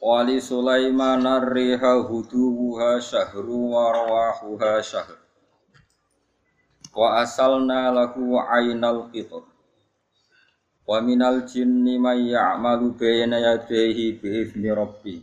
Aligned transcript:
Wali 0.00 0.40
Sulaiman 0.40 1.28
ar-riha 1.28 2.00
huduha 2.08 2.96
syahru 3.04 3.76
wa 3.76 3.92
rawahuha 3.92 4.80
syahr. 4.80 5.20
Wa 6.96 7.20
asalna 7.20 7.92
lahu 7.92 8.40
aynal 8.40 9.12
qitar. 9.12 9.44
Wa 10.88 11.04
minal 11.04 11.44
jinni 11.44 12.00
may 12.00 12.32
ya'malu 12.32 12.96
bayna 12.96 13.44
yadayhi 13.44 14.16
bi 14.16 14.40
izni 14.40 14.72
rabbi. 14.72 15.20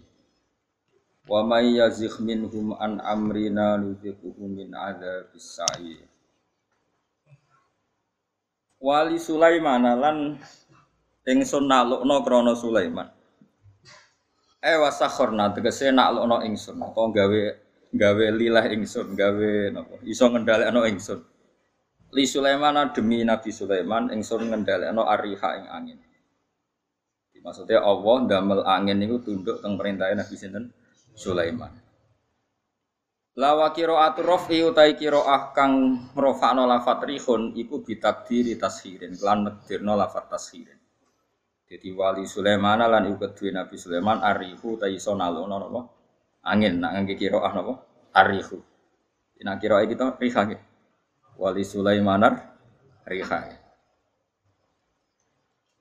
Wa 1.26 1.42
may 1.42 1.82
yazigh 1.82 2.22
minhum 2.22 2.78
an 2.78 3.02
amrina 3.02 3.82
nudhiquhu 3.82 4.46
min 4.46 4.78
adzabis 4.78 5.58
sa'ir. 5.58 6.06
Wali 8.78 9.18
Sulaiman 9.18 9.90
lan 9.90 10.38
ingsun 11.26 11.66
nalukna 11.66 12.22
krana 12.22 12.54
Sulaiman. 12.54 13.17
Eh 14.68 14.76
wasakhorna 14.76 15.56
tegese 15.56 15.96
naklukna 15.96 16.44
ingsun 16.44 16.76
apa 16.84 17.02
gawe 17.16 17.42
gawe 17.96 18.26
lilah 18.36 18.68
ingsun 18.68 19.16
gawe 19.16 19.52
napa 19.72 20.04
iso 20.04 20.28
ngendhalekno 20.28 20.84
ingsun. 20.92 21.24
Li 22.12 22.28
Sulaiman 22.28 22.92
demi 22.92 23.24
Nabi 23.24 23.56
Sulaiman 23.56 24.12
ingsun 24.12 24.52
ngendhalekno 24.52 25.08
ariha 25.08 25.50
ing 25.64 25.66
angin. 25.72 26.00
Maksudnya 27.48 27.80
Allah 27.80 28.16
ndamel 28.28 28.62
angin 28.68 29.00
niku 29.00 29.24
tunduk 29.24 29.64
teng 29.64 29.80
perintah 29.80 30.12
Nabi 30.12 30.36
sinten 30.36 30.68
Sulaiman. 31.16 31.72
Lawa 33.40 33.72
qiraatu 33.72 34.20
rafi 34.26 34.68
utai 34.68 35.00
qiraah 35.00 35.56
kang 35.56 35.96
ngrofakno 36.12 36.68
lafat 36.68 37.08
rihun 37.08 37.56
iku 37.56 37.86
bitakdiri 37.86 38.60
tashirin 38.60 39.16
lan 39.24 39.48
nekdirno 39.48 39.96
lafat 39.96 40.28
tashirin. 40.28 40.77
Jadi 41.68 41.92
wali 41.92 42.24
Sulaiman 42.24 42.80
lan 42.80 43.12
iku 43.12 43.28
kedue 43.28 43.52
Nabi 43.52 43.76
Sulaiman 43.76 44.24
arihu 44.24 44.80
ta 44.80 44.88
iso 44.88 45.12
nalukno 45.12 45.56
napa? 45.60 45.82
Angin 46.48 46.80
nak 46.80 46.96
ngangge 46.96 47.20
qiraah 47.20 47.52
napa? 47.52 47.74
Arihu. 48.16 48.58
Nak 49.44 49.56
qiraah 49.60 49.84
kita 49.84 50.16
riha 50.16 50.42
nggih. 50.48 50.62
Wali 51.36 51.64
Sulaiman 51.68 52.24
riha. 53.04 53.40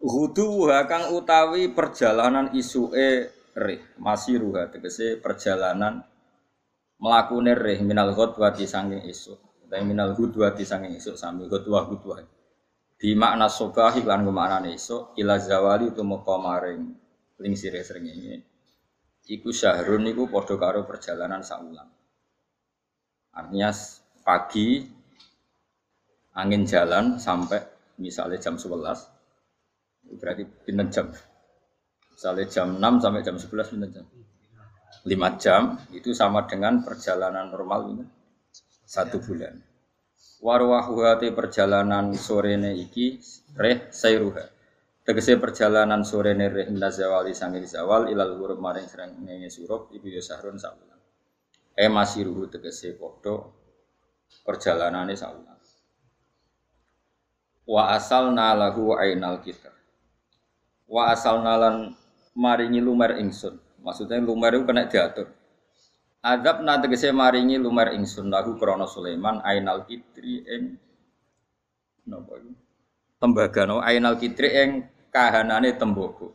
Hudu 0.02 0.68
kang 0.90 1.14
utawi 1.14 1.70
perjalanan 1.70 2.50
isuke 2.52 3.32
rih 3.56 3.80
masih 3.96 4.36
ruha 4.44 4.68
tegese 4.68 5.16
perjalanan 5.16 6.04
mlakune 7.00 7.56
rih 7.56 7.80
minal 7.80 8.12
ghadwati 8.12 8.68
sanging 8.68 9.00
esuk 9.08 9.40
utawi 9.64 9.82
minal 9.82 10.12
ghadwati 10.12 10.62
sanging 10.62 10.92
esuk 10.92 11.16
sami 11.16 11.48
ghadwah 11.48 11.88
ghadwah 11.88 12.20
di 12.96 13.12
makna 13.12 13.46
sobahi 13.46 14.00
lan 14.04 14.24
kemaknane 14.24 14.72
esuk 14.72 15.12
ila 15.20 15.36
zawali 15.36 15.92
tumeka 15.92 16.36
maring 16.40 16.82
lingsire 17.40 17.84
srengenge. 17.84 18.44
Iku 19.26 19.50
syahrun 19.52 20.06
niku 20.06 20.30
padha 20.30 20.54
karo 20.56 20.86
perjalanan 20.88 21.42
saulan 21.42 21.96
artinya 23.36 23.68
pagi 24.24 24.80
angin 26.32 26.64
jalan 26.64 27.20
sampai 27.20 27.60
misalnya 28.00 28.40
jam 28.40 28.56
11 28.56 30.16
berarti 30.16 30.42
pinten 30.64 30.88
jam. 30.88 31.12
Misalnya 32.16 32.48
jam 32.48 32.80
6 32.80 33.04
sampai 33.04 33.20
jam 33.20 33.36
11 33.36 33.72
pinten 33.76 33.90
jam. 33.92 34.06
5 35.04 35.42
jam 35.42 35.62
itu 35.92 36.16
sama 36.16 36.48
dengan 36.48 36.80
perjalanan 36.80 37.52
normal 37.52 37.92
ini 37.92 38.04
satu 38.88 39.20
bulan. 39.20 39.60
Warwahuhati 40.42 41.32
perjalanan 41.32 42.12
sorene 42.14 42.76
iki 42.76 43.18
reh 43.56 43.88
sayruha. 43.90 44.44
Tegese 45.06 45.38
perjalanan 45.38 46.04
sorene 46.04 46.46
reh 46.52 46.68
nazawali 46.70 47.32
sangir 47.32 47.64
zawal 47.64 48.10
ilal 48.12 48.36
huruf 48.36 48.58
maring 48.60 48.86
serang 48.86 49.16
nenge 49.22 49.48
surup 49.48 49.90
iku 49.94 50.06
ya 50.10 50.22
sahrun 50.22 50.60
saulan. 50.60 50.98
E 51.76 51.86
masih 51.88 52.28
ruhu 52.28 52.46
tegese 52.52 52.94
podo 52.94 53.54
perjalanane 54.44 55.14
saulan. 55.16 55.56
Wa 57.66 57.98
asal 57.98 58.30
nalahu 58.30 58.94
ainal 58.94 59.42
kitar. 59.42 59.74
Wa 60.86 61.10
asal 61.10 61.42
nalan 61.42 61.98
maringi 62.38 62.78
lumer 62.78 63.18
ingsun 63.18 63.58
Maksudnya 63.86 64.18
lumer 64.18 64.50
itu 64.50 64.66
kena 64.66 64.90
diatur. 64.90 65.30
Adab 66.26 66.66
na 66.66 66.82
tegese 66.82 67.14
maringi 67.14 67.54
lumer 67.54 67.94
ingsun 67.94 68.26
lahu 68.34 68.58
krana 68.58 68.90
Sulaiman 68.90 69.38
ainal 69.46 69.86
kitri 69.86 70.42
ing 70.42 70.74
napa 72.02 72.42
iku? 72.42 72.50
Tembaga 73.22 73.62
no 73.62 73.78
ainal 73.78 74.18
kitri 74.18 74.50
ing 74.50 74.70
kahanane 75.14 75.78
tembogo. 75.78 76.34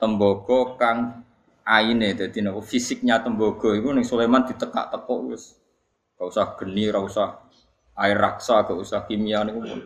Tembogo 0.00 0.80
kang 0.80 1.20
aine 1.68 2.16
dadi 2.16 2.40
napa 2.40 2.64
fisiknya 2.64 3.20
tembogo 3.20 3.76
iku 3.76 3.92
ning 3.92 4.08
Sulaiman 4.08 4.48
ditekak-tekuk 4.48 5.20
wis. 5.36 5.52
Gak 6.16 6.32
usah 6.32 6.56
geni, 6.56 6.88
gak 6.88 7.04
usah 7.04 7.44
air 7.92 8.16
raksa, 8.16 8.64
gak 8.64 8.72
usah 8.72 9.04
kimia 9.04 9.44
niku 9.44 9.68
pun. 9.68 9.80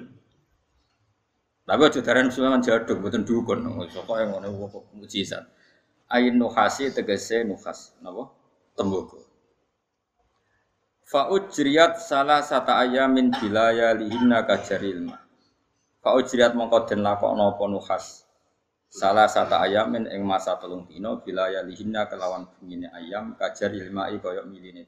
Tapi 1.67 1.83
aja 1.91 2.01
darah 2.07 2.23
Sulaiman 2.31 2.63
jaduk, 2.63 3.03
mboten 3.03 3.27
dukun. 3.27 3.67
Pokoke 3.67 4.23
ngono 4.31 4.47
kok 4.71 4.95
mujizat 4.95 5.43
ain 6.13 6.37
nuhasi 6.37 6.93
tegese 6.93 7.41
nuhas 7.43 7.97
napa 8.05 8.29
tembogo. 8.77 9.21
Fa 11.05 11.29
ujriyat 11.29 12.01
salah 12.01 12.41
sata 12.41 12.81
ayamin 12.81 13.33
bilaya 13.37 13.93
lihinna 13.93 14.49
kajaril 14.49 15.13
ma 15.13 15.21
fa 16.01 16.17
ujriyat 16.17 16.57
mongko 16.57 16.89
den 16.89 17.05
lakokno 17.05 17.53
apa 17.53 17.65
nuhas. 17.69 18.25
Salah 18.93 19.29
sata 19.29 19.61
ayamin 19.65 20.09
ing 20.09 20.25
masa 20.25 20.57
telung 20.61 20.85
dina 20.85 21.17
bilaya 21.21 21.65
lihinna 21.65 22.09
kelawan 22.09 22.49
bengine 22.61 22.89
ayam 22.93 23.37
kajaril 23.37 23.89
ma 23.93 24.09
kaya 24.09 24.45
miline 24.45 24.85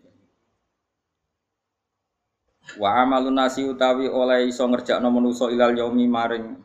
wa 2.81 2.91
amalun 2.97 3.37
nasi 3.37 3.61
utawi 3.61 4.09
oleh 4.09 4.49
iso 4.49 4.65
ngerjakno 4.65 5.12
manusa 5.12 5.53
ilal 5.53 5.77
yaumi 5.77 6.09
maring 6.09 6.56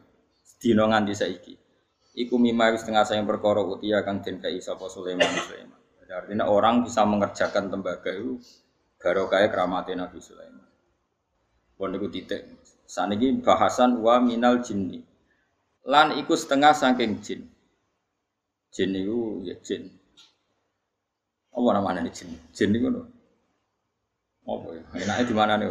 dina 0.59 0.87
nganti 0.87 1.13
saiki. 1.15 1.53
Iku 2.19 2.35
wis 2.35 2.83
tengah 2.83 3.07
sayang 3.07 3.23
perkara 3.23 3.63
utia 3.63 4.03
kang 4.03 4.19
den 4.19 4.43
kai 4.43 4.59
sapa 4.59 4.91
Sulaiman 4.91 5.27
Sulaiman. 5.27 5.78
Artinya 6.09 6.49
orang 6.49 6.81
bisa 6.81 7.05
mengerjakan 7.05 7.69
tembaga 7.69 8.09
itu 8.09 8.41
barokah 8.97 9.45
keramatnya 9.45 10.05
Nabi 10.05 10.17
Sulaiman. 10.17 10.65
Pun 11.77 11.93
niku 11.93 12.09
titik. 12.09 12.43
Saniki 12.89 13.37
bahasan 13.45 14.01
wa 14.01 14.17
minal 14.17 14.65
jinni. 14.65 15.05
Lan 15.85 16.17
iku 16.17 16.33
setengah 16.33 16.73
saking 16.73 17.21
jin. 17.21 17.45
Jin 18.73 18.89
niku 18.89 19.45
ya 19.45 19.53
jin. 19.61 19.85
Apa 21.53 21.69
namanya 21.77 22.01
ini 22.01 22.11
jin? 22.11 22.33
Jin 22.57 22.69
niku 22.73 22.89
no. 22.89 23.05
Apa 24.49 24.67
ya? 24.73 24.83
Enaknya 25.05 25.23
di 25.29 25.35
mana 25.37 25.53
nih? 25.61 25.69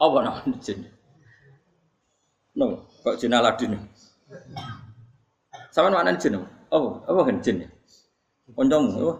Apa 0.00 0.18
namanya 0.24 0.56
jin? 0.64 0.88
No, 2.56 2.88
kok 3.04 3.20
jin 3.20 3.36
Aladin? 3.36 3.76
Sama 5.68 5.92
mana 5.92 6.16
jin? 6.16 6.40
Oh, 6.72 7.04
apa 7.04 7.20
kan 7.28 7.44
jin 7.44 7.68
ya? 7.68 7.70
Konjong, 8.56 8.84
apa? 8.98 9.14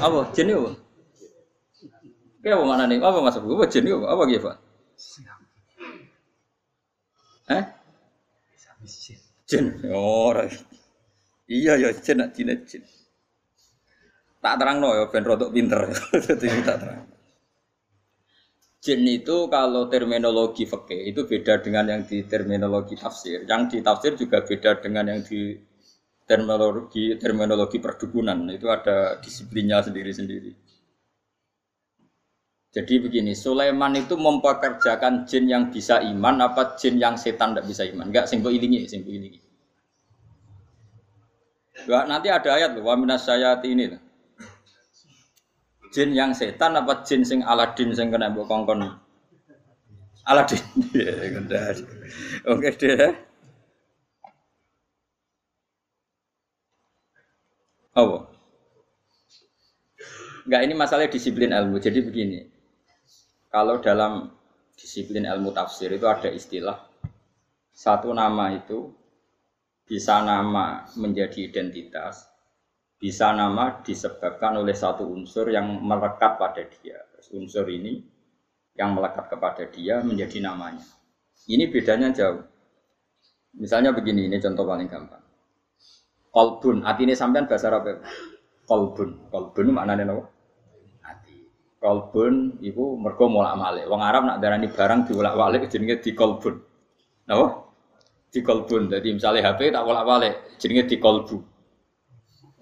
Apa 0.00 0.18
jin 0.36 0.52
itu? 0.52 0.72
Kayak 2.40 2.56
apa 2.56 2.64
mana 2.64 2.84
nih? 2.88 2.98
Apa 3.00 3.18
masuk? 3.20 3.44
Apa 3.44 3.66
jin 3.68 3.84
itu? 3.84 3.98
Apa 4.04 4.22
gitu 4.28 4.40
pak? 4.48 4.56
Eh? 7.50 7.64
Jin. 9.50 9.64
Oh, 9.90 10.32
iya 11.50 11.74
ya 11.76 11.90
jin, 11.92 12.22
jin, 12.32 12.48
jin. 12.64 12.82
Tak 14.40 14.56
terang 14.56 14.80
no 14.80 14.96
ya, 14.96 15.04
ben 15.12 15.24
rotok 15.26 15.52
pinter. 15.52 15.92
Jadi 16.28 16.64
tak 16.64 16.80
terang. 16.80 17.04
Jin 18.80 19.04
itu 19.04 19.52
kalau 19.52 19.92
terminologi 19.92 20.64
fikih 20.64 21.12
itu 21.12 21.28
beda 21.28 21.60
dengan 21.60 21.84
yang 21.92 22.02
di 22.08 22.24
terminologi 22.24 22.96
tafsir. 22.96 23.44
Yang 23.44 23.76
di 23.76 23.78
tafsir 23.84 24.12
juga 24.16 24.40
beda 24.40 24.80
dengan 24.80 25.12
yang 25.12 25.20
di 25.20 25.52
terminologi 26.30 27.18
terminologi 27.18 27.82
perdukunan. 27.82 28.38
Itu 28.54 28.70
ada 28.70 29.18
disiplinnya 29.18 29.82
sendiri-sendiri. 29.82 30.54
Jadi 32.70 33.02
begini, 33.02 33.34
Sulaiman 33.34 33.98
itu 33.98 34.14
mempekerjakan 34.14 35.26
jin 35.26 35.50
yang 35.50 35.74
bisa 35.74 35.98
iman 36.06 36.38
apa 36.38 36.78
jin 36.78 37.02
yang 37.02 37.18
setan 37.18 37.50
tidak 37.50 37.66
bisa 37.66 37.82
iman? 37.90 38.06
Enggak, 38.06 38.30
sing 38.30 38.46
ilingi, 38.46 38.86
sing 38.86 39.02
ilingi. 39.02 39.42
nanti 41.90 42.30
ada 42.30 42.54
ayat 42.54 42.78
loh, 42.78 42.86
wa 42.86 42.94
minas 42.94 43.26
sayati 43.26 43.74
ini. 43.74 43.90
Jin 45.90 46.14
yang 46.14 46.30
setan 46.30 46.78
apa 46.78 47.02
jin 47.02 47.26
sing 47.26 47.42
Aladin 47.42 47.90
sing 47.90 48.14
kena 48.14 48.30
mbok 48.30 48.46
kongkon? 48.46 48.86
Aladin. 50.30 50.62
Ya, 50.94 51.10
Oke 52.46 52.70
deh. 52.78 53.29
Apa? 57.94 58.30
Enggak 60.46 60.62
ini 60.66 60.74
masalah 60.74 61.06
disiplin 61.10 61.50
ilmu. 61.50 61.82
Jadi 61.82 62.00
begini. 62.02 62.40
Kalau 63.50 63.82
dalam 63.82 64.30
disiplin 64.78 65.26
ilmu 65.26 65.50
tafsir 65.50 65.90
itu 65.90 66.06
ada 66.06 66.30
istilah 66.30 66.78
satu 67.74 68.14
nama 68.14 68.54
itu 68.54 68.94
bisa 69.88 70.22
nama 70.22 70.86
menjadi 70.94 71.50
identitas, 71.50 72.30
bisa 73.00 73.34
nama 73.34 73.82
disebabkan 73.82 74.54
oleh 74.60 74.76
satu 74.76 75.02
unsur 75.08 75.50
yang 75.50 75.82
melekat 75.82 76.38
pada 76.38 76.62
dia. 76.62 77.02
unsur 77.30 77.68
ini 77.70 78.00
yang 78.74 78.96
melekat 78.96 79.30
kepada 79.30 79.68
dia 79.70 80.02
menjadi 80.02 80.40
namanya. 80.42 80.82
Ini 81.46 81.70
bedanya 81.70 82.10
jauh. 82.10 82.42
Misalnya 83.54 83.94
begini, 83.94 84.26
ini 84.26 84.42
contoh 84.42 84.66
paling 84.66 84.90
gampang. 84.90 85.29
Kolbun, 86.30 86.86
hati 86.86 87.10
ini 87.10 87.14
sampean 87.18 87.50
bahasa 87.50 87.68
Arab 87.70 87.82
ya? 87.90 87.94
Kolbun, 88.66 89.30
kolbun 89.34 89.66
maknanya 89.74 90.14
apa? 90.14 90.24
Hati. 91.02 91.34
Kolbun 91.82 92.62
itu 92.62 92.94
mergo 92.94 93.26
molak 93.26 93.58
malik. 93.58 93.84
Wong 93.90 93.98
Arab 93.98 94.22
nak 94.26 94.38
darani 94.38 94.70
barang 94.70 95.10
diulak 95.10 95.34
walik 95.34 95.66
jenenge 95.66 95.98
di 95.98 96.14
kolbun. 96.14 96.62
Napa? 97.26 97.70
di 98.30 98.40
kolbun. 98.40 98.86
Jadi 98.88 99.08
misalnya 99.10 99.52
HP 99.52 99.74
tak 99.74 99.84
bolak 99.84 100.06
balik, 100.06 100.34
jadinya 100.56 100.86
di 100.86 100.96
kolbu. 100.96 101.38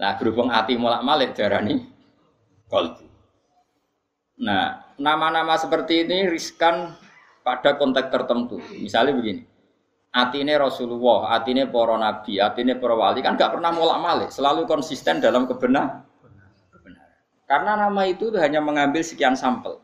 Nah 0.00 0.16
berhubung 0.16 0.48
hati 0.48 0.74
bolak 0.80 1.04
balik 1.04 1.30
darah 1.36 1.60
nih 1.60 1.80
kolbu. 2.66 3.04
Nah 4.42 4.96
nama-nama 4.96 5.60
seperti 5.60 6.08
ini 6.08 6.26
riskan 6.32 6.96
pada 7.44 7.76
konteks 7.76 8.08
tertentu. 8.08 8.56
Misalnya 8.80 9.16
begini, 9.16 9.44
ini 10.14 10.54
Rasulullah, 10.56 11.36
ini 11.44 11.68
para 11.68 11.96
nabi, 12.00 12.40
ini 12.40 12.74
para 12.80 12.94
wali 12.96 13.20
kan 13.20 13.36
gak 13.36 13.60
pernah 13.60 13.70
molak 13.70 13.98
malik, 14.00 14.28
selalu 14.32 14.64
konsisten 14.64 15.20
dalam 15.20 15.44
kebenar. 15.44 16.08
Karena 17.48 17.76
nama 17.76 18.02
itu 18.04 18.28
hanya 18.36 18.60
mengambil 18.60 19.00
sekian 19.00 19.32
sampel. 19.32 19.80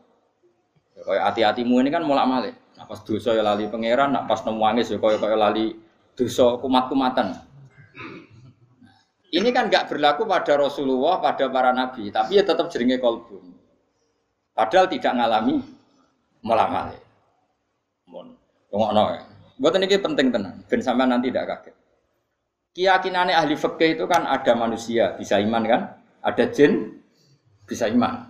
Kayak 0.95 1.33
hati-hatimu 1.33 1.81
ini 1.81 1.89
kan 1.93 2.05
molak 2.05 2.25
malik. 2.29 2.53
Nah, 2.75 2.85
pas 2.85 2.99
dosa 3.01 3.33
ya 3.33 3.41
lali 3.41 3.65
pangeran, 3.71 4.11
nak 4.11 4.27
pas 4.27 4.43
nemu 4.43 4.59
wangis 4.59 4.91
ya 4.91 4.97
kaya 4.99 5.17
kaya 5.17 5.37
lali 5.37 5.73
dosa 6.13 6.59
kumat-kumatan. 6.59 7.33
Ini 9.35 9.49
kan 9.51 9.67
nggak 9.67 9.91
berlaku 9.91 10.23
pada 10.29 10.55
Rasulullah, 10.55 11.19
pada 11.19 11.49
para 11.51 11.71
nabi, 11.75 12.07
tapi 12.13 12.39
ya 12.39 12.43
tetap 12.45 12.71
jeringe 12.71 13.01
kolbu. 13.01 13.41
Padahal 14.55 14.87
tidak 14.87 15.11
ngalami 15.11 15.59
melamali. 16.39 16.99
Mon, 18.07 18.31
no. 18.71 19.34
Buat 19.55 19.79
ini 19.79 19.95
penting 19.95 20.35
tenang, 20.35 20.59
ben 20.67 20.81
sampai 20.83 21.07
nanti 21.07 21.31
tidak 21.31 21.47
kaget. 21.47 21.75
Keyakinannya 22.75 23.39
ahli 23.39 23.55
fikih 23.55 23.95
itu 23.95 24.03
kan 24.03 24.27
ada 24.27 24.51
manusia 24.51 25.15
bisa 25.15 25.39
iman 25.39 25.63
kan, 25.63 25.81
ada 26.19 26.43
jin 26.51 26.99
bisa 27.63 27.87
iman. 27.87 28.27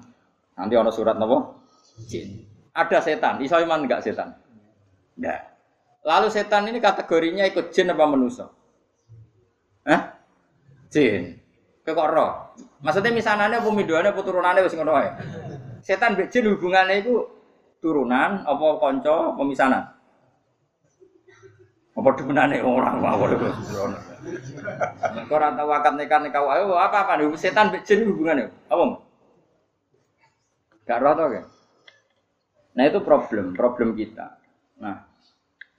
Nanti 0.54 0.78
orang 0.78 0.94
surat 0.94 1.18
nopo 1.18 1.66
jin. 2.06 2.46
Ada 2.78 3.02
setan, 3.02 3.42
bisa 3.42 3.58
iman 3.58 3.90
enggak 3.90 4.06
setan? 4.06 4.38
Enggak. 5.18 5.58
Lalu 6.06 6.28
setan 6.30 6.70
ini 6.70 6.78
kategorinya 6.78 7.42
ikut 7.50 7.74
jin 7.74 7.90
apa 7.90 8.06
manusia? 8.06 8.46
Hah? 9.90 10.14
Jin. 10.94 11.42
Kok 11.82 12.10
roh? 12.14 12.54
Maksudnya 12.86 13.10
misalnya 13.10 13.58
apa 13.58 14.22
turunannya 14.22 14.62
wis 14.62 14.78
ngono 14.78 14.94
ae. 14.94 15.10
Setan 15.82 16.14
mbek 16.14 16.30
jin 16.30 16.46
itu 16.54 17.14
turunan 17.82 18.46
apa 18.46 18.66
kanca 18.78 19.34
pemisanan? 19.34 19.95
Apa 21.96 22.10
demenane 22.20 22.60
orang 22.60 23.00
itu? 23.32 23.48
Kok 25.16 25.32
ora 25.32 25.56
tau 25.56 25.72
akad 25.72 25.96
nikah 25.96 26.20
nikah 26.20 26.44
ayo 26.44 26.76
apa 26.76 27.08
apa 27.08 27.24
setan 27.40 27.72
mbek 27.72 27.88
jin 27.88 28.04
hubungannya? 28.04 28.52
Apa? 28.68 29.00
Gak 30.86 31.00
roh 31.02 31.14
to, 31.18 31.26
Nah 32.76 32.84
itu 32.84 33.00
problem, 33.00 33.56
problem 33.56 33.96
kita. 33.96 34.36
Nah, 34.84 35.08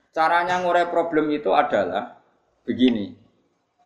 caranya 0.09 0.57
ngurai 0.65 0.89
problem 0.89 1.29
itu 1.29 1.53
adalah 1.53 2.17
begini. 2.65 3.13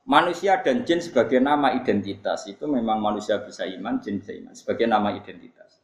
Manusia 0.07 0.63
dan 0.63 0.87
jin 0.87 1.03
sebagai 1.03 1.37
nama 1.37 1.75
identitas 1.75 2.47
itu 2.47 2.65
memang 2.65 2.97
manusia 3.03 3.37
bisa 3.43 3.67
iman, 3.67 3.99
jin 4.01 4.23
bisa 4.23 4.33
iman 4.33 4.55
sebagai 4.55 4.87
nama 4.87 5.13
identitas. 5.13 5.77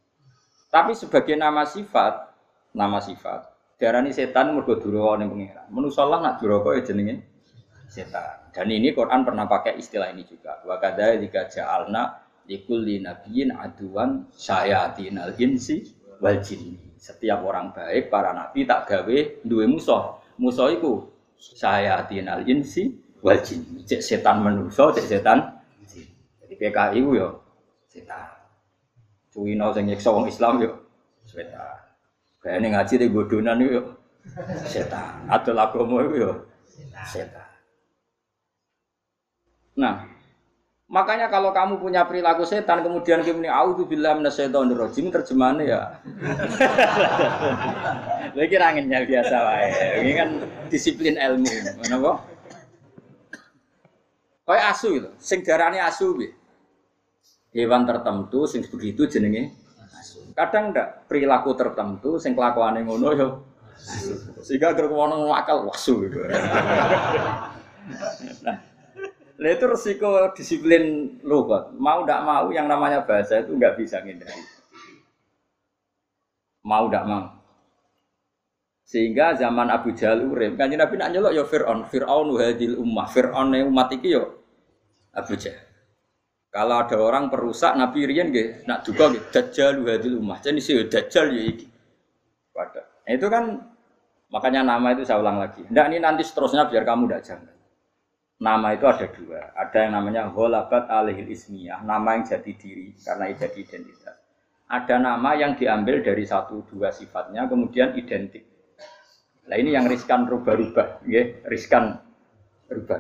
Tapi 0.71 0.95
sebagai 0.95 1.35
nama 1.37 1.67
sifat, 1.67 2.33
nama 2.73 2.97
sifat, 2.97 3.45
darani 3.77 4.09
setan 4.11 4.57
mergo 4.57 4.81
duraka 4.81 5.21
ning 5.21 5.29
pangeran. 5.31 5.67
Manusa 5.69 6.03
lah 6.03 6.19
nak 6.19 6.41
duraka 6.41 6.75
ya 6.77 6.81
jenenge 6.81 7.15
setan. 7.87 8.49
Dan 8.51 8.73
ini 8.73 8.91
Quran 8.91 9.21
pernah 9.21 9.45
pakai 9.45 9.77
istilah 9.77 10.09
ini 10.09 10.25
juga. 10.25 10.59
Wa 10.65 10.81
kadzalika 10.81 11.45
ja'alna 11.45 12.25
likulli 12.49 13.05
nabiyyin 13.05 13.53
aduwan 13.53 14.25
syayatinal 14.33 15.37
insi 15.37 15.85
wal 16.17 16.41
jinni 16.41 16.87
setiap 16.97 17.45
orang 17.45 17.71
baik, 17.71 18.09
para 18.09 18.33
nabi 18.33 18.65
tak 18.65 18.89
gawe 18.89 19.17
duwe 19.45 19.65
musuh. 19.69 20.17
Musuh 20.41 20.73
iku 20.73 21.13
saya 21.37 22.01
tinal 22.09 22.43
insi 22.49 22.97
wal 23.21 23.39
jin. 23.45 23.85
Cek 23.85 24.01
setan 24.01 24.41
manusa, 24.43 24.91
cek 24.91 25.05
setan 25.05 25.39
Jadi 26.43 26.53
PKI 26.57 26.99
ku 27.05 27.11
yo 27.13 27.29
setan. 27.85 28.33
Cuwino 29.29 29.69
sing 29.71 29.85
nyiksa 29.85 30.09
wong 30.09 30.25
Islam 30.25 30.65
yo 30.65 30.71
setan. 31.23 31.86
Kayane 32.47 32.71
ngaji 32.71 32.95
di 32.95 33.11
bodonan 33.11 33.59
yo 33.59 33.99
setan. 34.63 35.27
Adol 35.27 35.59
agama 35.59 35.99
iku 36.07 36.15
yo 36.15 36.31
setan. 37.03 37.43
Nah, 39.75 40.07
Makanya 40.87 41.27
kalau 41.27 41.51
kamu 41.51 41.83
punya 41.83 42.07
perilaku 42.07 42.47
setan 42.47 42.79
kemudian 42.79 43.19
kamu 43.19 43.43
ini 43.43 43.51
auzubillah 43.51 44.15
minasyaitonir 44.15 44.79
rajim 44.79 45.11
terjemahannya 45.11 45.67
ya. 45.67 45.99
Lagi 48.39 48.55
ranginnya 48.55 49.03
biasa 49.03 49.35
wae. 49.35 49.67
Ini 49.99 50.11
kan 50.15 50.29
disiplin 50.71 51.19
ilmu, 51.19 51.51
kok? 51.99 52.17
Kayak 54.47 54.65
asu 54.71 54.87
itu, 54.95 55.11
sing 55.19 55.43
darane 55.43 55.83
asu 55.83 56.15
piye? 56.15 56.31
Hewan 57.51 57.83
tertentu 57.83 58.47
sing 58.47 58.63
begitu 58.71 59.11
jenenge. 59.11 59.66
Kadang 60.37 60.69
ndak 60.69 61.09
perilaku 61.09 61.57
tertentu 61.57 62.21
sing 62.21 62.37
kelakuane 62.37 62.85
ngono 62.85 63.09
yo. 63.17 63.41
Sehingga 64.45 64.77
gerek 64.77 64.93
wong 64.93 65.33
akal 65.33 65.65
wasu 65.65 66.05
gitu. 66.05 66.21
Nah, 69.37 69.49
itu 69.53 69.65
resiko 69.69 70.33
disiplin 70.33 71.17
logat. 71.21 71.73
Mau 71.77 72.01
tidak 72.05 72.21
mau 72.25 72.49
yang 72.49 72.65
namanya 72.69 73.05
bahasa 73.05 73.41
itu 73.41 73.53
nggak 73.53 73.77
bisa 73.77 74.01
ngindari. 74.01 74.41
Mau 76.65 76.89
tidak 76.89 77.05
mau. 77.05 77.25
Sehingga 78.87 79.35
zaman 79.35 79.67
Abu 79.67 79.91
Jahal 79.93 80.25
urip, 80.25 80.55
kan 80.55 80.71
Nabi 80.71 80.95
nak 80.95 81.11
nyelok 81.11 81.35
ya 81.35 81.43
Fir'aun, 81.43 81.85
Fir'aun 81.91 82.39
hadil 82.39 82.79
ummah, 82.79 83.05
Fir'aun 83.11 83.51
umat 83.67 83.91
iki 83.91 84.15
yo 84.15 84.41
Abu 85.11 85.35
Jahal. 85.35 85.66
Kalau 86.47 86.79
ada 86.79 86.97
orang 86.97 87.27
perusak 87.27 87.75
Nabi 87.75 88.07
riyen 88.07 88.31
nggih 88.31 88.65
nak 88.65 88.87
duka 88.87 89.11
nggih 89.11 89.23
Dajjal 89.29 89.83
hadil 89.83 90.17
ummah. 90.17 90.39
Jadi 90.41 90.59
sih 90.63 90.79
Dajjal 90.87 91.31
ya 91.35 91.43
iki. 91.43 91.67
Pada. 92.55 92.81
Nah, 92.81 93.11
itu 93.13 93.27
kan 93.29 93.43
makanya 94.31 94.65
nama 94.65 94.95
itu 94.95 95.05
saya 95.05 95.21
ulang 95.21 95.37
lagi. 95.37 95.61
Ndak 95.67 95.85
ini 95.91 95.97
nanti 96.01 96.23
seterusnya 96.25 96.65
biar 96.71 96.87
kamu 96.87 97.05
tidak 97.05 97.21
jangan 97.27 97.57
nama 98.37 98.73
itu 98.73 98.85
ada 98.85 99.07
dua. 99.09 99.41
Ada 99.57 99.77
yang 99.89 99.93
namanya 99.97 100.21
holabat 100.29 100.89
alihil 100.89 101.29
ismiyah, 101.29 101.81
nama 101.81 102.17
yang 102.17 102.23
jadi 102.25 102.51
diri 102.53 102.93
karena 103.01 103.33
jadi 103.33 103.57
identitas. 103.57 104.17
Ada 104.67 104.99
nama 104.99 105.31
yang 105.33 105.55
diambil 105.55 106.03
dari 106.03 106.27
satu 106.27 106.67
dua 106.67 106.91
sifatnya 106.91 107.47
kemudian 107.47 107.95
identik. 107.97 108.45
Nah 109.47 109.55
ini 109.55 109.71
yang 109.73 109.87
riskan 109.87 110.27
rubah-rubah, 110.27 111.07
ya, 111.07 111.23
riskan 111.47 112.03
rubah. 112.67 112.99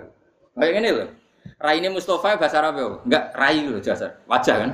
Kayak 0.55 0.75
ini 0.79 0.89
loh. 0.95 1.09
Rai 1.55 1.79
ini 1.79 1.87
Mustafa 1.87 2.35
bahasa 2.35 2.59
Arab 2.59 2.73
ya? 2.75 2.87
Enggak, 3.07 3.23
rai 3.31 3.63
loh 3.63 3.79
jasa. 3.79 4.19
Wajah 4.27 4.55
kan? 4.59 4.71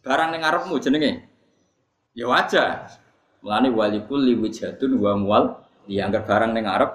Barang 0.00 0.32
yang 0.32 0.44
Arabmu 0.48 0.80
jenenge. 0.80 1.28
Ya 2.16 2.24
wajah. 2.24 2.88
Mulane 3.44 3.68
walikul 3.70 4.24
liwijatun 4.24 4.98
wa 4.98 5.12
mual 5.14 5.44
dianggap 5.86 6.26
barang 6.26 6.56
yang 6.56 6.66
Arab 6.66 6.90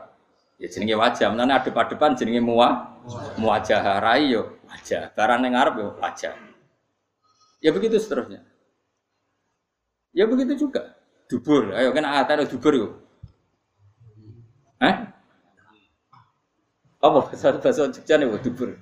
ya 0.60 0.68
jenenge 0.68 0.98
wajah. 0.98 1.30
Mulane 1.32 1.54
adep-adepan 1.56 2.18
jenenge 2.18 2.42
muwa 2.44 2.94
Muwajah 3.36 4.00
rai 4.00 4.32
yo 4.32 4.64
wajah, 4.64 5.12
barang 5.12 5.44
yang 5.44 5.56
Arab 5.60 5.74
yo 5.76 5.88
wajah. 6.00 6.40
Ya 7.60 7.76
begitu 7.76 8.00
seterusnya. 8.00 8.44
Ya 10.16 10.24
begitu 10.24 10.68
juga. 10.68 10.96
Dubur, 11.28 11.76
ayo 11.76 11.92
kan 11.92 12.06
ada 12.08 12.44
dubur 12.48 12.74
yo. 12.76 12.88
Eh? 14.84 14.96
Apa 17.04 17.20
bahasa 17.28 17.56
bahasa 17.60 17.92
Jogja 17.92 18.16
nih 18.16 18.28
dubur? 18.40 18.80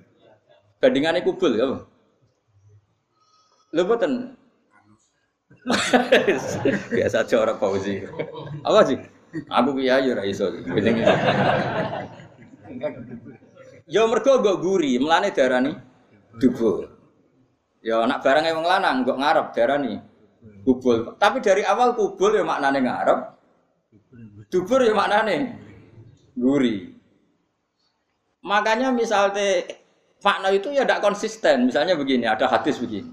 Bandingannya 0.81 1.21
kubul 1.21 1.53
ya. 1.53 1.65
Lho 3.71 3.81
boten. 3.85 4.33
Biasa 6.97 7.21
aja 7.21 7.35
orang 7.37 7.61
pausi. 7.61 8.01
Apa 8.65 8.81
sih? 8.89 8.97
Aku 9.45 9.77
kiai 9.77 10.09
ora 10.09 10.25
iso. 10.25 10.49
Ya 13.85 14.01
mergo 14.09 14.41
nggo 14.41 14.53
guri, 14.57 14.97
melane 14.97 15.29
darani 15.29 15.71
dubur. 16.41 16.89
Ya 17.85 18.01
anak 18.01 18.25
barang 18.25 18.45
wong 18.57 18.65
lanang 18.65 19.05
kok 19.05 19.21
ngarep 19.21 19.47
darani 19.53 19.93
kubul. 20.65 21.13
Tapi 21.21 21.45
dari 21.45 21.61
awal 21.61 21.93
kubul 21.93 22.33
ya 22.33 22.43
maknane 22.43 22.79
ngarep. 22.81 23.19
Dubur 24.49 24.81
ya 24.81 24.97
maknane 24.97 25.35
guri. 26.33 26.89
Makanya 28.41 28.89
misalnya 28.89 29.61
makna 30.21 30.49
itu 30.53 30.69
ya 30.71 30.85
tidak 30.85 31.01
konsisten. 31.01 31.67
Misalnya 31.67 31.97
begini, 31.97 32.29
ada 32.29 32.45
hadis 32.47 32.77
begini. 32.77 33.11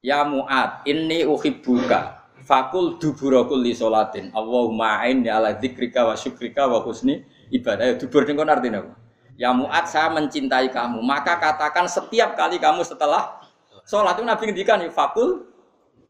Ya 0.00 0.24
Mu'ad, 0.24 0.84
ini 0.88 1.28
uhibbuka 1.28 2.20
fakul 2.44 2.96
duburakul 2.96 3.60
li 3.60 3.76
solatin. 3.76 4.32
Allahumma 4.32 5.00
aini 5.04 5.28
ala 5.28 5.52
dzikrika 5.56 6.08
wa 6.08 6.16
syukrika 6.16 6.64
wa 6.64 6.80
husni 6.80 7.20
ibadah. 7.52 7.92
Ya, 7.92 7.94
dubur 8.00 8.24
ini 8.24 8.40
artinya 8.40 8.80
apa? 8.80 8.92
Ya 9.36 9.52
Mu'ad, 9.52 9.84
saya 9.88 10.08
mencintai 10.12 10.72
kamu. 10.72 11.00
Maka 11.04 11.36
katakan 11.36 11.88
setiap 11.88 12.36
kali 12.36 12.56
kamu 12.60 12.84
setelah 12.84 13.40
sholat 13.84 14.16
itu 14.16 14.24
Nabi 14.24 14.42
ngendikan 14.52 14.80
fakul 14.92 15.48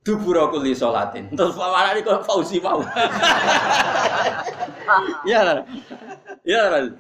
duburakul 0.06 0.62
li 0.62 0.74
solatin. 0.74 1.30
Terus 1.34 1.54
mana 1.58 1.94
ini 1.94 2.02
kalau 2.02 2.22
Fauzi 2.22 2.58
mau? 2.62 2.82
Iya, 5.22 5.62
iya, 6.42 6.90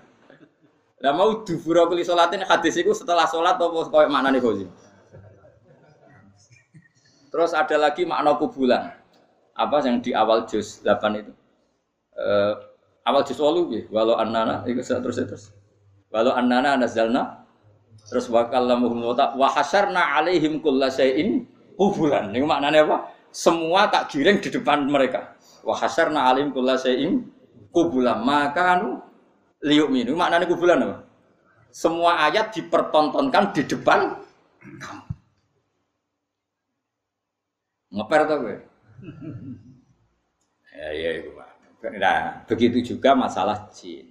Lah 1.00 1.16
mau 1.16 1.40
duburakul 1.40 1.96
li 1.96 2.04
solatin 2.04 2.44
hadis 2.44 2.76
itu 2.76 2.92
setelah 2.92 3.24
sholat 3.24 3.56
apa 3.56 3.88
kayak 3.88 4.12
mana 4.12 4.28
nih 4.28 4.44
Fauzi? 4.44 4.68
Terus 7.32 7.56
ada 7.56 7.76
lagi 7.80 8.04
makna 8.04 8.36
kubulan. 8.36 8.92
Apa 9.56 9.80
yang 9.80 10.04
di 10.04 10.12
awal 10.12 10.44
juz 10.44 10.84
8 10.84 11.20
itu? 11.24 11.32
Uh, 12.12 12.52
awal 13.08 13.24
juz 13.24 13.40
walu 13.40 13.72
ya, 13.72 13.80
walau 13.88 14.20
annana 14.20 14.60
itu 14.68 14.84
terus 14.84 15.16
terus. 15.16 15.44
Walau 16.12 16.36
annana 16.36 16.76
nazalna 16.76 17.48
terus 18.10 18.28
wa 18.28 18.50
kallamuhum 18.52 19.14
wa 19.16 19.48
hasyarna 19.56 20.20
alaihim 20.20 20.60
kullasyai'in 20.60 21.48
kubulan. 21.80 22.28
Ini 22.28 22.44
maknanya 22.44 22.84
apa? 22.84 22.96
Semua 23.32 23.88
tak 23.88 24.12
giring 24.12 24.42
di 24.42 24.52
depan 24.52 24.84
mereka. 24.84 25.32
Wa 25.64 25.80
hasyarna 25.80 26.28
alaihim 26.28 26.52
kullasyai'in 26.52 27.24
kubulan. 27.72 28.20
Maka 28.20 28.76
anu 28.76 29.00
liuk 29.64 29.88
minu. 29.92 30.16
Maknanya 30.16 30.48
kubulan 30.48 30.84
apa? 30.84 30.96
Semua 31.70 32.26
ayat 32.26 32.50
dipertontonkan 32.50 33.54
di 33.54 33.62
depan 33.62 34.18
kamu. 34.60 35.06
Ngeper 37.90 38.20
tuh 38.26 38.36
gue. 38.46 38.56
ya 40.70 40.88
ya 40.94 41.10
itu 41.22 41.30
pak. 41.34 41.50
Nah 41.98 42.46
begitu 42.46 42.94
juga 42.94 43.14
masalah 43.14 43.70
jin. 43.74 44.10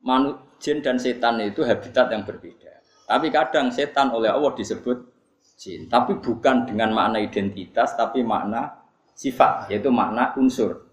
Manu, 0.00 0.38
jin 0.56 0.80
dan 0.80 0.96
setan 0.96 1.38
itu 1.44 1.60
habitat 1.66 2.08
yang 2.10 2.24
berbeda. 2.24 2.80
Tapi 3.04 3.26
kadang 3.28 3.68
setan 3.74 4.14
oleh 4.14 4.30
Allah 4.30 4.54
disebut 4.54 5.10
jin. 5.58 5.90
Tapi 5.90 6.18
bukan 6.22 6.64
dengan 6.64 6.94
makna 6.96 7.20
identitas, 7.20 7.92
tapi 7.98 8.24
makna 8.24 8.80
sifat, 9.12 9.68
yaitu 9.68 9.92
makna 9.92 10.32
unsur. 10.40 10.89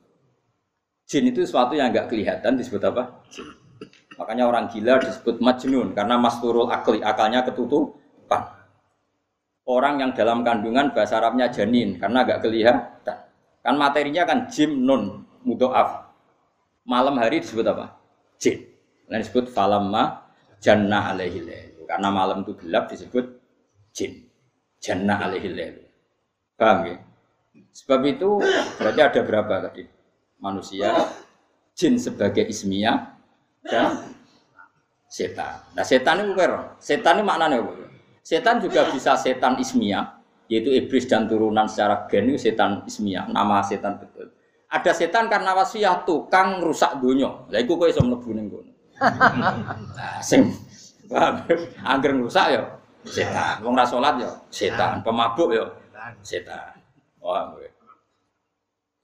Jin 1.08 1.24
itu 1.32 1.48
sesuatu 1.48 1.72
yang 1.72 1.96
nggak 1.96 2.12
kelihatan 2.12 2.60
disebut 2.60 2.84
apa? 2.84 3.24
Jin. 3.32 3.48
Makanya 4.20 4.50
orang 4.50 4.68
gila 4.68 5.00
disebut 5.00 5.40
majnun 5.40 5.96
karena 5.96 6.20
masturul 6.20 6.68
akli, 6.68 7.00
akalnya 7.00 7.46
ketutupan. 7.48 8.44
Orang 9.64 10.04
yang 10.04 10.12
dalam 10.12 10.44
kandungan 10.44 10.92
bahasa 10.92 11.22
Arabnya 11.22 11.48
janin 11.48 11.96
karena 11.96 12.28
agak 12.28 12.44
kelihatan. 12.44 13.18
Kan 13.64 13.76
materinya 13.76 14.24
kan 14.28 14.52
jim 14.52 14.84
nun 14.84 15.24
mudoaf. 15.48 16.12
Malam 16.88 17.20
hari 17.20 17.40
disebut 17.44 17.68
apa? 17.68 18.00
Jin. 18.40 18.64
Lain 19.08 19.24
disebut 19.24 19.48
falamma 19.52 20.28
jannah 20.60 21.16
alaihi 21.16 21.44
Karena 21.88 22.12
malam 22.12 22.44
itu 22.44 22.56
gelap 22.60 22.92
disebut 22.92 23.40
jin. 23.96 24.28
Jannah 24.80 25.24
alaihi 25.24 25.52
Paham 26.58 26.80
ya? 26.90 26.98
Sebab 27.76 28.02
itu 28.08 28.40
berarti 28.82 29.02
ada 29.04 29.22
berapa 29.22 29.54
tadi? 29.70 29.97
Manusia, 30.38 30.94
jin 31.74 31.98
sebagai 31.98 32.46
ismiyah 32.46 33.18
dan 33.66 34.14
setan. 35.10 35.66
Nah 35.74 35.82
setan 35.82 36.22
itu 36.22 36.38
apa? 36.38 36.78
Setan 36.78 37.18
ini 37.18 37.26
maknanya 37.26 37.58
apa? 37.58 37.90
Setan 38.22 38.62
juga 38.62 38.86
bisa 38.94 39.18
setan 39.18 39.58
ismiyah, 39.58 40.22
yaitu 40.46 40.70
iblis 40.70 41.10
dan 41.10 41.26
turunan 41.26 41.66
secara 41.66 42.06
gen 42.06 42.30
itu 42.30 42.38
setan 42.38 42.86
ismiyah, 42.86 43.26
nama 43.34 43.66
setan 43.66 43.98
betul. 43.98 44.30
Ada 44.70 44.94
setan 44.94 45.26
karena 45.26 45.58
wasiat 45.58 46.06
tukang 46.06 46.62
rusak 46.62 47.00
dunia. 47.02 47.48
Lah 47.48 47.58
iku 47.58 47.80
kok 47.80 47.88
iso 47.88 48.04
mlebu 48.04 48.30
ning 48.36 48.46
kono. 48.52 48.72
Nah, 49.00 50.20
sing 50.22 50.54
angger 51.82 52.14
rusak 52.14 52.46
ya 52.52 52.64
setan. 53.08 53.64
Wong 53.66 53.74
ra 53.74 53.88
salat 53.88 54.22
ya 54.22 54.30
setan, 54.54 55.02
pemabuk 55.02 55.56
ya 55.56 55.66
setan. 56.22 56.78
Wah. 57.24 57.58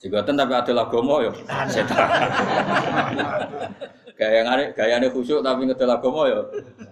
Jigoten 0.01 0.35
tapi 0.35 0.53
ada 0.55 0.71
lagomo 0.73 1.21
ya 1.23 1.31
setan. 1.67 1.97
Gaya 4.19 4.45
gayane 4.71 5.07
khusyuk 5.09 5.41
tapi 5.41 5.67
ngedel 5.67 5.89
lagomo 5.89 6.27
ya 6.29 6.39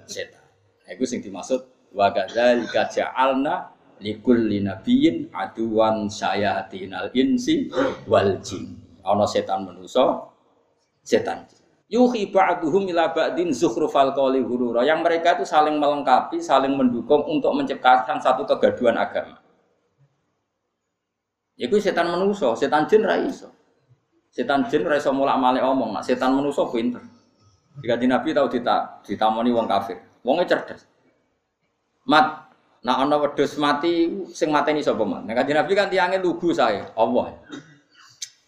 setan. 0.08 0.44
Iku 0.92 1.08
sing 1.08 1.24
dimaksud 1.24 1.72
Wa 1.92 2.08
kadzalika 2.16 2.88
ja'alna 2.88 3.68
likulli 4.00 4.64
nabiyyin 4.64 5.28
aduwan 5.36 6.08
sayatinal 6.08 7.12
insi 7.12 7.68
wal 8.08 8.40
jin. 8.40 8.80
Ana 9.04 9.28
setan 9.28 9.68
manusa, 9.68 10.32
setan 11.04 11.50
Yuhi 11.92 12.32
ba'duhum 12.32 12.88
ila 12.88 13.12
ba'din 13.12 13.52
zukhrufal 13.52 14.16
qawli 14.16 14.40
hurura. 14.40 14.88
Yang 14.88 15.00
mereka 15.04 15.36
itu 15.36 15.44
saling 15.44 15.76
melengkapi, 15.76 16.40
saling 16.40 16.72
mendukung 16.80 17.20
untuk 17.28 17.52
menciptakan 17.52 18.16
satu 18.16 18.48
kegaduhan 18.48 18.96
agama. 18.96 19.41
Iku 21.62 21.78
setan 21.78 22.10
manusa, 22.10 22.58
setan 22.58 22.90
jin 22.90 23.06
ra 23.06 23.22
iso. 23.22 23.54
Setan 24.34 24.66
jin 24.66 24.82
ra 24.82 24.98
iso 24.98 25.14
mulak-malik 25.14 25.62
omong, 25.62 25.94
setan 26.02 26.34
manusa 26.34 26.66
pinter. 26.74 27.06
Jika 27.86 28.02
di 28.02 28.10
Nabi 28.10 28.34
tahu 28.34 28.50
ditamoni 29.06 29.54
wong 29.54 29.70
kafir, 29.70 30.02
wongnya 30.26 30.50
cerdas. 30.50 30.90
Mat, 32.10 32.50
nak 32.82 33.06
ana 33.06 33.22
wedhus 33.22 33.62
mati 33.62 34.10
sing 34.34 34.50
mateni 34.50 34.82
sapa 34.82 35.06
mat? 35.06 35.22
Nek 35.22 35.38
kanjeng 35.38 35.62
Nabi 35.62 35.72
kan 35.78 35.88
tiange 35.94 36.18
lugu 36.18 36.50
saya, 36.50 36.90
Allah. 36.98 37.38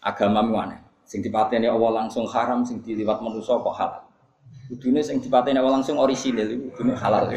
Agama 0.02 0.42
mana? 0.42 0.82
Sing 1.06 1.22
dipateni 1.22 1.70
Allah 1.70 2.04
langsung 2.04 2.26
haram, 2.26 2.66
sing 2.66 2.82
diliwat 2.82 3.22
manusa 3.22 3.62
kok 3.62 3.74
halal. 3.78 4.02
Kudune 4.66 5.06
sing 5.06 5.22
dipateni 5.22 5.62
Allah 5.62 5.78
langsung 5.78 6.02
orisinil 6.02 6.50
iku 6.50 6.66
kudune 6.74 6.98
halal. 6.98 7.30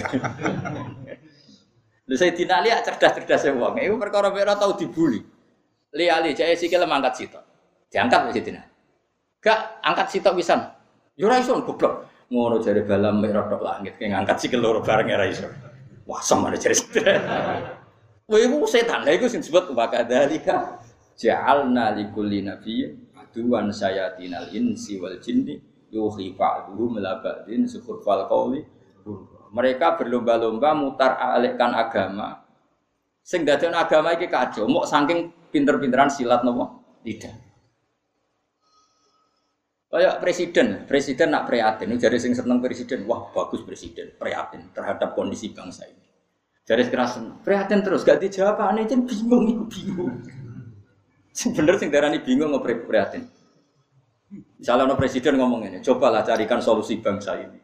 Lha 2.08 2.16
saya 2.16 2.32
dinali 2.32 2.72
cerdas-cerdas 2.72 3.46
e 3.46 3.52
wong. 3.54 3.78
Iku 3.78 3.96
perkara 4.02 4.34
ora 4.34 4.58
tau 4.58 4.74
dibuli. 4.74 5.37
Li 5.96 6.12
ali 6.12 6.36
jae 6.36 6.58
sikil 6.58 6.84
mangkat 6.84 7.14
sitok. 7.24 7.44
Diangkat 7.88 8.20
wis 8.28 8.44
dinali. 8.44 8.68
Gak 9.40 9.80
angkat 9.86 10.08
sitok 10.12 10.36
pisan. 10.36 10.60
Yo 11.16 11.32
ora 11.32 11.40
iso 11.40 11.56
goblok. 11.64 12.10
Ngono 12.28 12.60
jare 12.60 12.84
balam 12.84 13.24
mek 13.24 13.32
langit 13.64 13.96
ke 13.96 14.12
ngangkat 14.12 14.38
sikil 14.44 14.60
loro 14.60 14.84
bareng 14.84 15.08
ora 15.08 15.26
iso. 15.30 15.48
Wah, 16.08 16.24
sama 16.24 16.52
ada 16.52 16.60
cerita. 16.60 17.04
Wah, 18.28 18.40
itu 18.40 18.58
setan. 18.68 19.04
Lah 19.04 19.12
itu 19.16 19.28
disebut 19.28 19.72
wa 19.72 19.88
kadzalika 19.88 20.80
ja'alna 21.16 21.96
likulli 21.96 22.44
nabiyyin 22.44 23.16
aduwan 23.16 23.72
sayatinal 23.72 24.52
insi 24.56 25.00
wal 25.00 25.20
jinni 25.20 25.60
yuhi 25.92 26.36
ba'duhum 26.36 27.00
ila 27.00 27.20
ba'din 27.24 27.68
fal 28.04 28.24
qawli. 28.28 28.64
Mereka 29.48 29.96
berlomba-lomba 29.96 30.76
mutar 30.76 31.16
alihkan 31.16 31.72
agama. 31.72 32.44
Sing 33.24 33.48
agama 33.48 34.16
iki 34.16 34.28
kacau, 34.28 34.68
mok 34.68 34.88
saking 34.88 35.32
pinter-pinteran 35.50 36.12
silat 36.12 36.44
nopo? 36.44 36.98
Tidak. 37.02 37.48
Kayak 39.88 40.20
presiden, 40.20 40.68
presiden 40.84 41.32
nak 41.32 41.48
prihatin. 41.48 41.96
Jadi 41.96 42.20
sing 42.20 42.36
seneng 42.36 42.60
presiden, 42.60 43.08
wah 43.08 43.32
bagus 43.32 43.64
presiden, 43.64 44.12
prihatin 44.20 44.68
terhadap 44.76 45.16
kondisi 45.16 45.56
bangsa 45.56 45.88
ini. 45.88 46.04
Jadi 46.68 46.92
sekarang 46.92 47.40
prihatin 47.40 47.80
terus, 47.80 48.04
gak 48.04 48.20
dijawab, 48.20 48.60
aneh 48.68 48.84
jen 48.84 49.08
bingung, 49.08 49.72
bingung. 49.72 50.20
Bener 51.56 51.76
sing 51.80 51.88
darani 51.88 52.20
bingung 52.20 52.52
ngobrol 52.52 52.84
prihatin. 52.84 53.32
Misalnya 54.60 54.92
no 54.92 55.00
presiden 55.00 55.40
ngomong 55.40 55.72
ini, 55.72 55.80
cobalah 55.80 56.28
carikan 56.28 56.60
solusi 56.60 57.00
bangsa 57.00 57.40
ini. 57.40 57.56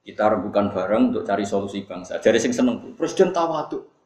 Kita 0.00 0.32
rembukan 0.32 0.72
bareng 0.72 1.12
untuk 1.12 1.28
cari 1.28 1.44
solusi 1.44 1.84
bangsa. 1.84 2.16
Jadi 2.24 2.40
sing 2.40 2.56
seneng, 2.56 2.96
presiden 2.96 3.36
tuh, 3.36 4.00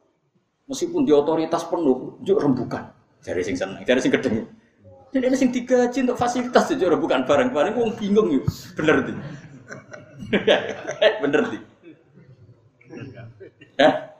Meskipun 0.65 1.05
di 1.05 1.13
otoritas 1.13 1.63
penuh, 1.69 2.19
yuk 2.25 2.41
rembukan. 2.41 2.89
Jadi 3.25 3.41
sing 3.41 3.57
seneng, 3.57 3.81
jadi 3.81 3.97
sing 3.97 4.13
gedeng. 4.13 4.45
Dan 5.09 5.31
ini 5.31 5.33
sing 5.33 5.49
digaji 5.49 6.05
untuk 6.05 6.19
fasilitas 6.19 6.69
itu 6.69 6.85
bukan 6.85 7.25
barang 7.25 7.49
barang 7.49 7.73
wong 7.73 7.97
bingung 7.97 8.29
yuk. 8.29 8.45
Bener 8.77 9.01
di. 9.01 9.13
Bener 11.25 11.41
di. 11.49 11.57
Ya. 13.81 14.13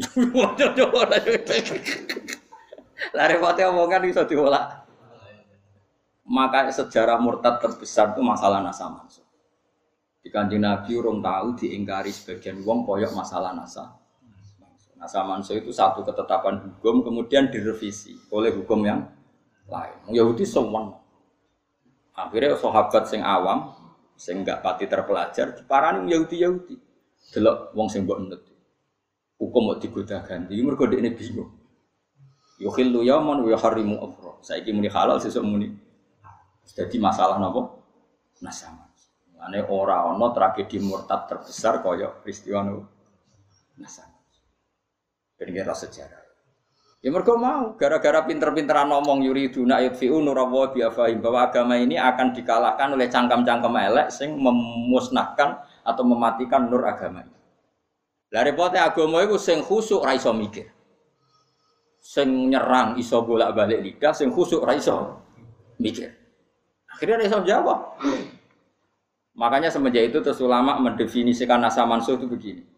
Lah 3.16 3.26
repotnya 3.30 3.70
omongan 3.70 4.02
bisa 4.04 4.26
diolah. 4.28 4.82
Maka 6.26 6.70
sejarah 6.70 7.22
murtad 7.22 7.58
terbesar 7.58 8.14
itu 8.14 8.22
masalah 8.22 8.62
nasa 8.62 8.86
mansuh. 8.86 9.26
Di 10.20 10.28
kanjeng 10.28 10.62
Nabi 10.62 10.98
tahu 10.98 11.48
diingkari 11.56 12.12
sebagian 12.12 12.60
wong 12.66 12.82
koyok 12.82 13.16
masalah 13.16 13.54
nasa. 13.56 13.99
Nasa 15.00 15.24
mansuh 15.24 15.56
itu 15.56 15.72
satu 15.72 16.04
ketetapan 16.04 16.60
hukum 16.60 17.00
kemudian 17.00 17.48
direvisi 17.48 18.20
oleh 18.28 18.52
hukum 18.52 18.84
yang 18.84 19.08
lain. 19.64 19.96
Yahudi 20.12 20.44
semua. 20.44 21.00
Akhirnya 22.12 22.52
sahabat 22.52 23.08
sing 23.08 23.24
awam, 23.24 23.72
sing 24.12 24.44
gak 24.44 24.60
pati 24.60 24.84
terpelajar, 24.84 25.56
diparani 25.56 26.12
Yahudi 26.12 26.36
Yahudi. 26.44 26.76
Delok 27.32 27.72
wong 27.72 27.88
sing 27.88 28.04
mbok 28.04 28.18
nut. 28.28 28.42
Hukum 29.40 29.72
mau 29.72 29.80
digoda 29.80 30.20
ganti, 30.20 30.60
mergo 30.60 30.84
ini 30.84 31.16
bingung. 31.16 31.48
Yukhillu 32.60 33.00
yaman 33.00 33.40
wa 33.40 33.48
yuharrimu 33.48 33.96
ukhra. 33.96 34.36
Saiki 34.44 34.68
muni 34.76 34.92
halal 34.92 35.16
sesuk 35.16 35.40
muni. 35.40 35.72
Jadi 36.68 37.00
masalah 37.00 37.40
napa? 37.40 37.72
Nasama. 38.44 38.84
Ane 39.40 39.64
ora 39.64 40.04
ana 40.04 40.28
tragedi 40.36 40.76
murtad 40.76 41.24
terbesar 41.24 41.80
kaya 41.80 42.12
peristiwa 42.20 42.60
nasama. 43.80 44.09
Ben 45.40 45.56
kira 45.56 45.72
sejarah. 45.72 46.20
Ya 47.00 47.08
mereka 47.08 47.32
mau, 47.32 47.72
gara-gara 47.80 48.20
pinter-pinteran 48.28 48.92
ngomong 48.92 49.24
yuriduna 49.24 49.80
yudfi'u 49.88 50.20
nurawa 50.20 50.68
biafahim 50.76 51.24
bahwa 51.24 51.48
agama 51.48 51.80
ini 51.80 51.96
akan 51.96 52.36
dikalahkan 52.36 52.92
oleh 52.92 53.08
cangkem-cangkem 53.08 53.72
elek 53.72 54.12
sing 54.12 54.36
memusnahkan 54.36 55.64
atau 55.80 56.04
mematikan 56.04 56.68
nur 56.68 56.84
agama 56.84 57.24
ini. 57.24 57.36
Lah 58.36 58.44
repote 58.44 58.76
agama 58.76 59.24
itu 59.24 59.40
sing 59.40 59.64
khusuk 59.64 60.04
ra 60.04 60.12
iso 60.12 60.28
mikir. 60.36 60.68
Sing 62.04 62.52
nyerang 62.52 63.00
iso 63.00 63.24
bolak-balik 63.24 63.80
lidah, 63.80 64.12
sing 64.12 64.28
khusuk 64.28 64.60
ra 64.60 64.76
iso 64.76 65.24
mikir. 65.80 66.12
Akhirnya 66.84 67.16
ra 67.16 67.24
iso 67.24 67.38
jawab. 67.48 67.96
Makanya 69.40 69.72
semenjak 69.72 70.12
itu 70.12 70.20
terus 70.20 70.36
ulama 70.44 70.76
mendefinisikan 70.84 71.64
nasa 71.64 71.88
mansuh 71.88 72.20
itu 72.20 72.28
begini. 72.28 72.68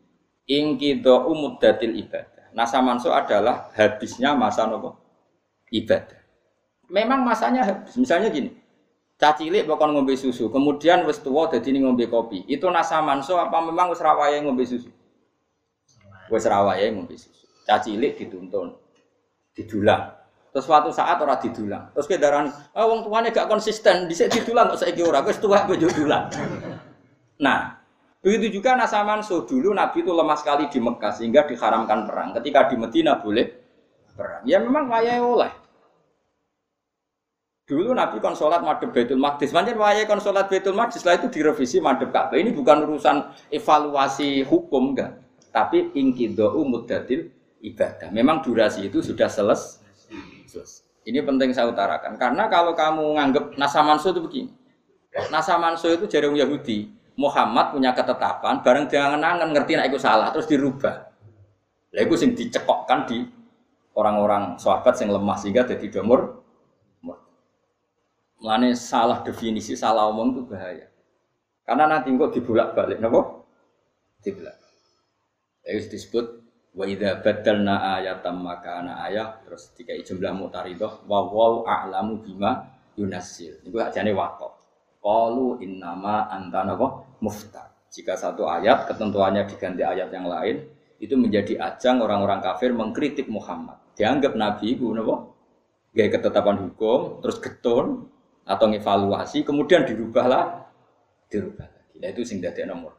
Ingkido 0.46 1.26
umuddatil 1.26 1.98
ibadah 2.06 2.41
Nasa 2.52 2.84
manso 2.84 3.08
adalah 3.12 3.72
habisnya 3.72 4.36
masa 4.36 4.68
nopo 4.68 5.00
ibadah. 5.72 6.20
Memang 6.92 7.24
masanya 7.24 7.64
habis. 7.64 7.96
Misalnya 7.96 8.28
gini, 8.28 8.52
cacilik 9.16 9.64
pokok 9.64 9.88
ngombe 9.96 10.12
susu, 10.12 10.52
kemudian 10.52 11.08
wis 11.08 11.24
jadi 11.24 11.78
ngombe 11.80 12.04
kopi. 12.12 12.44
Itu 12.44 12.68
nasa 12.68 13.00
manso 13.00 13.40
apa 13.40 13.56
memang 13.64 13.88
wis 13.88 14.04
rawaya 14.04 14.36
ngombe 14.44 14.68
susu? 14.68 14.92
Wis 16.28 16.44
rawaya 16.44 16.84
ngombe 16.92 17.16
susu. 17.16 17.48
Cacilik 17.64 18.20
dituntun, 18.20 18.76
didulang. 19.56 20.12
Terus 20.52 20.68
suatu 20.68 20.92
saat 20.92 21.16
orang 21.16 21.40
didulang. 21.40 21.88
Terus 21.96 22.04
ke 22.04 22.20
darah, 22.20 22.44
oh, 22.76 22.84
wong 23.08 23.24
gak 23.32 23.48
konsisten, 23.48 24.04
bisa 24.04 24.28
didulang 24.28 24.68
kok 24.68 24.84
saya 24.84 24.92
ora, 25.00 25.24
wis 25.24 25.40
tua 25.40 25.64
gue 25.64 25.80
dulang. 25.80 26.28
Nah, 27.40 27.81
Begitu 28.22 28.62
juga 28.62 28.78
Nasaman 28.78 29.26
so 29.26 29.42
dulu 29.42 29.74
Nabi 29.74 30.06
itu 30.06 30.14
lemah 30.14 30.38
sekali 30.38 30.70
di 30.70 30.78
Mekah 30.78 31.10
sehingga 31.10 31.42
diharamkan 31.42 32.06
perang. 32.06 32.30
Ketika 32.38 32.70
di 32.70 32.78
Medina 32.78 33.18
boleh 33.18 33.50
perang. 34.14 34.46
Ya 34.46 34.62
memang 34.62 34.86
wayai 34.86 35.18
oleh. 35.18 35.50
Dulu 37.66 37.90
Nabi 37.98 38.22
kon 38.22 38.38
sholat 38.38 38.62
madhep 38.62 38.94
Baitul 38.94 39.18
Maqdis. 39.18 39.50
Manjen 39.50 39.74
wayai 39.74 40.06
kon 40.06 40.22
sholat 40.22 40.46
Baitul 40.46 40.78
Maqdis. 40.78 41.02
Setelah 41.02 41.18
itu 41.18 41.34
direvisi 41.34 41.82
madhep 41.82 42.14
Ka'bah. 42.14 42.38
Ini 42.38 42.54
bukan 42.54 42.86
urusan 42.86 43.26
evaluasi 43.50 44.46
hukum 44.46 44.94
enggak. 44.94 45.18
Tapi 45.50 45.90
ingkido 45.98 46.54
muddatil 46.62 47.26
ibadah. 47.58 48.06
Memang 48.14 48.38
durasi 48.38 48.86
itu 48.86 49.02
sudah 49.02 49.26
selesai. 49.26 49.82
Ini 51.02 51.26
penting 51.26 51.50
saya 51.50 51.66
utarakan. 51.66 52.14
Karena 52.14 52.46
kalau 52.46 52.78
kamu 52.78 53.18
nganggap 53.18 53.44
Nasamanso 53.58 54.14
itu 54.14 54.22
begini. 54.22 54.50
Nasamanso 55.34 55.90
itu 55.90 56.06
jaring 56.06 56.38
Yahudi 56.38 57.01
Muhammad 57.16 57.76
punya 57.76 57.92
ketetapan, 57.92 58.64
bareng 58.64 58.88
jangan 58.88 59.20
nangan 59.20 59.52
ngerti 59.52 59.76
nak 59.76 59.92
itu 59.92 60.00
salah, 60.00 60.32
terus 60.32 60.48
dirubah. 60.48 61.12
Lah 61.92 62.00
itu 62.00 62.14
sing 62.16 62.32
dicekokkan 62.32 63.04
di 63.04 63.20
orang-orang 63.92 64.56
sahabat 64.56 64.96
yang 65.04 65.12
lemah 65.12 65.36
sehingga 65.36 65.68
jadi 65.68 66.00
domor. 66.00 66.40
Melane 68.42 68.74
salah 68.74 69.22
definisi, 69.22 69.78
salah 69.78 70.10
omong 70.10 70.34
itu 70.34 70.42
bahaya. 70.50 70.90
Karena 71.62 71.86
nanti 71.86 72.10
kok 72.10 72.34
dibulak 72.34 72.74
balik, 72.74 72.98
napa? 72.98 73.44
Dibulak. 74.18 74.58
Itu 75.62 75.94
disebut 75.94 76.26
wa 76.72 76.84
idza 76.88 77.22
badalna 77.22 78.00
ayatam 78.00 78.42
makana 78.42 79.04
ayat 79.04 79.46
terus 79.46 79.70
tiga 79.76 79.94
jumlah 79.94 80.34
mutaridah 80.34 81.04
wa 81.06 81.22
wau 81.22 81.62
a'lamu 81.62 82.18
bima 82.18 82.66
yunasil. 82.98 83.62
Iku 83.62 83.78
ajane 83.78 84.10
wakok. 84.10 84.61
Qalu 85.02 85.58
innama 85.66 86.30
anta 86.30 86.62
napa 86.62 87.18
muftar. 87.18 87.74
Jika 87.90 88.14
satu 88.14 88.46
ayat 88.46 88.86
ketentuannya 88.86 89.44
diganti 89.50 89.82
ayat 89.82 90.14
yang 90.14 90.30
lain, 90.30 90.62
itu 91.02 91.18
menjadi 91.18 91.58
ajang 91.58 92.00
orang-orang 92.00 92.38
kafir 92.38 92.70
mengkritik 92.70 93.26
Muhammad. 93.26 93.82
Dianggap 93.98 94.38
Nabi 94.38 94.78
itu 94.78 94.86
napa? 94.94 95.28
Gaya 95.92 96.08
ketetapan 96.08 96.56
hukum, 96.70 97.20
terus 97.20 97.36
getun 97.42 98.08
atau 98.48 98.66
ngevaluasi, 98.70 99.44
kemudian 99.44 99.84
dirubahlah, 99.84 100.70
dirubah 101.28 101.68
lagi. 101.68 102.00
Nah 102.00 102.08
itu 102.08 102.24
sing 102.24 102.40
dadi 102.40 102.64
nomor. 102.64 102.96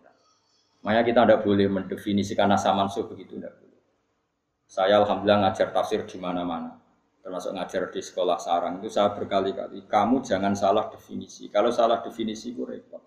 Makanya 0.83 1.03
kita 1.07 1.19
tidak 1.23 1.39
boleh 1.47 1.67
mendefinisikan 1.71 2.51
nasa 2.51 2.75
mansuh 2.75 3.07
begitu, 3.07 3.39
tidak 3.39 3.55
boleh. 3.55 3.81
Saya 4.67 4.99
alhamdulillah 4.99 5.47
ngajar 5.47 5.71
tafsir 5.71 6.03
di 6.03 6.19
mana-mana 6.19 6.82
termasuk 7.23 7.55
ngajar 7.55 7.88
di 7.88 8.03
sekolah 8.03 8.36
sarang 8.36 8.83
itu 8.83 8.91
saya 8.91 9.15
berkali-kali 9.15 9.88
kamu 9.88 10.19
jangan 10.27 10.51
salah 10.51 10.91
definisi. 10.91 11.47
Kalau 11.47 11.71
salah 11.71 12.03
definisi 12.03 12.51
itu 12.51 12.67
repot. 12.67 12.99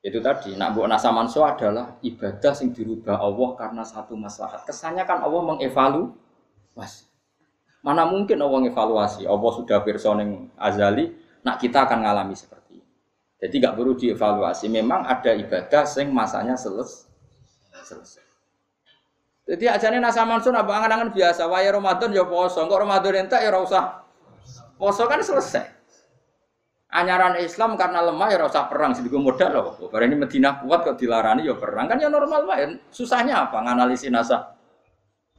Itu 0.00 0.24
tadi 0.24 0.56
nak 0.56 0.72
buat 0.72 0.88
nasa 0.88 1.12
manso 1.12 1.44
adalah 1.44 2.00
ibadah 2.00 2.54
yang 2.64 2.72
dirubah 2.72 3.20
Allah 3.20 3.50
karena 3.60 3.82
satu 3.84 4.16
masalah 4.16 4.64
kesannya 4.64 5.04
kan 5.04 5.20
Allah 5.20 5.42
mengevaluasi 5.42 7.04
mana 7.82 8.06
mungkin 8.06 8.38
Allah 8.40 8.62
mengevaluasi 8.62 9.26
Allah 9.28 9.50
sudah 9.52 9.84
personing 9.84 10.48
azali 10.56 11.12
nak 11.44 11.60
kita 11.60 11.84
akan 11.84 12.06
ngalami 12.06 12.34
seperti 12.38 12.78
ini. 12.78 12.88
Jadi 13.38 13.54
nggak 13.58 13.74
perlu 13.74 13.92
dievaluasi. 13.94 14.66
Memang 14.70 15.04
ada 15.04 15.34
ibadah 15.34 15.84
yang 15.84 16.08
masanya 16.14 16.54
selesai 16.56 17.10
selesai 17.84 18.27
jadi 19.48 19.80
ajane 19.80 19.96
nasa 19.96 20.28
mansun 20.28 20.52
apa 20.52 20.68
angan-angan 20.68 21.08
biasa. 21.08 21.48
Waya 21.48 21.72
Ramadan 21.72 22.12
ya 22.12 22.28
poso, 22.28 22.60
kok 22.68 22.80
Ramadan 22.84 23.24
entek 23.24 23.40
ya 23.40 23.48
ora 23.48 23.64
usah. 23.64 23.84
Poso 24.76 25.08
kan 25.08 25.24
selesai. 25.24 25.64
Anyaran 26.92 27.40
Islam 27.40 27.80
karena 27.80 28.04
lemah 28.04 28.28
ya 28.28 28.44
ora 28.44 28.52
usah 28.52 28.68
perang 28.68 28.92
sing 28.92 29.08
modal 29.08 29.50
loh. 29.56 29.88
Barang 29.88 30.12
ini 30.12 30.20
Madinah 30.20 30.60
kuat 30.60 30.84
kok 30.84 31.00
dilarani 31.00 31.48
ya 31.48 31.56
perang 31.56 31.88
kan 31.88 31.96
ya 31.96 32.12
normal 32.12 32.44
wae. 32.44 32.76
Susahnya 32.92 33.48
apa 33.48 33.64
nganalisis 33.64 34.12
nasa. 34.12 34.52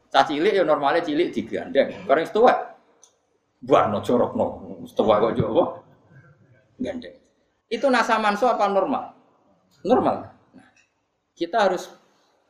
Cah 0.10 0.26
cilik 0.26 0.58
ya 0.58 0.66
normalnya 0.66 1.06
cilik 1.06 1.30
digandeng. 1.30 2.10
Barang 2.10 2.26
setua. 2.26 2.54
Buarno 3.62 4.02
no. 4.34 4.46
Setua 4.90 5.22
kok 5.22 5.38
yo 5.38 5.54
apa? 5.54 5.66
Gandeng. 6.82 7.14
Itu 7.70 7.86
nasa 7.94 8.18
manso 8.18 8.50
apa 8.50 8.66
normal? 8.74 9.14
Normal. 9.86 10.34
Nah, 10.58 10.70
kita 11.38 11.70
harus 11.70 11.99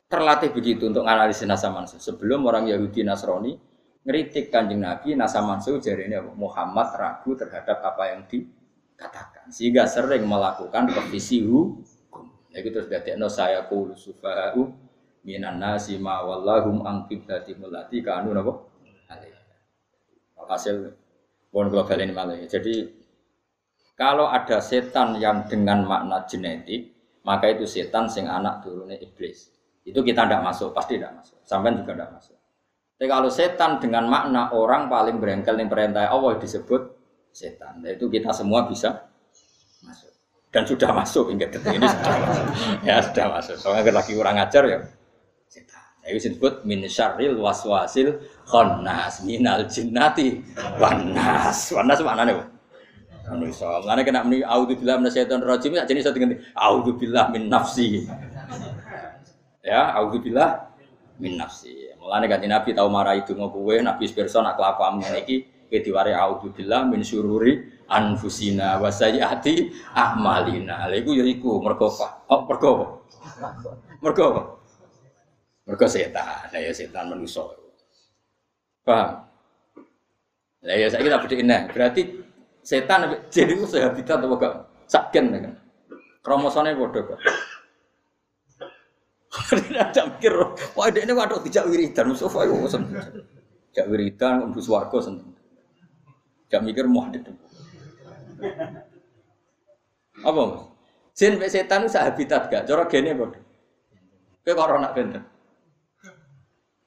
terlatih 0.09 0.49
begitu 0.49 0.89
untuk 0.89 1.05
analisis 1.05 1.45
nasa 1.45 1.69
mansuh. 1.69 2.01
Sebelum 2.01 2.43
orang 2.49 2.65
Yahudi 2.65 3.05
Nasrani 3.05 3.53
ngeritik 4.01 4.49
kanjeng 4.49 4.81
Nabi 4.81 5.13
nasa 5.13 5.39
jadi 5.61 6.09
ini 6.09 6.17
Muhammad 6.33 6.97
ragu 6.97 7.37
terhadap 7.37 7.85
apa 7.85 8.03
yang 8.09 8.25
dikatakan 8.25 9.53
sehingga 9.53 9.85
sering 9.85 10.25
melakukan 10.25 10.89
revisi 10.89 11.45
hukum. 11.45 12.25
Ya 12.49 12.65
gitu 12.65 12.81
sudah 12.81 13.05
no 13.21 13.29
saya 13.29 13.69
kulu 13.69 13.93
sufa'u 13.93 14.65
minan 15.21 15.61
nasi 15.61 16.01
ma 16.01 16.25
wallahum 16.25 16.81
ang 16.81 17.05
kiblati 17.05 17.53
mulati 17.53 18.01
kanu 18.01 18.33
napa 18.33 18.65
hasil 20.49 20.97
pon 21.53 21.69
global 21.69 22.01
ini 22.01 22.09
malah. 22.09 22.41
Jadi 22.49 22.89
kalau 23.93 24.25
ada 24.25 24.57
setan 24.57 25.21
yang 25.21 25.45
dengan 25.45 25.85
makna 25.85 26.25
genetik, 26.25 26.89
maka 27.21 27.53
itu 27.53 27.69
setan 27.69 28.09
sing 28.09 28.25
anak 28.25 28.65
turunnya 28.65 28.97
iblis. 28.97 29.53
Itu 29.89 30.05
kita 30.05 30.29
tidak 30.29 30.41
masuk, 30.45 30.69
pasti 30.71 31.01
tidak 31.01 31.17
masuk. 31.17 31.37
Sampai 31.43 31.73
juga 31.73 31.97
tidak 31.97 32.09
masuk. 32.13 32.37
Tapi 32.99 33.07
kalau 33.07 33.29
setan 33.31 33.79
dengan 33.79 34.05
makna 34.11 34.51
orang 34.51 34.91
paling 34.91 35.23
berengkel 35.23 35.55
yang 35.55 35.71
perintah 35.71 36.11
Allah 36.11 36.35
disebut 36.35 36.99
setan. 37.31 37.79
Nah, 37.79 37.95
itu 37.95 38.11
kita 38.11 38.35
semua 38.35 38.67
bisa 38.67 39.07
masuk. 39.81 40.11
Dan 40.51 40.67
sudah 40.67 40.91
masuk 40.91 41.31
hingga 41.31 41.47
detik 41.47 41.79
ini 41.79 41.87
sudah 41.87 42.15
masuk. 42.19 42.45
Ya 42.87 42.95
sudah 42.99 43.25
masuk. 43.31 43.55
Soalnya 43.55 44.03
lagi 44.03 44.11
kurang 44.13 44.35
ajar 44.35 44.63
ya 44.67 44.79
setan. 45.47 45.79
Nah, 46.03 46.07
itu 46.11 46.27
disebut 46.27 46.67
min 46.67 46.83
syarril 46.91 47.39
waswasil 47.39 48.19
khannas 48.43 49.23
minal 49.23 49.63
jinnati 49.65 50.43
wanas. 50.75 51.71
Wanas 51.71 52.03
nih? 52.03 52.59
Manusia. 53.29 53.69
Mengenai 53.85 54.03
kena 54.03 54.25
meni 54.25 54.41
auzubillah 54.41 54.97
minasyaitonir 54.97 55.45
rajim, 55.45 55.77
jadi 55.77 56.01
saya 56.01 56.17
dengan 56.17 56.41
auzubillah 56.57 57.29
min 57.29 57.45
nafsi. 57.45 58.09
Ya, 59.69 59.93
auzubillah 60.01 60.73
min 61.21 61.37
nafsi. 61.37 61.93
Mulane 62.01 62.25
kanjeng 62.25 62.49
Nabi 62.49 62.73
tau 62.73 62.89
marah 62.89 63.13
itu 63.13 63.37
kowe, 63.37 63.75
Nabi 63.77 64.09
pirsa 64.09 64.41
nak 64.41 64.57
kelakuan 64.57 64.97
ngene 64.97 65.21
iki 65.29 65.35
kowe 65.69 65.77
diwari 65.85 66.17
auzubillah 66.17 66.89
min 66.89 67.05
syururi 67.05 67.85
anfusina 67.85 68.81
wa 68.81 68.89
sayyiati 68.89 69.69
a'malina. 69.93 70.89
Lha 70.89 70.97
iku 70.97 71.13
ya 71.13 71.21
iku 71.21 71.61
mergo? 71.61 71.85
Oh, 72.33 72.49
mergo 72.49 72.67
apa? 72.73 72.85
Mergo 74.01 74.23
apa? 74.33 74.41
Mergo 75.69 75.85
setan. 75.85 76.49
Ya 76.49 76.73
setan 76.73 77.13
manusa. 77.13 77.45
Paham? 78.81 79.29
Lah 80.65 80.75
ya 80.75 80.89
saya 80.89 81.05
kita 81.05 81.45
nah. 81.45 81.69
Berarti 81.69 82.25
setan 82.65 83.05
jadi 83.29 83.53
itu 83.53 83.69
sehabitat 83.69 84.17
apa 84.17 84.35
gak? 84.41 84.53
Saken 84.89 85.25
kan. 85.29 85.53
Kromosomnya 86.25 86.73
bodoh 86.73 87.05
kok. 87.05 87.21
Tidak 89.29 90.05
mikir, 90.17 90.33
wah 90.73 90.89
ini 90.89 91.13
waduh 91.13 91.37
tidak 91.45 91.69
wiridan, 91.69 92.09
Mustafa 92.09 92.49
itu 92.49 92.65
seneng. 92.65 92.97
Tidak 93.69 93.85
wiridan, 93.85 94.49
untuk 94.49 94.65
warga 94.65 94.97
seneng. 94.97 95.37
Tidak 96.49 96.61
mikir 96.65 96.89
mau 96.89 97.05
ada 97.05 97.21
Apa 100.25 100.41
mas? 100.49 100.61
Jin 101.13 101.35
be 101.37 101.45
setan 101.51 101.85
itu 101.85 101.99
habitat 101.99 102.47
gak? 102.47 102.63
Cara 102.63 102.87
gene 102.87 103.11
bodoh. 103.13 103.43
Kayak 104.41 104.57
corona 104.57 104.89
benten. 104.95 105.23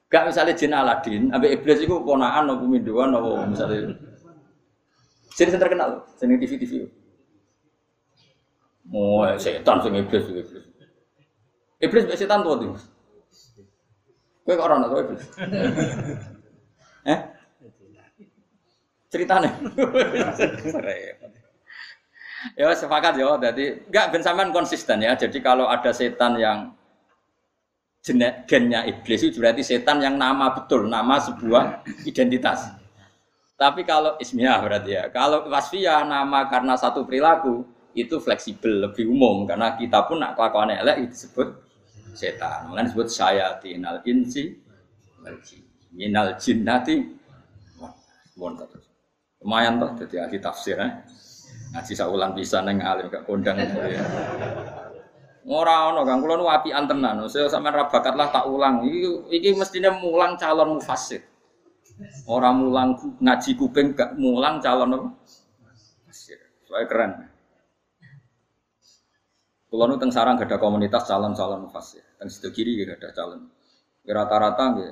Gak 0.09 0.25
misalnya 0.29 0.57
jin 0.57 0.73
Aladin, 0.73 1.31
ambil 1.31 1.53
iblis 1.53 1.79
itu 1.79 1.95
ponaan, 2.01 2.49
nopo 2.49 2.65
minduan, 2.67 3.13
nopo 3.13 3.39
misalnya. 3.45 3.93
Jin 5.37 5.53
terkenal, 5.53 6.03
sini 6.19 6.37
TV 6.41 6.51
TV. 6.59 6.73
Oh, 8.91 9.23
setan 9.39 9.79
sing 9.79 9.93
iblis 9.95 10.27
iblis. 10.27 10.72
Iblis 11.83 12.07
mbek 12.07 12.15
setan 12.15 12.47
tuh 12.47 12.55
tuh. 12.55 12.71
Kowe 14.47 14.55
kok 14.55 14.67
ora 14.67 14.79
ono 14.79 14.87
iblis? 14.95 15.23
Eh? 17.03 17.19
Ceritane. 19.11 19.51
ya 22.59 22.71
sepakat 22.71 23.19
ya, 23.19 23.35
jadi 23.51 23.83
enggak 23.91 24.15
ben 24.15 24.23
sampean 24.23 24.55
konsisten 24.55 25.03
ya. 25.03 25.11
Jadi 25.19 25.43
kalau 25.43 25.67
ada 25.67 25.91
setan 25.91 26.39
yang 26.39 26.71
jenek 27.99 28.47
gennya 28.47 28.87
iblis 28.87 29.27
itu 29.27 29.43
berarti 29.43 29.67
setan 29.67 29.99
yang 29.99 30.15
nama 30.15 30.55
betul, 30.55 30.87
nama 30.87 31.19
sebuah 31.19 31.83
identitas. 32.07 32.71
Tapi 33.59 33.83
kalau 33.83 34.15
ismiyah 34.15 34.63
berarti 34.63 34.95
ya. 34.95 35.11
Kalau 35.11 35.51
wasfiyah 35.51 36.07
nama 36.07 36.47
karena 36.47 36.79
satu 36.79 37.03
perilaku 37.03 37.67
itu 37.99 38.15
fleksibel, 38.23 38.87
lebih 38.87 39.11
umum 39.11 39.43
karena 39.43 39.75
kita 39.75 40.07
pun 40.07 40.23
nak 40.23 40.39
kelakuan 40.39 40.71
elek 40.71 41.11
disebut 41.11 41.72
setan. 42.13 42.69
Mulane 42.69 42.87
disebut 42.89 43.07
tinal 43.61 43.99
insi 44.05 44.53
minal 45.93 46.37
jinnati 46.37 47.21
Bon 48.33 48.57
terus. 48.57 48.89
Lumayan 49.45 49.77
toh 49.77 49.93
jadi 49.93 50.25
ahli 50.25 50.41
tafsir 50.41 50.77
eh. 50.81 50.91
Ngaji 51.73 51.93
saulan 51.93 52.33
bisa 52.33 52.61
neng 52.65 52.81
alim 52.81 53.09
gak 53.09 53.29
kondang 53.29 53.61
ya. 53.61 54.01
Ora 55.43 55.91
ono 55.91 56.01
Kang 56.07 56.23
kula 56.23 56.39
nu 56.39 56.49
apian 56.49 56.89
tenan. 56.89 57.21
Saya 57.29 57.45
sampean 57.45 57.77
ra 57.77 57.85
bakat 57.85 58.17
lah 58.17 58.33
tak 58.33 58.49
ulang. 58.49 58.81
Iki 58.87 59.29
iki 59.29 59.49
mulang 60.01 60.33
calon 60.39 60.81
mufassir. 60.81 61.21
Orang 62.25 62.65
mulang 62.65 62.97
ngaji 63.21 63.51
kuping 63.53 63.93
gak 63.93 64.17
mulang 64.17 64.57
calon 64.57 64.97
apa? 64.97 65.09
Soalnya 66.65 66.87
keren. 66.89 67.11
Kulo 69.73 69.89
nu 69.89 69.97
teng 69.97 70.13
sarang 70.13 70.37
gak 70.37 70.53
ada 70.53 70.61
komunitas 70.61 71.09
calon-calon 71.09 71.65
mufasir. 71.65 72.05
Teng 72.21 72.29
situ 72.29 72.53
kiri 72.53 72.85
gak 72.85 73.01
ada 73.01 73.09
calon. 73.09 73.49
Rata-rata 74.05 74.63
nggih 74.69 74.91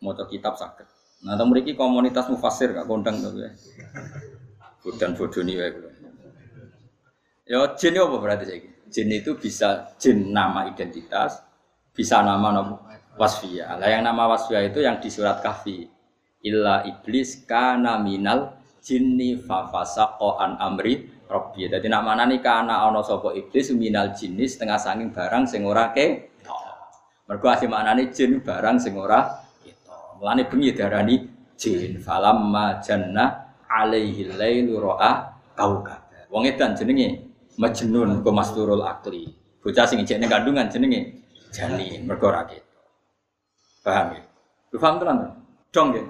maca 0.00 0.24
kitab 0.24 0.56
sakit. 0.56 0.88
Nah, 1.28 1.36
teng 1.36 1.52
mriki 1.52 1.76
komunitas 1.76 2.32
mufasir 2.32 2.72
gak 2.72 2.88
kondang 2.88 3.20
to 3.20 3.28
ya. 3.36 3.52
Bodan 4.80 5.12
bodoni 5.12 5.52
kulo. 5.52 5.88
Ya 7.44 7.60
jin 7.76 8.00
apa 8.00 8.16
berarti 8.16 8.44
saiki? 8.48 8.68
Jin 8.88 9.12
itu 9.12 9.36
bisa 9.36 9.92
jin 10.00 10.32
nama 10.32 10.64
identitas, 10.64 11.44
bisa 11.92 12.24
nama 12.24 12.56
nama 12.56 12.80
wasfiyah. 13.20 13.76
Lah 13.76 13.88
yang 13.92 14.00
nama 14.00 14.32
wasfiyah 14.32 14.64
itu 14.64 14.80
yang 14.80 14.96
di 14.96 15.12
surat 15.12 15.44
kahfi. 15.44 15.92
Illa 16.40 16.88
iblis 16.88 17.44
kana 17.44 18.00
minal 18.00 18.56
jinni 18.80 19.36
fafasaqa 19.36 20.40
an 20.40 20.56
amri 20.56 21.20
Robbi. 21.32 21.64
Jadi 21.64 21.88
nak 21.88 22.04
mana 22.04 22.28
nih 22.28 22.44
karena 22.44 22.84
ono 22.84 23.00
sopo 23.00 23.32
iblis 23.32 23.72
minal 23.72 24.12
jenis 24.12 24.60
setengah 24.60 24.76
sanging 24.76 25.08
barang 25.08 25.48
sing 25.48 25.64
ora 25.64 25.88
ke. 25.96 26.28
Mergo 27.24 27.48
asih 27.48 27.72
maknane 27.72 28.12
jin 28.12 28.44
barang 28.44 28.76
sing 28.76 28.92
ora 29.00 29.24
itu. 29.64 29.96
Mulane 30.20 30.44
bengi 30.44 30.76
darani 30.76 31.16
jin 31.56 31.96
falamma 32.04 32.84
janna 32.84 33.56
alaihi 33.64 34.36
lailu 34.36 34.76
ra'a 34.76 35.32
kaukab. 35.56 36.12
Wong 36.28 36.44
edan 36.44 36.76
jenenge 36.76 37.32
Majnun 37.56 38.24
ku 38.24 38.30
masturul 38.32 38.80
akli. 38.84 39.28
Bocah 39.60 39.84
sing 39.84 40.00
ijek 40.00 40.20
kandungan 40.28 40.68
jenenge 40.72 41.24
janin 41.52 42.08
mergo 42.08 42.32
ora 42.32 42.48
Paham 43.82 44.14
ya? 44.14 44.22
Lu 44.72 44.78
paham 44.78 44.96
tenan? 45.02 45.16
Dong 45.74 45.88
ya? 45.90 46.02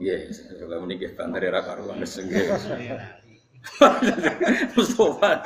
Nggih, 0.00 0.20
kalau 0.58 0.82
menikah 0.82 1.12
bantare 1.14 1.52
ra 1.52 1.60
karuan 1.62 2.00
nggih. 2.00 3.23
Mustafa 4.76 5.40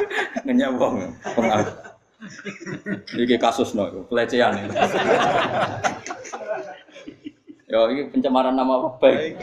ngenyawong 0.45 1.15
pengaruh. 1.23 1.77
Ini 3.15 3.39
kasus 3.39 3.79
no, 3.79 3.87
pelecehan. 4.11 4.59
Ya 7.69 7.79
ini 7.93 8.11
pencemaran 8.11 8.59
nama 8.59 8.91
baik. 8.99 9.39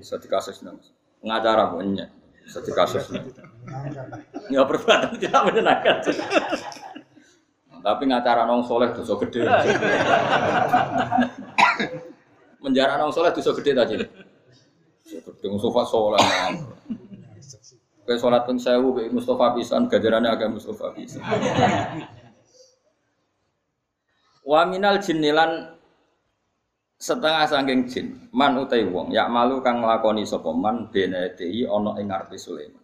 Bisa 0.00 0.18
dikasus 0.18 0.66
no. 0.66 0.74
Pengacara 1.22 1.70
punya. 1.70 2.10
Bisa 2.42 2.58
dikasus 2.64 3.06
no. 3.14 3.22
Ya 4.50 4.66
perbuatan 4.66 5.14
tidak 5.22 5.42
menyenangkan. 5.46 5.96
Tapi 7.82 8.02
ngacara 8.06 8.46
nong 8.46 8.66
soleh 8.66 8.90
dosa 8.94 9.14
gede. 9.22 9.46
Menjara 12.62 12.98
nong 12.98 13.14
soleh 13.14 13.30
dosa 13.30 13.54
gede 13.58 13.72
tadi. 13.78 13.94
Gede 15.06 15.46
Mustafa 15.46 15.82
soleh. 15.86 16.22
Kayak 18.02 18.18
sholat 18.18 18.42
pun 18.42 18.58
sewu, 18.58 18.98
kayak 18.98 19.14
Mustafa 19.14 19.54
pisan, 19.54 19.86
gajarannya 19.86 20.30
agak 20.30 20.50
Mustafa 20.50 20.90
pisan. 20.94 21.22
Wa 24.42 24.66
minal 24.66 24.98
jinnilan 24.98 25.78
setengah 26.98 27.46
sangking 27.50 27.86
jin 27.90 28.30
man 28.30 28.54
utai 28.58 28.86
wong 28.86 29.10
yak 29.10 29.26
malu 29.26 29.58
kang 29.58 29.82
nglakoni 29.82 30.22
sapa 30.22 30.54
man 30.54 30.86
benedei 30.90 31.66
ana 31.66 31.98
ing 31.98 32.10
ngarepe 32.10 32.38
Sulaiman. 32.38 32.82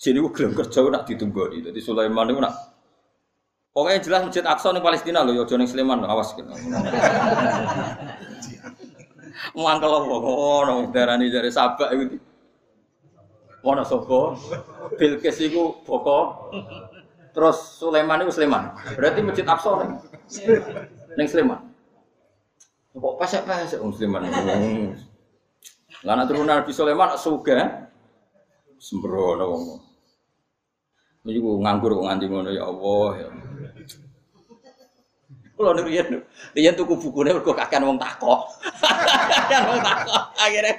Jin 0.00 0.20
iku 0.20 0.28
gelem 0.32 0.52
kerja 0.56 0.80
nak 0.88 1.04
ditunggoni. 1.08 1.64
Dadi 1.64 1.80
Sulaiman 1.80 2.28
iku 2.32 2.40
nak 2.40 2.54
Pokoknya 3.70 4.02
jelas 4.02 4.26
masjid 4.26 4.42
Aqsa 4.42 4.74
ning 4.74 4.82
Palestina 4.82 5.22
lho, 5.22 5.30
ya 5.30 5.46
aja 5.46 5.54
ning 5.54 5.70
Sleman 5.70 6.02
awas 6.02 6.34
gitu. 6.34 6.50
Mangkel 9.54 9.94
apa 9.94 10.10
ngono 10.10 10.90
darani 10.90 11.30
dari 11.30 11.54
Sabak 11.54 11.94
iku. 11.94 12.18
Wonosobo, 13.60 14.40
Bilqis 14.96 15.36
iku 15.44 15.84
Boko, 15.84 16.48
terus 17.36 17.76
Sulaiman 17.76 18.24
itu 18.24 18.32
Sulaiman. 18.32 18.72
Berarti 18.96 19.20
Masjid 19.20 19.44
Aqsa 19.44 19.70
ning 19.84 19.90
ning 21.20 21.26
Sulaiman. 21.28 21.60
Kok 22.96 23.16
pesek-pesek 23.20 23.78
wong 23.84 23.92
Sulaiman. 23.92 24.24
Lah 26.00 26.12
nek 26.16 26.26
turunan 26.26 26.64
Nabi 26.64 26.72
Sulaiman 26.72 27.12
suga 27.20 27.86
sembrono 28.80 29.44
wong. 29.52 29.62
Niku 31.28 31.60
nganggur 31.60 32.00
kok 32.00 32.06
nganti 32.08 32.24
ngono 32.32 32.48
ya 32.48 32.64
Allah 32.64 33.08
ya. 33.20 33.28
Kulo 35.52 35.76
niku 35.76 35.88
riyen 35.92 36.06
riyen 36.56 36.72
tuku 36.72 36.96
bukune 36.96 37.36
mergo 37.36 37.52
kakean 37.52 37.84
wong 37.84 38.00
takok. 38.00 38.48
Kakean 39.28 39.62
wong 39.68 39.80
takok. 39.84 40.22
Akhire 40.40 40.72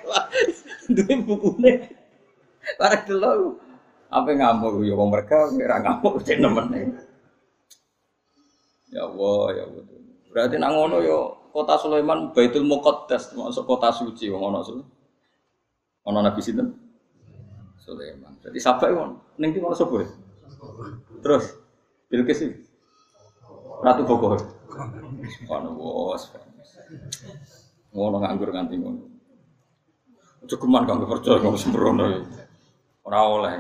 bukune 1.22 2.01
Barang 2.80 3.04
dulu 3.10 3.58
apa 4.12 4.28
ngamuk 4.28 4.84
ya 4.84 4.94
wong 4.94 5.10
mereka 5.10 5.48
ora 5.48 5.78
ngamuk 5.80 6.20
cek 6.28 6.38
nemen. 6.44 6.68
Ya 8.92 9.08
Allah, 9.08 9.42
ya 9.56 9.64
Allah. 9.64 9.84
Berarti 10.32 10.56
nang 10.60 10.76
ngono 10.76 11.00
ya, 11.00 11.16
kota 11.56 11.80
Sulaiman 11.80 12.36
Baitul 12.36 12.68
Muqaddas 12.68 13.32
masuk 13.36 13.64
kota 13.64 13.88
suci 13.92 14.28
wong 14.28 14.52
ono 14.52 14.60
su. 14.64 14.84
Ono 16.08 16.20
Nabi 16.20 16.44
sinten? 16.44 16.76
Sulaiman. 17.80 18.36
Jadi 18.44 18.60
sampai 18.60 18.92
wong 18.92 19.16
ning 19.40 19.56
ono 19.64 19.76
sapa? 19.76 20.04
Terus 21.24 21.56
Bilqis 22.12 22.44
Ratu 23.82 24.04
Bogor. 24.04 24.38
Subhanallah. 25.40 26.20
Ngono 27.96 28.18
nganggur 28.20 28.50
nganti 28.52 28.76
ngono. 28.76 29.04
Cukuman 30.52 30.84
kanggo 30.84 31.08
percaya 31.08 31.40
kang 31.40 31.56
sembrono. 31.56 32.28
Ora 33.02 33.20
oleh. 33.26 33.56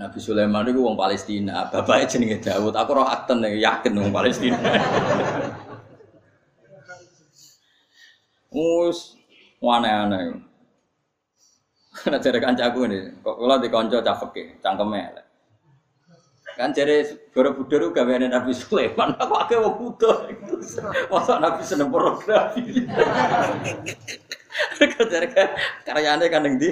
Nabi 0.00 0.16
Sulaiman 0.16 0.64
itu 0.64 0.80
wong 0.80 0.96
Palestina, 0.96 1.68
bapaknya 1.68 2.08
jenenge 2.08 2.40
Daud. 2.40 2.72
Aku 2.72 2.96
roh 2.96 3.04
akten 3.04 3.44
yakin 3.44 3.92
wong 4.00 4.08
Palestina. 4.08 4.56
Mus 8.48 9.14
aneh-aneh. 9.60 10.40
Karena 12.00 12.16
jare 12.16 12.40
kancaku 12.40 12.88
ini, 12.88 12.98
kok 13.20 13.36
kula 13.36 13.60
dikonco 13.60 14.00
cah 14.00 14.16
fikih, 14.16 14.56
cangkeme 14.64 14.98
elek. 15.04 15.26
Kan 16.58 16.74
jare 16.76 17.06
Borobudur 17.30 17.94
gaweane 17.94 18.26
Nabi 18.26 18.52
Sulaiman, 18.52 19.14
aku 19.16 19.34
akeh 19.38 19.56
wong 19.58 19.74
butuh. 19.78 20.28
Masa 21.08 21.38
Nabi 21.38 21.62
seneng 21.64 21.88
pornografi. 21.88 22.84
Kok 24.78 25.06
jare 25.08 25.28
karyane 25.86 26.26
kan 26.28 26.42
ning 26.44 26.60
ndi? 26.60 26.70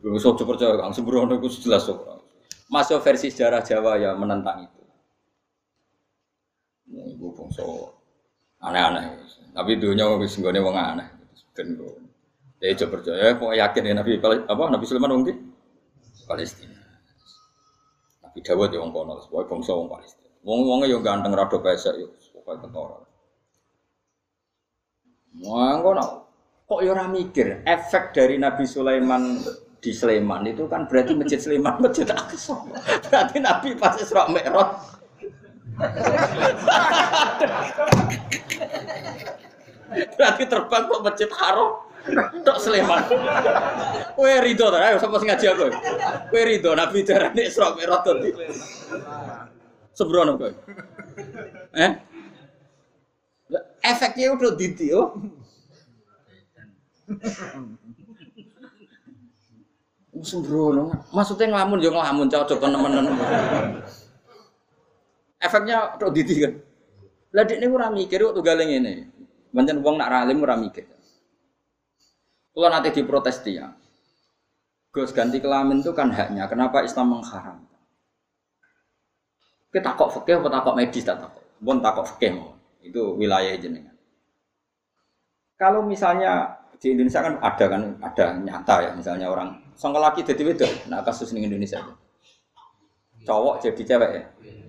Wis 0.00 0.24
aja 0.24 0.44
percaya 0.48 0.80
Kang, 0.80 0.96
sembrono 0.96 1.36
iku 1.36 1.52
jelas 1.52 1.84
kok. 1.84 2.24
Masuk 2.72 3.04
versi 3.04 3.28
sejarah 3.28 3.60
Jawa 3.60 4.00
ya 4.00 4.16
menentang 4.16 4.64
itu. 4.64 4.80
Ya, 6.88 7.04
ibu 7.04 7.36
bangsa 7.36 7.60
aneh-aneh. 8.64 9.20
Tapi 9.52 9.76
dunia 9.76 10.08
wis 10.16 10.40
nggone 10.40 10.64
wong 10.64 10.76
aneh. 10.78 11.08
Ben 11.52 11.76
Ya 12.60 12.76
coba 12.76 13.00
percaya, 13.00 13.32
kok 13.36 13.56
yakin 13.56 13.88
ya 13.88 13.94
Nabi 13.96 14.20
apa 14.20 14.62
Nabi 14.68 14.84
Sulaiman 14.84 15.16
wong 15.16 15.32
Palestina. 16.28 16.79
Nabi 18.30 18.46
Dawud 18.46 18.70
ya 18.70 18.78
wong 18.78 18.94
kono, 18.94 19.18
sebagai 19.18 19.50
bangsa 19.50 19.74
wong 19.74 19.90
Palestina. 19.90 20.30
Wong 20.46 20.60
wonge 20.62 20.86
yo 20.86 21.02
ganteng 21.02 21.34
rada 21.34 21.58
pesek 21.58 21.98
yo, 21.98 22.14
pokoke 22.30 22.62
ketara. 22.62 22.98
Wong 25.42 25.78
kono 25.82 26.04
kok 26.70 26.80
ora 26.86 27.10
mikir 27.10 27.66
efek 27.66 28.14
dari 28.14 28.38
Nabi 28.38 28.62
Sulaiman 28.70 29.42
di 29.82 29.90
Sleman 29.90 30.46
itu 30.46 30.70
kan 30.70 30.86
berarti 30.86 31.18
masjid 31.18 31.42
Sleman 31.42 31.82
masjid 31.82 32.06
Aqsa. 32.06 32.54
Berarti 33.10 33.42
Nabi 33.42 33.74
pas 33.74 33.98
Isra 33.98 34.30
Mi'raj 34.30 34.78
Berarti 39.90 40.42
terbang 40.46 40.82
kok 40.86 41.02
masjid 41.02 41.30
Haram 41.34 41.89
Tok 42.44 42.58
Sleman. 42.58 43.00
Kowe 44.16 44.32
rido 44.40 44.66
ta? 44.72 44.78
Ayo 44.80 44.96
sapa 44.96 45.20
sing 45.20 45.28
ngaji 45.28 45.46
aku. 45.52 45.66
Kowe 46.32 46.42
rido 46.48 46.70
Nabi 46.72 47.04
darane 47.04 47.42
Isra 47.44 47.76
Mi'raj 47.76 48.02
dadi. 48.04 48.30
Sembrono 49.92 50.40
kowe. 50.40 50.52
Eh? 51.76 51.92
Efeknya 53.80 54.32
udah 54.32 54.52
didi 54.56 54.92
oh. 54.96 55.12
Sembrono. 60.20 60.92
Maksudnya 61.12 61.52
ngelamun 61.52 61.84
yo 61.84 61.90
ngelamun 61.92 62.28
cocok 62.28 62.58
temen-temen. 62.60 63.14
Efeknya 65.40 65.96
udah 65.96 66.10
didi 66.12 66.34
kan. 66.44 66.52
Lah 67.30 67.44
nek 67.46 67.70
ora 67.70 67.88
mikir 67.88 68.18
kok 68.20 68.34
tunggal 68.36 68.60
ngene. 68.60 69.08
Pancen 69.50 69.82
wong 69.82 69.96
nak 69.98 70.10
ralim 70.10 70.42
ora 70.42 70.58
mikir. 70.58 70.99
Kalau 72.50 72.68
nanti 72.68 72.90
diprotes 72.90 73.40
dia, 73.46 73.70
Gus 74.90 75.14
ganti 75.14 75.38
kelamin 75.38 75.86
itu 75.86 75.94
kan 75.94 76.10
haknya. 76.10 76.50
Kenapa 76.50 76.82
Islam 76.82 77.14
mengharam? 77.14 77.62
Kita 79.70 79.94
kok 79.94 80.10
fikih 80.18 80.42
atau 80.42 80.50
takok 80.50 80.74
medis 80.74 81.06
tak 81.06 81.22
takok. 81.22 81.46
Bon 81.62 81.78
takok 81.78 82.10
fikih 82.10 82.42
Itu 82.82 83.14
wilayah 83.14 83.54
jenengan. 83.54 83.94
Kalau 85.54 85.86
misalnya 85.86 86.58
di 86.80 86.96
Indonesia 86.96 87.22
kan 87.22 87.38
ada 87.38 87.64
kan 87.70 87.82
ada 88.02 88.24
nyata 88.40 88.74
ya 88.82 88.90
misalnya 88.96 89.30
orang 89.30 89.62
sangka 89.78 90.02
laki 90.02 90.26
jadi 90.26 90.42
beda. 90.42 90.68
Nah 90.90 91.06
kasus 91.06 91.30
di 91.30 91.38
Indonesia 91.38 91.78
itu. 91.78 91.94
Cowok 93.30 93.62
jadi 93.62 93.82
cewek 93.84 94.10
ya. 94.10 94.24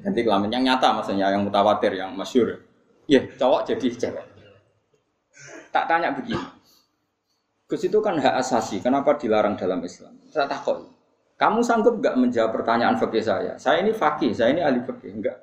Ganti 0.06 0.22
kelamin 0.22 0.54
yang 0.54 0.64
nyata 0.70 0.94
maksudnya 0.94 1.34
yang 1.34 1.48
mutawatir 1.48 1.98
yang 1.98 2.14
masyur. 2.14 2.62
Iya, 3.10 3.26
cowok 3.42 3.74
jadi 3.74 3.88
cewek. 3.90 4.26
Tak 5.72 5.88
tanya 5.88 6.14
begini. 6.14 6.61
Gus 7.72 7.88
itu 7.88 8.04
kan 8.04 8.20
hak 8.20 8.36
asasi, 8.44 8.84
kenapa 8.84 9.16
dilarang 9.16 9.56
dalam 9.56 9.80
Islam? 9.80 10.12
Saya 10.28 10.44
takut. 10.44 10.92
Kamu 11.40 11.64
sanggup 11.64 12.04
nggak 12.04 12.20
menjawab 12.20 12.52
pertanyaan 12.52 13.00
fakih 13.00 13.24
saya? 13.24 13.56
Saya 13.56 13.80
ini 13.80 13.96
fakih, 13.96 14.36
saya 14.36 14.52
ini 14.52 14.60
ahli 14.60 14.84
fakih, 14.84 15.08
enggak. 15.16 15.40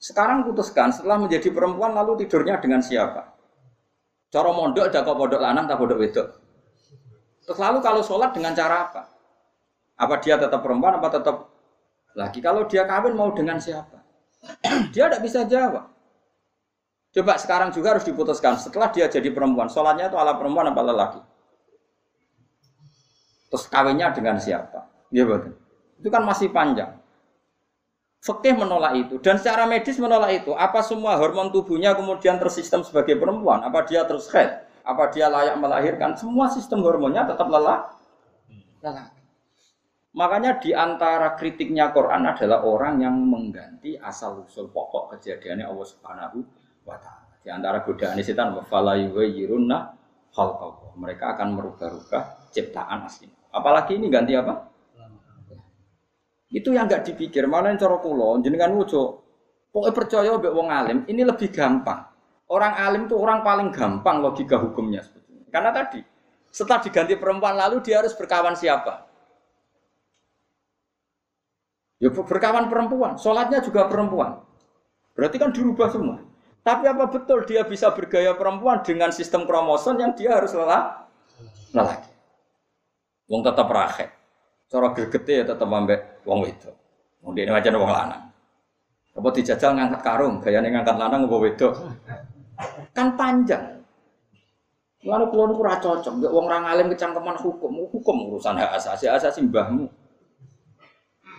Sekarang 0.00 0.40
putuskan, 0.40 0.88
setelah 0.88 1.20
menjadi 1.20 1.52
perempuan 1.52 1.92
lalu 1.92 2.24
tidurnya 2.24 2.56
dengan 2.64 2.80
siapa? 2.80 3.28
Cara 4.32 4.48
mondok 4.56 4.88
ada 4.88 5.04
kok 5.04 5.12
pondok 5.12 5.36
lanang 5.44 5.68
tak 5.68 5.76
pondok 5.76 6.00
wedok. 6.00 6.28
Terus 7.44 7.58
lalu 7.60 7.78
kalau 7.84 8.00
sholat 8.00 8.32
dengan 8.32 8.56
cara 8.56 8.88
apa? 8.88 9.02
Apa 10.00 10.16
dia 10.16 10.40
tetap 10.40 10.64
perempuan 10.64 10.96
apa 10.96 11.12
tetap 11.12 11.36
laki? 12.16 12.40
Kalau 12.40 12.64
dia 12.64 12.88
kawin 12.88 13.12
mau 13.12 13.28
dengan 13.36 13.60
siapa? 13.60 14.00
dia 14.96 15.12
tidak 15.12 15.20
bisa 15.20 15.44
jawab. 15.44 15.92
Coba 17.12 17.36
sekarang 17.36 17.68
juga 17.76 17.92
harus 17.92 18.08
diputuskan. 18.08 18.56
Setelah 18.56 18.88
dia 18.88 19.04
jadi 19.04 19.28
perempuan, 19.28 19.68
sholatnya 19.68 20.08
itu 20.08 20.16
ala 20.16 20.40
perempuan 20.40 20.72
apa 20.72 20.80
lelaki? 20.80 21.20
Terus 23.52 23.68
kawinnya 23.68 24.08
dengan 24.16 24.40
siapa? 24.40 24.88
Iya 25.12 25.28
betul. 25.28 25.52
Itu 26.00 26.08
kan 26.08 26.24
masih 26.24 26.48
panjang. 26.48 26.96
Fikih 28.22 28.54
menolak 28.54 28.96
itu 28.96 29.18
dan 29.20 29.36
secara 29.36 29.68
medis 29.68 30.00
menolak 30.00 30.40
itu. 30.40 30.56
Apa 30.56 30.80
semua 30.80 31.20
hormon 31.20 31.52
tubuhnya 31.52 31.92
kemudian 31.92 32.40
tersistem 32.40 32.80
sebagai 32.80 33.20
perempuan? 33.20 33.60
Apa 33.60 33.84
dia 33.84 34.08
terus 34.08 34.32
head? 34.32 34.64
Apa 34.80 35.12
dia 35.12 35.28
layak 35.28 35.60
melahirkan? 35.60 36.16
Semua 36.16 36.48
sistem 36.48 36.80
hormonnya 36.80 37.28
tetap 37.28 37.44
lelah. 37.50 37.92
Lelah. 38.80 39.12
Makanya 40.16 40.60
di 40.60 40.72
antara 40.72 41.36
kritiknya 41.36 41.92
Quran 41.92 42.24
adalah 42.24 42.64
orang 42.64 43.04
yang 43.04 43.16
mengganti 43.16 44.00
asal 44.00 44.44
usul 44.44 44.68
pokok 44.68 45.16
kejadiannya 45.16 45.68
Allah 45.68 45.86
Subhanahu 45.88 46.38
Di 47.42 47.50
antara 47.50 47.82
godaan 47.82 48.22
setan 48.22 48.54
wafala 48.54 48.94
yuwayyirunna 48.98 49.78
khalqahu. 50.30 50.94
Mereka 50.98 51.34
akan 51.34 51.58
merubah-rubah 51.58 52.52
ciptaan 52.54 53.08
asli. 53.08 53.26
Apalagi 53.50 53.98
ini 53.98 54.06
ganti 54.06 54.38
apa? 54.38 54.70
Itu 56.52 56.70
yang 56.70 56.86
nggak 56.86 57.08
dipikir. 57.12 57.48
Mana 57.48 57.72
yang 57.72 57.80
cara 57.80 57.98
kulo 57.98 58.38
jenengan 58.44 58.76
wujo. 58.76 59.24
Pokoknya 59.72 59.96
percaya 59.96 60.30
mbek 60.36 60.52
wong 60.52 60.68
alim 60.68 60.98
ini 61.08 61.24
lebih 61.24 61.48
gampang. 61.48 62.04
Orang 62.52 62.76
alim 62.76 63.08
itu 63.08 63.16
orang 63.16 63.40
paling 63.40 63.72
gampang 63.72 64.20
logika 64.20 64.60
hukumnya 64.60 65.00
sebetulnya. 65.00 65.48
Karena 65.48 65.72
tadi 65.72 66.04
setelah 66.52 66.84
diganti 66.84 67.16
perempuan 67.16 67.56
lalu 67.56 67.80
dia 67.80 68.04
harus 68.04 68.12
berkawan 68.12 68.52
siapa? 68.52 69.08
Ya 71.96 72.12
berkawan 72.12 72.68
perempuan, 72.68 73.16
sholatnya 73.16 73.64
juga 73.64 73.88
perempuan. 73.88 74.44
Berarti 75.16 75.38
kan 75.40 75.54
dirubah 75.54 75.88
semua. 75.88 76.18
Tapi 76.62 76.84
apa 76.86 77.10
betul 77.10 77.42
dia 77.42 77.66
bisa 77.66 77.90
bergaya 77.90 78.38
perempuan 78.38 78.86
dengan 78.86 79.10
sistem 79.10 79.42
kromosom 79.50 79.98
yang 79.98 80.14
dia 80.14 80.38
harus 80.38 80.54
lelah? 80.54 81.10
Lelaki. 81.74 82.10
Wong 83.26 83.42
tetap 83.42 83.66
rakyat. 83.66 84.10
Cara 84.70 84.88
gergete 84.94 85.42
ya 85.42 85.44
tetap 85.44 85.66
ambek 85.66 86.22
wong 86.22 86.46
itu. 86.46 86.70
Wong 87.26 87.34
dia 87.34 87.50
macam 87.50 87.82
wong 87.82 87.90
lanang. 87.90 88.22
Apa 89.12 89.28
dijajal 89.34 89.76
ngangkat 89.76 90.00
karung, 90.00 90.40
gayanya 90.40 90.80
ngangkat 90.80 90.96
lanang 90.96 91.26
apa 91.28 91.36
wedok. 91.36 91.74
Kan 92.94 93.18
panjang. 93.18 93.82
Lalu 95.02 95.34
keluar 95.34 95.50
itu 95.50 95.82
cocok, 95.82 96.12
gak 96.22 96.30
wong 96.30 96.46
orang 96.46 96.62
alim 96.70 96.86
kecangkeman 96.94 97.34
hukum, 97.34 97.90
hukum 97.90 98.16
urusan 98.30 98.54
hak 98.54 98.78
asasi, 98.78 99.10
asasi 99.10 99.42
mbahmu. 99.42 99.90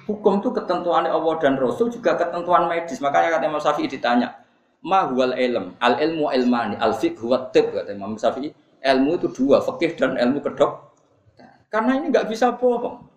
Hukum 0.04 0.44
itu 0.44 0.52
ketentuan 0.52 1.08
Allah 1.08 1.36
dan 1.40 1.56
Rasul 1.56 1.88
juga 1.88 2.20
ketentuan 2.20 2.68
medis. 2.68 3.00
Makanya 3.00 3.40
kata 3.40 3.48
Imam 3.48 3.64
Syafi'i 3.64 3.88
ditanya, 3.88 4.43
ma 4.84 5.08
huwal 5.08 5.34
ilm. 5.34 5.74
Al 5.80 5.98
ilmu 6.04 6.30
ilmani. 6.30 6.76
Al 6.78 6.94
fiqh 6.94 7.18
huwa 7.24 7.50
tib 7.50 7.72
kata 7.72 7.96
Imam 7.96 8.20
Syafi'i. 8.20 8.52
Ilmu 8.84 9.16
itu 9.16 9.28
dua 9.32 9.64
fikih 9.64 9.96
dan 9.96 10.20
ilmu 10.20 10.44
kedok. 10.44 10.92
Karena 11.72 11.98
ini 11.98 12.12
nggak 12.12 12.28
bisa 12.28 12.54
bohong. 12.54 13.10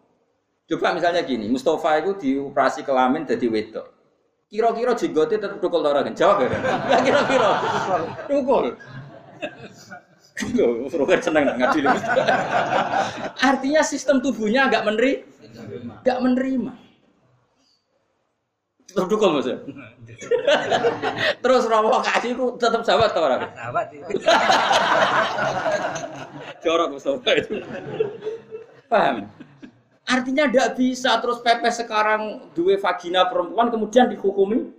Coba 0.66 0.94
misalnya 0.98 1.22
gini 1.22 1.46
Mustafa 1.46 2.02
itu 2.02 2.14
dioperasi 2.18 2.82
kelamin 2.86 3.26
jadi 3.26 3.46
wedok. 3.50 3.86
Kira-kira 4.46 4.94
jenggote 4.94 5.42
tetap 5.42 5.58
dukul 5.58 5.82
orang 5.82 6.14
jawab 6.14 6.46
ya 6.46 6.48
kira-kira. 7.02 7.50
Dukul 8.30 8.78
Roger 10.92 11.20
seneng 11.24 11.56
ngadili. 11.56 11.88
Artinya 13.48 13.80
sistem 13.80 14.20
tubuhnya 14.20 14.68
agak 14.68 14.84
menerima, 14.84 15.24
nggak 16.04 16.18
menerima. 16.20 16.72
Terus 18.96 19.08
dukung 19.12 19.36
mas 19.36 19.44
ya. 19.44 19.60
Terus 21.44 21.68
kasih 21.68 22.30
itu 22.32 22.44
tetap 22.56 22.80
sahabat 22.80 23.12
atau 23.12 23.28
orang? 23.28 23.40
Sahabat. 23.52 23.92
Jorok 26.64 26.96
Mustafa 26.96 27.30
itu. 27.36 27.60
Paham? 28.88 29.28
Artinya 30.06 30.48
tidak 30.48 30.80
bisa 30.80 31.18
terus 31.18 31.42
pepes 31.42 31.82
sekarang 31.82 32.48
dua 32.56 32.78
vagina 32.78 33.26
perempuan 33.28 33.68
kemudian 33.68 34.08
dihukumi 34.08 34.72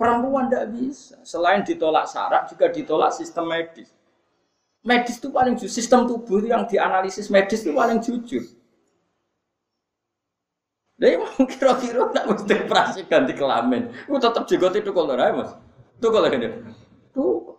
perempuan 0.00 0.48
tidak 0.48 0.72
bisa. 0.72 1.20
Selain 1.20 1.60
ditolak 1.60 2.08
syarat 2.08 2.48
juga 2.48 2.72
ditolak 2.72 3.12
sistem 3.12 3.52
medis. 3.52 3.92
Medis 4.80 5.20
itu 5.20 5.28
paling 5.28 5.60
jujur, 5.60 5.68
sistem 5.68 6.08
tubuh 6.08 6.40
yang 6.40 6.64
dianalisis 6.64 7.28
medis 7.28 7.60
itu 7.60 7.76
paling 7.76 8.00
jujur. 8.00 8.48
Lah 11.00 11.16
mau 11.16 11.48
kira-kira 11.48 12.12
nak 12.12 12.24
mesti 12.28 12.54
operasi 12.60 13.00
ganti 13.08 13.32
kelamin. 13.32 13.88
Ku 14.04 14.20
tetep 14.20 14.44
jenggot 14.44 14.76
itu 14.76 14.92
kalau 14.92 15.16
Mas. 15.16 15.56
Tuh 15.96 16.10
kalau 16.12 16.28
ini. 16.28 16.48
Tuh. 17.16 17.56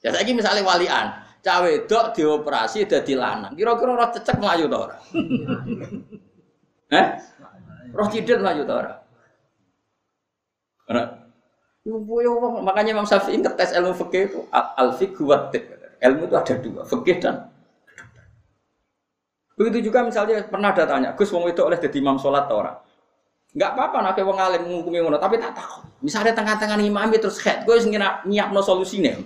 Ya 0.00 0.14
saiki 0.14 0.32
misalnya 0.32 0.64
walian, 0.64 1.12
cawe 1.44 1.72
dok 1.84 2.16
dioperasi 2.16 2.88
dadi 2.88 3.12
lanang. 3.12 3.52
Kira-kira 3.52 3.92
roh 3.92 4.08
cecek 4.08 4.40
melayu 4.40 4.64
ta 4.66 4.78
ora? 4.80 4.96
Eh? 6.88 7.08
Roh 7.92 8.08
cidil 8.08 8.40
melayu 8.40 8.64
ta 8.64 8.74
ora? 8.80 8.92
Ora. 10.88 11.04
Makanya 12.64 12.96
Imam 12.96 13.04
Syafi'i 13.04 13.44
ngetes 13.44 13.76
ilmu 13.76 13.92
fikih 13.92 14.22
itu 14.28 14.40
al-fiqh 14.52 15.20
Ilmu 15.98 16.30
itu 16.30 16.34
ada 16.38 16.54
dua, 16.62 16.86
fikih 16.86 17.16
dan 17.18 17.50
Begitu 19.58 19.90
juga 19.90 20.06
misalnya 20.06 20.46
pernah 20.46 20.70
ada 20.70 20.86
tanya, 20.86 21.10
Gus 21.18 21.34
wong 21.34 21.50
itu 21.50 21.58
oleh 21.66 21.74
jadi 21.74 21.98
imam 21.98 22.14
sholat 22.14 22.46
atau 22.46 22.62
orang? 22.62 22.78
Enggak 23.50 23.74
apa-apa 23.74 23.96
nak 24.06 24.18
wong 24.22 24.38
alim 24.38 24.62
ngukumi 24.70 25.02
ngono, 25.02 25.18
tapi 25.18 25.34
tak 25.42 25.58
tahu. 25.58 25.82
Misalnya 26.06 26.30
tengah-tengah 26.30 26.78
imam 26.78 27.10
terus 27.18 27.42
head, 27.42 27.66
gue 27.66 27.74
sing 27.82 27.90
nyiapno 27.90 28.62
solusine. 28.62 29.18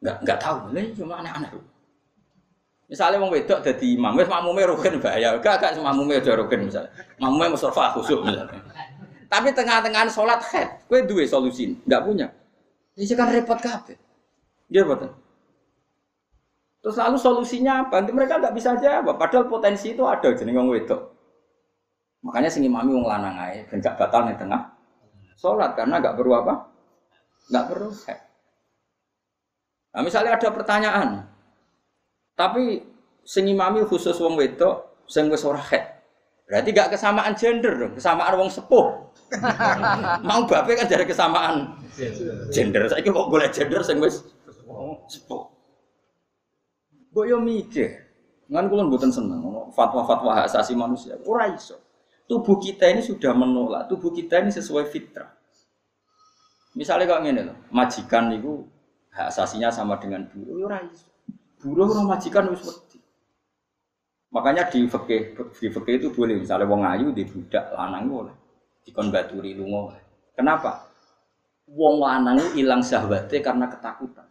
Enggak 0.00 0.16
enggak 0.24 0.38
tahu, 0.40 0.72
lha 0.72 0.82
cuma 0.96 1.20
aneh-aneh. 1.20 1.52
Misalnya 2.88 3.20
wong 3.20 3.36
wedok 3.36 3.60
dadi 3.60 4.00
imam, 4.00 4.16
wis 4.16 4.28
makmume 4.32 4.64
rukun 4.64 4.96
bahaya. 4.96 5.36
Enggak 5.36 5.60
enggak 5.60 5.84
makmume 5.84 6.16
udah 6.16 6.34
rukun 6.40 6.60
misalnya. 6.72 6.90
Makmume 7.20 7.52
mustafa 7.52 7.92
khusyuk 8.00 8.24
misalnya. 8.24 8.64
Tapi 9.28 9.48
tengah-tengah 9.52 10.08
sholat 10.08 10.40
head, 10.48 10.68
gue 10.88 11.04
dua 11.04 11.24
solusi, 11.28 11.76
enggak 11.84 12.00
punya. 12.08 12.26
Ini 12.96 13.12
kan 13.12 13.28
repot 13.28 13.60
kabeh. 13.60 13.96
Dia 14.72 14.88
betul. 14.88 15.12
Terus 16.82 16.98
lalu 16.98 17.16
solusinya 17.16 17.86
apa? 17.86 18.02
Nanti 18.02 18.10
mereka 18.10 18.42
nggak 18.42 18.54
bisa 18.58 18.74
jawab. 18.74 19.14
Padahal 19.14 19.46
potensi 19.46 19.94
itu 19.94 20.02
ada 20.02 20.34
jadi 20.34 20.50
ngomong 20.50 20.74
wedok. 20.74 21.00
Makanya 22.26 22.50
sing 22.50 22.66
imami 22.66 22.94
wong 22.94 23.06
lanang 23.06 23.34
ae 23.34 23.66
ben 23.66 23.82
gak 23.82 23.98
batal 23.98 24.26
ning 24.26 24.38
tengah 24.38 24.62
sholat 25.34 25.74
karena 25.74 25.98
nggak 25.98 26.14
perlu 26.14 26.38
apa? 26.38 26.54
Nggak 27.50 27.64
perlu. 27.66 27.90
Nah, 29.92 30.00
misalnya 30.00 30.38
ada 30.38 30.48
pertanyaan, 30.54 31.08
tapi 32.38 32.80
sing 33.26 33.44
imami 33.50 33.84
khusus 33.84 34.16
wong 34.22 34.38
wedok 34.38 35.02
sing 35.10 35.28
wis 35.28 35.42
ora 35.42 35.60
head. 35.60 35.84
Berarti 36.48 36.68
gak 36.74 36.96
kesamaan 36.96 37.32
gender 37.34 37.72
dong, 37.76 37.92
kesamaan 37.96 38.34
wong 38.38 38.50
sepuh. 38.50 38.86
Mau 40.28 40.44
bape 40.46 40.78
kan 40.78 40.86
jadi 40.86 41.04
kesamaan 41.04 41.76
gender. 42.54 42.86
Saya 42.88 43.02
kok 43.04 43.28
boleh 43.28 43.48
gender 43.50 43.82
sing 43.84 44.00
wis 44.00 44.24
sepuh. 45.10 45.51
Mbok 47.12 47.24
yo 47.28 47.36
mikir. 47.38 48.08
Ngan 48.48 48.68
kula 48.68 48.88
mboten 48.88 49.12
seneng 49.12 49.44
fatwa-fatwa 49.72 50.36
hak 50.36 50.52
asasi 50.52 50.76
manusia. 50.76 51.16
Ora 51.24 51.48
iso. 51.48 51.76
Tubuh 52.28 52.60
kita 52.60 52.88
ini 52.88 53.04
sudah 53.04 53.36
menolak, 53.36 53.88
tubuh 53.92 54.12
kita 54.12 54.40
ini 54.40 54.52
sesuai 54.52 54.88
fitrah. 54.88 55.28
Misalnya 56.72 57.12
kok 57.12 57.20
ngene 57.20 57.42
loh, 57.44 57.56
majikan 57.68 58.32
niku 58.32 58.64
hak 59.12 59.28
asasinya 59.28 59.68
sama 59.68 60.00
dengan 60.00 60.24
buruh, 60.32 60.64
ora 60.64 60.80
iso. 60.80 61.08
Buruh 61.60 61.92
ora 61.92 62.16
majikan 62.16 62.48
wis 62.48 62.64
wedi. 62.64 62.98
Makanya 64.32 64.72
di 64.72 64.88
fikih 64.88 65.36
di 65.36 65.68
fikih 65.68 65.94
itu 66.00 66.08
boleh 66.08 66.40
misalnya 66.40 66.64
wong 66.64 66.80
ayu 66.88 67.12
di 67.12 67.28
budak 67.28 67.68
lanang 67.76 68.08
boleh 68.08 68.36
dikon 68.88 69.12
baturi 69.12 69.52
lunga. 69.52 70.00
Kenapa? 70.32 70.88
Wong 71.68 72.00
lanang 72.00 72.40
hilang 72.56 72.80
syahwatnya 72.80 73.38
karena 73.44 73.66
ketakutan. 73.68 74.26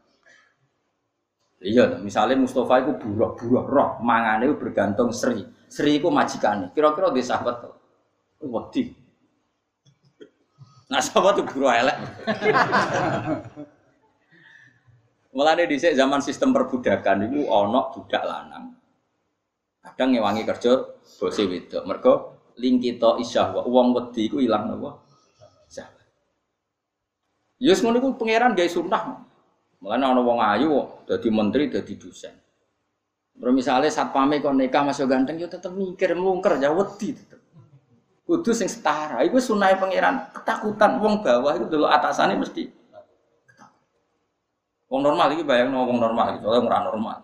Iya, 1.61 2.01
misalnya 2.01 2.41
Mustafa 2.41 2.81
itu 2.81 2.97
buruh-buruh 2.97 3.69
roh, 3.69 3.89
mangane 4.01 4.49
itu 4.49 4.57
bergantung 4.57 5.13
Sri. 5.13 5.45
Sri 5.69 6.01
itu 6.01 6.09
majikannya. 6.09 6.73
Kira-kira 6.73 7.13
di 7.13 7.21
sahabat 7.21 7.61
tuh. 7.61 7.77
Wedi. 8.41 8.89
Nah 10.89 10.97
sahabat 10.97 11.37
itu 11.37 11.45
buruh 11.53 11.69
elek. 11.69 12.01
Mulane 15.37 15.69
dhisik 15.69 15.93
zaman 15.95 16.19
sistem 16.19 16.51
perbudakan 16.51 17.29
itu 17.29 17.47
ono 17.47 17.93
budak 17.93 18.25
lanang. 18.25 18.75
Kadang 19.79 20.11
ngewangi 20.11 20.43
kerja 20.43 20.81
bose 21.21 21.47
wedok. 21.47 21.87
Mergo 21.87 22.13
lingkito 22.59 23.15
isyahwa 23.21 23.63
wong 23.63 23.95
wedi 23.95 24.27
iku 24.27 24.43
ilang 24.43 24.67
napa? 24.67 24.99
Syahwat. 25.71 26.03
Yus 27.63 27.79
ngono 27.79 28.03
iku 28.03 28.11
pangeran 28.19 28.57
gawe 28.57 28.67
sunah. 28.67 29.30
Mulane 29.81 30.05
ana 30.05 30.21
wong 30.21 30.39
ayu 30.39 30.85
dadi 31.09 31.27
menteri 31.33 31.73
dadi 31.73 31.97
dosen. 31.97 32.33
Terus 33.33 33.53
misalnya 33.57 33.89
satpame 33.89 34.37
kok 34.37 34.53
nikah 34.53 34.85
masuk 34.85 35.09
ganteng 35.09 35.41
yo 35.41 35.49
tetep 35.49 35.73
mikir 35.73 36.13
mlungker 36.13 36.61
ya 36.61 36.69
wedi 36.69 37.17
tetep. 37.17 37.41
Kudu 38.21 38.53
sing 38.53 38.69
setara. 38.69 39.25
Iku 39.25 39.41
sunai 39.41 39.81
pangeran. 39.81 40.29
Ketakutan 40.37 41.01
wong 41.01 41.25
bawah 41.25 41.57
itu 41.57 41.65
dulu 41.65 41.89
atasannya 41.89 42.37
mesti 42.37 42.81
Wong 44.91 45.07
normal 45.07 45.31
iki 45.31 45.47
bayang 45.47 45.71
wong 45.71 46.03
normal 46.03 46.35
iki, 46.35 46.43
soalnya 46.43 46.67
ora 46.67 46.79
normal. 46.83 47.17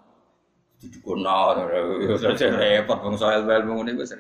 Didikono 0.80 1.52
saja 2.16 2.48
repot 2.56 2.96
wong 3.04 3.20
soal 3.20 3.44
ilmu 3.44 3.84
ngene 3.84 4.00
wis. 4.00 4.16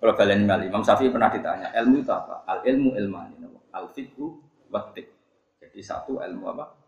Kalau 0.00 0.16
kalian 0.16 0.48
mali, 0.48 0.72
Imam 0.72 0.80
Syafi'i 0.80 1.12
pernah 1.12 1.28
ditanya, 1.28 1.68
ilmu 1.76 2.00
itu 2.00 2.12
apa? 2.12 2.44
Al 2.48 2.64
ilmu 2.64 2.96
ilmani, 2.96 3.36
al 3.68 3.92
fiqhu 3.92 4.40
watik. 4.72 5.12
Jadi 5.60 5.80
satu 5.84 6.24
ilmu 6.24 6.44
apa? 6.56 6.83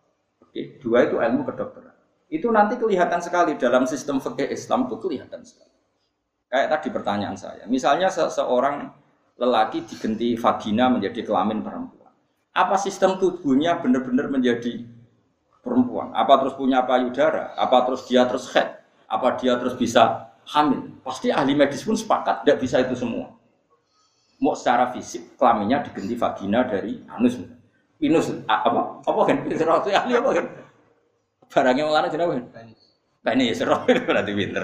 Oke, 0.57 0.81
dua 0.81 1.05
itu 1.05 1.21
ilmu 1.21 1.45
kedokteran. 1.45 1.92
Itu 2.33 2.49
nanti 2.49 2.81
kelihatan 2.81 3.21
sekali 3.21 3.61
dalam 3.61 3.85
sistem 3.85 4.25
fikih 4.25 4.49
Islam 4.49 4.88
itu 4.88 4.97
kelihatan 4.97 5.45
sekali. 5.45 5.69
Kayak 6.49 6.69
tadi 6.73 6.88
pertanyaan 6.97 7.37
saya, 7.37 7.69
misalnya 7.69 8.09
seseorang 8.09 8.88
lelaki 9.37 9.85
digenti 9.85 10.33
vagina 10.33 10.88
menjadi 10.88 11.29
kelamin 11.29 11.61
perempuan. 11.61 12.09
Apa 12.57 12.81
sistem 12.81 13.21
tubuhnya 13.21 13.77
benar-benar 13.85 14.33
menjadi 14.33 14.81
perempuan? 15.61 16.16
Apa 16.16 16.40
terus 16.40 16.57
punya 16.57 16.81
payudara? 16.88 17.53
Apa 17.53 17.85
terus 17.85 18.09
dia 18.09 18.25
terus 18.25 18.49
head? 18.57 18.81
Apa 19.12 19.37
dia 19.37 19.61
terus 19.61 19.77
bisa 19.77 20.33
hamil? 20.57 20.88
Pasti 21.05 21.29
ahli 21.29 21.53
medis 21.53 21.85
pun 21.85 22.01
sepakat 22.01 22.49
tidak 22.49 22.64
bisa 22.64 22.81
itu 22.81 22.97
semua. 22.97 23.29
Mau 24.40 24.57
secara 24.57 24.88
fisik 24.88 25.37
kelaminnya 25.37 25.85
digenti 25.85 26.16
vagina 26.16 26.64
dari 26.64 27.05
anus. 27.12 27.45
Pinus 27.97 28.29
apa? 28.45 29.01
Apa 29.05 29.21
kan? 29.25 29.37
Serau 29.57 29.81
itu 29.81 29.89
ahli 29.93 30.13
apa 30.17 30.31
kan? 30.37 30.47
Barangnya 31.49 31.83
malah 31.89 32.11
jenenge 32.13 32.45
kan? 32.53 32.67
Penis 33.25 33.57
serau 33.59 33.83
berarti 33.87 34.33
pinter. 34.37 34.63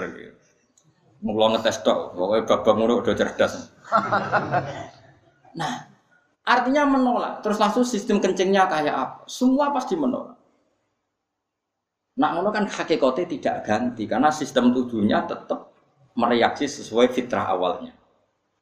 Mau 1.23 1.47
ngetes 1.55 1.79
tok, 1.87 2.13
pokoknya 2.19 2.43
babak 2.43 2.75
muruk 2.75 2.97
udah 3.07 3.15
cerdas. 3.15 3.71
nah, 5.59 5.87
artinya 6.43 6.83
menolak. 6.83 7.39
Terus 7.39 7.57
langsung 7.63 7.87
sistem 7.87 8.19
kencingnya 8.19 8.67
kayak 8.67 8.95
apa? 8.95 9.15
Semua 9.31 9.71
pasti 9.71 9.95
menolak. 9.95 10.35
Nak 12.19 12.29
ngono 12.37 12.49
kan 12.53 12.69
hakikatnya 12.69 13.25
tidak 13.25 13.55
ganti 13.65 14.03
karena 14.05 14.29
sistem 14.29 14.69
tubuhnya 14.69 15.25
tetap 15.25 15.73
mereaksi 16.13 16.69
sesuai 16.69 17.09
fitrah 17.09 17.49
awalnya. 17.49 17.95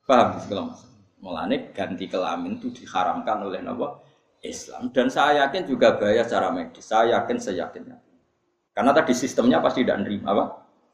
Paham 0.08 0.40
mas? 0.40 0.88
Mulane 1.22 1.76
ganti 1.76 2.08
kelamin 2.08 2.58
itu 2.58 2.72
diharamkan 2.72 3.44
oleh 3.46 3.62
Nabi 3.62 4.11
Islam 4.42 4.90
dan 4.90 5.08
saya 5.08 5.46
yakin 5.46 5.70
juga 5.70 6.02
bahaya 6.02 6.26
secara 6.26 6.50
medis. 6.50 6.90
Saya 6.90 7.22
yakin 7.22 7.38
saya 7.38 7.70
yakin. 7.70 7.94
Karena 8.74 8.92
tadi 8.92 9.14
sistemnya 9.14 9.62
pasti 9.62 9.86
tidak 9.86 10.02
nerima 10.02 10.34
apa? 10.34 10.46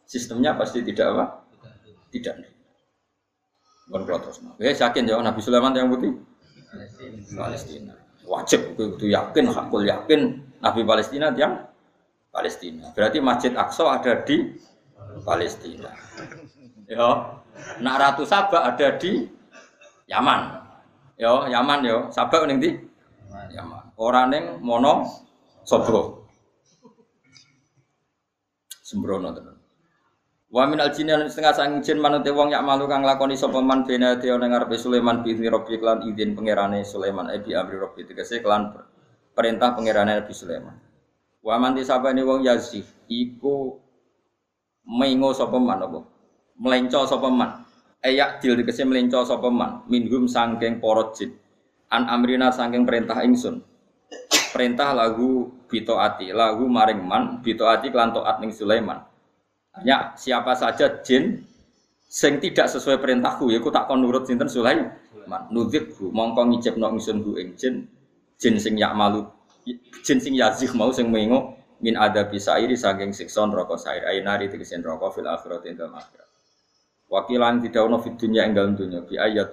Sistemnya 0.04 0.52
pasti 0.60 0.84
tidak 0.84 1.08
apa? 1.16 1.26
Tidak 2.12 2.34
nerima. 2.36 2.58
Bukan 3.88 4.20
terus. 4.20 4.38
Ya 4.60 4.72
yakin 4.76 5.04
ya 5.08 5.16
Nabi 5.24 5.40
Sulaiman 5.40 5.72
yang 5.72 5.88
putih 5.88 6.12
Palestina. 7.32 7.96
Wajib 8.28 8.76
itu 8.76 9.08
yakin, 9.08 9.48
hakul 9.56 9.88
yakin 9.88 10.44
Nabi 10.60 10.84
Palestina 10.84 11.32
yang 11.32 11.64
Palestina. 12.28 12.92
Berarti 12.92 13.24
Masjid 13.24 13.56
Aqsa 13.56 13.88
ada 13.88 14.20
di 14.28 14.60
Palestina. 15.24 15.96
Ya. 16.92 17.40
Nak 17.80 17.96
Ratu 17.98 18.24
Sabah 18.28 18.76
ada 18.76 19.00
di 19.00 19.26
Yaman. 20.12 20.42
Yo, 21.16 21.48
Yaman 21.48 21.80
yo. 21.88 21.98
Sabah 22.12 22.44
ning 22.46 22.60
di 22.60 22.76
Yaman. 23.52 23.98
Ora 23.98 24.28
ning 24.28 24.60
mono 24.64 25.08
sobro. 25.64 26.28
Sembrono 28.84 29.36
tenan. 29.36 29.58
Wa 30.48 30.64
min 30.64 30.80
al 30.80 30.96
jinni 30.96 31.12
setengah 31.28 31.52
sang 31.52 31.84
jin 31.84 32.00
manut 32.00 32.24
wong 32.24 32.48
yak 32.56 32.64
malu 32.64 32.88
kang 32.88 33.04
lakoni 33.04 33.36
sapa 33.36 33.60
man 33.60 33.84
bena 33.84 34.16
te 34.16 34.32
ning 34.32 34.52
ngarepe 34.56 34.80
Sulaiman 34.80 35.20
bi 35.20 35.36
Rabbi 35.36 35.76
klan 35.76 36.08
izin 36.08 36.40
pangerane 36.40 36.88
Sulaiman 36.88 37.28
ebi 37.36 37.52
amri 37.52 37.76
Rabbi 37.76 38.08
tegese 38.08 38.40
klan 38.40 38.72
perintah 39.36 39.76
pangerane 39.76 40.24
Nabi 40.24 40.32
Sulaiman. 40.32 40.76
Wa 41.44 41.60
man 41.60 41.76
disabane 41.76 42.24
wong 42.24 42.48
yazif 42.48 42.96
iku 43.12 43.76
mengo 44.88 45.36
sapa 45.36 45.60
man 45.60 45.84
apa? 45.84 46.00
Melenco 46.56 47.04
sapa 47.04 47.28
man. 47.28 47.68
Ayak 48.00 48.40
dil 48.40 48.56
tegese 48.56 48.88
melenco 48.88 49.28
sapa 49.28 49.52
man 49.52 49.84
minhum 49.92 50.32
sangking 50.32 50.80
para 50.80 51.12
jin 51.12 51.36
an 51.92 52.08
amrina 52.12 52.52
saking 52.52 52.84
perintah 52.84 53.24
ingsun 53.24 53.64
perintah 54.56 54.96
lagu 54.96 55.52
bito 55.68 56.00
ati 56.00 56.32
lagu 56.32 56.66
maring 56.68 57.04
man 57.04 57.24
bito 57.44 57.68
ati 57.68 57.92
kelan 57.92 58.16
toat 58.16 58.40
ning 58.40 58.52
Sulaiman 58.52 59.04
hanya 59.78 60.16
siapa 60.18 60.58
saja 60.58 61.04
jin 61.04 61.44
Sing 62.08 62.40
tidak 62.40 62.72
sesuai 62.72 63.04
perintahku 63.04 63.52
ya 63.52 63.60
aku 63.60 63.68
tak 63.68 63.92
kon 63.92 64.00
nurut 64.00 64.24
sinten 64.24 64.48
Sulaiman. 64.48 64.96
Nudzib 65.52 65.92
bu 65.92 66.08
mongko 66.08 66.48
ngijibno 66.48 66.88
ingsun 66.96 67.20
bu 67.20 67.36
ing 67.36 67.60
jin 67.60 67.84
jin 68.40 68.56
sing 68.56 68.80
yak 68.80 68.96
malu 68.96 69.28
jin 70.08 70.24
sing 70.24 70.32
yazih 70.32 70.72
mau 70.72 70.88
sing 70.96 71.12
mengo 71.12 71.60
min 71.84 72.00
ada 72.00 72.24
iri 72.32 72.80
saking 72.80 73.12
siksa 73.12 73.44
neraka 73.44 73.76
sair 73.76 74.08
nari 74.24 74.48
tegese 74.48 74.80
neraka 74.80 75.12
fil 75.12 75.28
akhirat 75.28 75.68
ing 75.68 75.76
dalam. 75.76 76.00
Wakilan 77.12 77.60
tidak 77.60 77.92
ono 77.92 78.00
fit 78.00 78.16
dunya 78.16 78.48
ing 78.48 78.56
dalam 78.56 78.80
dunya 78.80 79.04
bi 79.04 79.20
ayat. 79.20 79.52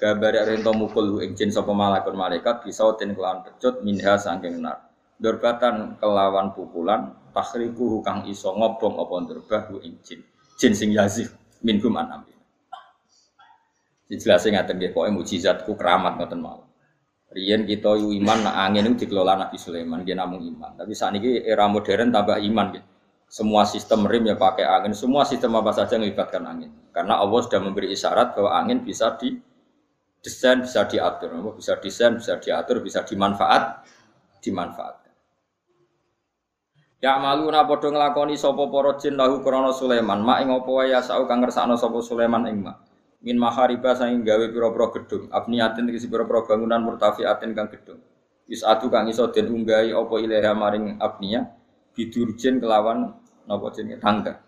Gambare 0.00 0.42
rento 0.44 0.72
mukul 0.74 1.20
ing 1.22 1.36
jin 1.36 1.52
sapa 1.52 1.70
malaikat 1.70 2.14
malaikat 2.16 2.56
bisa 2.64 2.84
ten 2.98 3.16
kelawan 3.16 3.44
pecut 3.44 3.80
minha 3.86 4.18
saking 4.18 4.60
nar. 4.60 4.90
Dorbatan 5.20 6.00
kelawan 6.02 6.50
pukulan 6.56 7.14
takhriku 7.30 8.02
kang 8.02 8.26
iso 8.26 8.50
ngobong 8.52 8.98
apa 8.98 9.14
nderbah 9.22 9.62
ing 9.84 10.00
jin. 10.02 10.20
Jin 10.58 10.72
sing 10.74 10.90
yazih 10.92 11.30
minhum 11.62 11.94
an 11.96 12.20
amri. 12.20 12.34
Dijelaskan 14.12 14.60
ngaten 14.60 14.76
nggih 14.76 14.92
pokoke 14.92 15.10
mujizatku 15.14 15.72
keramat 15.72 16.20
ngoten 16.20 16.40
mawon. 16.44 16.68
Riyen 17.32 17.64
kita 17.64 17.96
yu 17.96 18.12
iman 18.12 18.44
nak 18.44 18.60
angin 18.68 18.92
itu 18.92 19.08
dikelola 19.08 19.40
Nabi 19.40 19.56
Sulaiman, 19.56 20.04
dia 20.04 20.12
namun 20.12 20.44
iman. 20.52 20.76
Tapi 20.76 20.92
saat 20.92 21.16
ini 21.16 21.40
era 21.40 21.64
modern 21.64 22.12
tambah 22.12 22.36
iman 22.36 22.66
gitu. 22.76 22.84
Semua 23.32 23.64
sistem 23.64 24.04
rem 24.04 24.28
ya 24.28 24.36
pakai 24.36 24.68
angin, 24.68 24.92
semua 24.92 25.24
sistem 25.24 25.56
apa 25.56 25.72
saja 25.72 25.96
melibatkan 25.96 26.44
angin. 26.44 26.68
Karena 26.92 27.16
Allah 27.16 27.40
sudah 27.40 27.64
memberi 27.64 27.88
isyarat 27.88 28.36
bahwa 28.36 28.52
angin 28.52 28.84
bisa 28.84 29.16
di 29.16 29.40
desain, 30.22 30.62
bisa 30.62 30.86
diatur, 30.86 31.34
bisa 31.58 31.74
desain, 31.82 32.14
bisa 32.16 32.38
diatur, 32.38 32.78
bisa 32.78 33.02
dimanfaat, 33.02 33.82
dimanfaatkan. 34.38 35.12
Ya 37.02 37.18
malu 37.18 37.50
na 37.50 37.66
padha 37.66 37.90
nglakoni 37.90 38.38
sapa 38.38 38.70
para 38.70 38.94
jin 38.94 39.18
lahu 39.18 39.42
krana 39.42 39.74
Sulaiman, 39.74 40.22
mak 40.22 40.38
ing 40.46 40.54
apa 40.54 40.70
wae 40.70 40.94
ngersakno 40.94 41.74
sapa 41.74 41.98
Sulaiman 41.98 42.46
ing 42.46 42.62
mak. 42.62 42.78
Min 43.22 43.38
mahariba 43.38 43.94
saking 43.98 44.22
gawe 44.22 44.46
pira-pira 44.50 44.86
gedung, 44.94 45.26
abniatin 45.30 45.86
tegese 45.90 46.06
pira-pira 46.06 46.46
bangunan 46.46 46.78
murtafiatin 46.82 47.54
kang 47.58 47.70
gedung. 47.70 47.98
Wis 48.46 48.62
adu 48.62 48.86
kang 48.90 49.10
iso 49.10 49.30
den 49.34 49.50
unggahi 49.50 49.94
apa 49.94 50.14
maring 50.54 50.98
abnia 51.02 51.50
bidurjen 51.94 52.62
kelawan 52.62 53.14
napa 53.46 53.66
jenenge 53.74 53.98
tangga. 53.98 54.42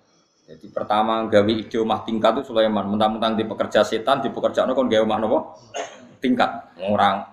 Jadi 0.44 0.68
pertama 0.68 1.24
gawe 1.24 1.48
ide 1.48 1.80
omah 1.80 2.04
tingkat 2.04 2.36
itu 2.40 2.52
Sulaiman, 2.52 2.84
mentang-mentang 2.84 3.32
di 3.32 3.48
pekerja 3.48 3.80
setan, 3.80 4.20
di 4.20 4.28
pekerjaan 4.28 4.68
kon 4.76 4.92
gawe 4.92 5.00
omah 5.00 5.18
napa? 5.24 5.38
Tingkat, 6.20 6.50
orang. 6.84 7.24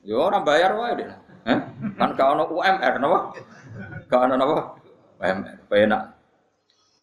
Yo 0.00 0.24
orang 0.24 0.48
bayar 0.48 0.72
wae 0.80 0.92
deh. 0.96 1.08
Eh? 1.44 1.58
Kan 2.00 2.16
ka 2.16 2.32
ono 2.32 2.48
UMR 2.48 2.94
napa? 2.96 3.18
Gak 4.08 4.20
ana 4.24 4.34
napa? 4.40 4.80
PMR, 5.20 5.56
penak. 5.68 6.02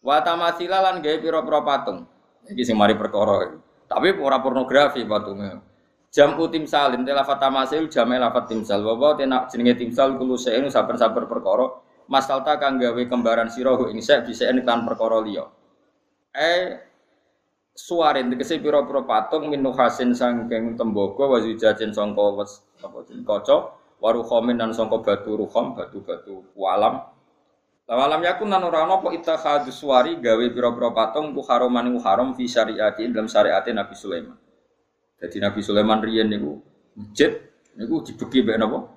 Wa 0.01 0.25
tamasila 0.25 0.81
lan 0.81 1.05
gawe 1.05 1.17
pira-pira 1.21 1.61
patung. 1.61 2.09
Iki 2.49 2.61
sing 2.65 2.77
mari 2.77 2.97
perkara. 2.97 3.53
Tapi 3.85 4.17
ora 4.17 4.41
pornografi 4.41 5.05
patungnya. 5.05 5.61
Jam 6.09 6.37
utim 6.41 6.65
salim 6.65 7.05
tela 7.05 7.21
fatamasil 7.21 7.85
jamel 7.89 8.21
lafat 8.21 8.49
timsal. 8.49 8.81
Wa 8.81 9.13
tenak 9.13 9.53
jenenge 9.53 9.77
timsal 9.77 10.17
kulo 10.17 10.37
seenu 10.41 10.73
saben-saben 10.73 11.29
perkara. 11.29 11.84
Masalta 12.05 12.61
kang 12.61 12.77
gawe 12.77 13.01
kembaran 13.09 13.49
sira 13.49 13.73
ing 13.89 14.01
sek 14.01 14.29
bisa 14.29 14.49
kan 14.61 14.85
perkara 14.85 15.21
liya. 15.25 15.45
Eh 16.35 16.77
suarin 17.75 18.31
tegese 18.31 18.63
pira-pira 18.63 19.03
patung 19.03 19.51
min 19.51 19.59
nuhasin 19.59 20.15
sangking 20.15 20.79
tembaga 20.79 21.27
wa 21.27 21.37
zujajen 21.43 21.91
sangka 21.91 22.25
wes 22.39 22.63
apa 22.79 23.03
kaca 23.03 23.75
waruhomin 23.99 24.55
dan 24.55 24.71
songko 24.71 25.03
batu 25.03 25.35
ruhom 25.35 25.75
batu-batu 25.75 26.55
walam 26.55 27.03
Lawalam 27.85 28.25
yakun 28.25 28.49
nan 28.49 28.65
ora 28.65 28.81
ana 28.81 28.97
apa 28.97 29.13
ittakhadhu 29.13 29.69
suwari 29.69 30.17
gawe 30.17 30.41
pira-pira 30.49 30.89
patung 30.89 31.37
ku 31.37 31.45
haroman 31.45 31.93
ku 31.93 32.01
haram 32.01 32.33
fi 32.33 32.49
syariati 32.49 33.05
dalam 33.13 33.29
syariat 33.29 33.61
Nabi 33.61 33.93
Sulaiman. 33.93 34.33
Jadi 35.21 35.37
Nabi 35.37 35.61
Sulaiman 35.61 36.01
riyen 36.01 36.25
niku 36.33 36.65
masjid 36.97 37.45
niku 37.77 38.01
dibeki 38.01 38.41
mbek 38.41 38.57
napa? 38.57 38.89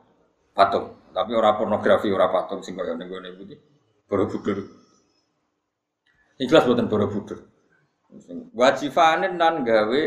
Patung. 0.57 0.97
Tapi 1.19 1.35
ora 1.35 1.59
pornografi, 1.59 2.15
ora 2.15 2.31
patung 2.31 2.63
sing 2.63 2.79
kaya 2.79 2.95
ning 2.95 3.11
gone 3.11 3.35
iki. 3.35 3.59
Borobudur. 4.07 4.63
Ikhlas 6.39 6.63
boten 6.63 6.87
Borobudur. 6.87 7.43
Wajifanin 8.55 9.35
nan 9.35 9.67
gawe 9.67 10.03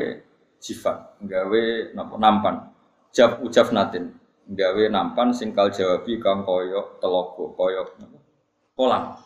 jifan, 0.63 1.03
gawe 1.19 1.63
nampan. 2.15 2.71
Jaf 3.11 3.43
ujaf 3.43 3.75
natin 3.75 4.15
gawe 4.47 4.83
nampan 4.87 5.35
singkal 5.35 5.67
jawabi 5.67 6.15
kang 6.23 6.47
koyo 6.47 6.95
telogo 7.03 7.51
koyo 7.59 7.91
kolam. 8.71 9.19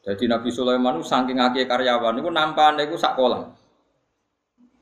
Jadi 0.00 0.28
Nabi 0.28 0.48
Sulaiman 0.52 1.00
itu 1.00 1.08
saking 1.08 1.40
akeh 1.40 1.64
karyawan 1.64 2.20
itu 2.20 2.28
nampan 2.28 2.76
itu 2.84 3.00
sak 3.00 3.16
kolam. 3.16 3.52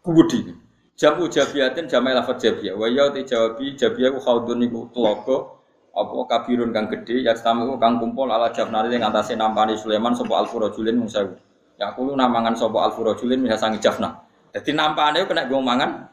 Kubudi. 0.03 0.55
Jamu 0.99 1.31
jabiatin 1.31 1.87
jamai 1.87 2.15
lafat 2.15 2.43
jabiyah. 2.43 2.75
Wa 2.75 2.91
ya 2.91 3.15
te 3.15 3.23
jawabi 3.23 3.79
jabiyah 3.79 4.11
ku 4.11 4.19
khaudun 4.19 4.67
iku 4.67 4.91
telogo 4.91 5.58
apa 5.99 6.15
kabirun 6.31 6.71
kang 6.71 6.87
gede 6.87 7.27
ya 7.27 7.35
tamu 7.35 7.75
kang 7.83 7.99
kumpul 7.99 8.31
ala 8.31 8.55
jabnari 8.55 8.95
yang 8.95 9.11
atase 9.11 9.35
nampani 9.35 9.75
Sulaiman 9.75 10.15
sapa 10.15 10.39
alfurajulin 10.39 10.95
mung 10.95 11.11
sewu. 11.11 11.35
Ya 11.75 11.91
kulo 11.95 12.15
namangan 12.15 12.55
sapa 12.55 12.87
alfurajulin 12.87 13.43
bisa 13.43 13.59
sangi 13.59 13.83
jafna. 13.83 14.23
Jadi 14.55 14.71
nampane 14.79 15.27
kena 15.27 15.51
gue 15.51 15.59
mangan 15.59 16.07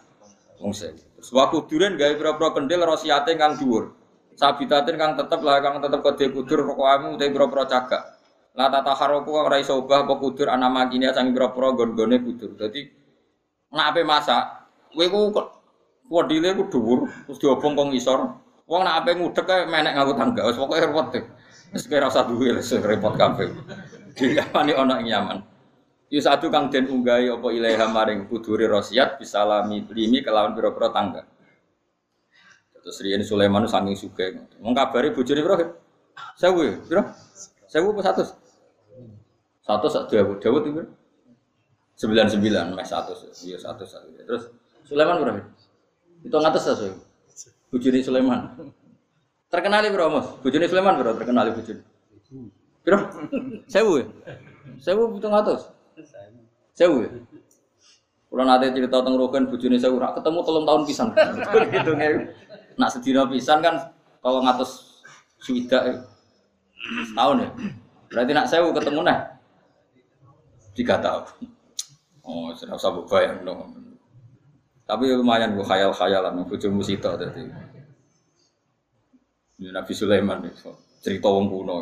wong 0.57 0.73
sewu. 0.73 0.97
Suwaku 1.21 1.69
duren 1.69 1.97
gawe 1.97 2.13
pira-pira 2.17 2.53
kendil 2.53 2.81
rosiate 2.85 3.37
kang 3.37 3.57
dhuwur. 3.57 3.93
Sabitatin 4.35 4.97
kang 4.97 5.13
tetep 5.15 5.39
lah 5.41 5.61
kang 5.61 5.79
tetep 5.81 6.01
kode 6.01 6.25
kudur 6.33 6.65
pokokamu 6.69 7.17
te 7.21 7.29
pira-pira 7.29 7.63
cagak. 7.69 8.03
La 8.55 8.71
tata 8.71 8.93
haroku 8.93 9.35
ora 9.35 9.57
iso 9.57 9.77
ubah 9.79 10.05
apa 10.05 10.13
kudur 10.21 10.47
ana 10.49 10.69
makine 10.69 11.09
sang 11.13 11.33
pira-pira 11.33 11.73
gon-gone 11.73 12.17
kudur. 12.21 12.53
Dadi 12.57 12.81
nek 13.75 13.85
ape 13.91 14.01
masak, 14.05 14.43
kowe 14.93 15.05
ku 15.09 15.19
wadile 16.13 16.53
ku 16.55 16.63
dhuwur 16.69 16.99
terus 17.25 17.37
diobong 17.41 17.73
kong 17.73 17.89
isor. 17.97 18.44
Wong 18.65 18.81
nek 18.81 19.05
ape 19.05 19.11
ngudek 19.13 19.45
kae 19.45 19.61
menek 19.69 19.93
nganggo 19.93 20.13
tangga. 20.17 20.41
Wis 20.49 20.57
pokoke 20.57 20.81
repot. 20.81 21.07
Wis 21.73 21.85
kira 21.85 22.09
usah 22.09 22.25
duwe 22.25 22.57
wis 22.57 22.73
repot 22.81 23.13
kabeh. 23.13 23.53
Diapani 24.17 24.73
ana 24.73 24.97
ing 25.01 25.09
Yaman. 25.13 25.37
Yu 26.09 26.21
satu 26.21 26.49
kang 26.53 26.69
den 26.73 26.89
unggahi 26.89 27.29
apa 27.29 27.47
ilaiha 27.49 27.85
maring 27.89 28.29
kuduri 28.29 28.65
rosiat 28.69 29.17
bisa 29.21 29.41
lami 29.45 29.85
limi 29.89 30.21
kelawan 30.25 30.53
pira-pira 30.57 30.89
tangga. 30.93 31.21
Terus 32.85 33.01
riyen 33.01 33.25
Sulaiman 33.25 33.65
saking 33.65 33.97
sugih. 33.97 34.45
Wong 34.61 34.73
kabare 34.77 35.09
bojone 35.13 35.41
pira? 35.41 35.55
Sewu, 36.37 36.85
pira? 36.85 37.01
Sewu 37.65 37.89
apa 37.97 38.01
satu? 38.05 38.23
Satu 39.65 39.87
sak 39.89 40.13
Dawud, 40.13 40.37
Dawud 40.37 40.63
sembilan 41.95 42.27
sembilan, 42.27 42.65
mes 42.75 42.91
satu, 42.91 43.15
iya 43.47 43.57
satu 43.57 43.87
satu. 43.87 44.13
Terus 44.13 44.43
Sulaiman 44.85 45.17
berapa? 45.23 45.41
Itu 46.21 46.37
ngatas 46.37 46.63
satu. 46.69 46.91
Bujuni 47.75 47.99
Sulaiman. 47.99 48.55
Terkenali 49.51 49.91
bro 49.91 50.07
mas, 50.07 50.31
bujuni 50.39 50.63
Sulaiman 50.63 50.95
bro 50.95 51.11
terkenali 51.19 51.51
bujuni. 51.51 51.83
Bro, 52.87 52.97
sewu, 53.67 53.99
sewu 54.79 55.19
itu 55.19 55.27
ngatas. 55.27 55.67
Sewu 56.71 57.03
ya? 57.03 57.11
Kalau 58.31 58.43
nanti 58.47 58.71
cerita 58.71 58.99
tentang 59.03 59.19
Rogan, 59.19 59.51
bujuni 59.51 59.75
sewu, 59.75 59.99
rak 59.99 60.15
ketemu 60.15 60.39
telung 60.47 60.63
tahun 60.63 60.81
pisan. 60.87 61.07
nggak? 61.11 62.11
Nak 62.79 62.89
sedina 62.95 63.27
pisan 63.27 63.59
kan, 63.59 63.91
kalau 64.23 64.39
ngatus 64.39 65.03
suwida 65.43 65.83
eh, 65.91 65.97
tahun 67.11 67.43
ya. 67.43 67.49
Berarti 68.07 68.31
nak 68.31 68.47
sewu 68.47 68.71
ketemu 68.71 69.03
nih 69.03 69.19
tiga 70.79 70.95
tahun. 71.03 71.27
Oh, 72.23 72.55
sudah 72.55 72.79
usah 72.79 72.91
bayang 73.11 73.43
dong. 73.43 73.71
Tapi 74.85 75.09
lumayan 75.17 75.57
gue 75.57 75.65
khayal-khayalan, 75.65 76.45
bujumu 76.45 76.85
musita 76.85 77.17
tadi. 77.17 77.64
Nabi 79.61 79.93
Sulaiman 79.95 80.43
cerita 80.99 81.31
wong 81.31 81.47
kuno. 81.47 81.75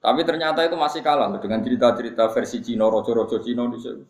Tapi 0.00 0.24
ternyata 0.24 0.64
itu 0.64 0.74
masih 0.80 1.04
kalah 1.04 1.28
dengan 1.38 1.60
cerita-cerita 1.60 2.32
versi 2.32 2.64
Cina, 2.64 2.88
rojo-rojo 2.88 3.36
Cina 3.44 3.68
di 3.68 3.78
sini. 3.78 4.04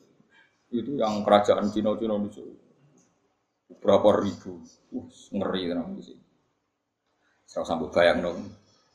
Itu 0.71 0.95
yang 0.95 1.27
kerajaan 1.27 1.67
Cina 1.75 1.99
Cina 1.99 2.15
di 2.23 2.31
sini. 2.31 2.55
Berapa 3.83 4.23
ribu, 4.23 4.63
uh, 4.95 5.07
ngeri 5.35 5.63
kan 5.67 5.91
di 5.99 6.03
sini. 6.07 6.23
Saya 7.43 7.67
sampai 7.67 7.91
bayang 7.91 8.23
dong. 8.23 8.39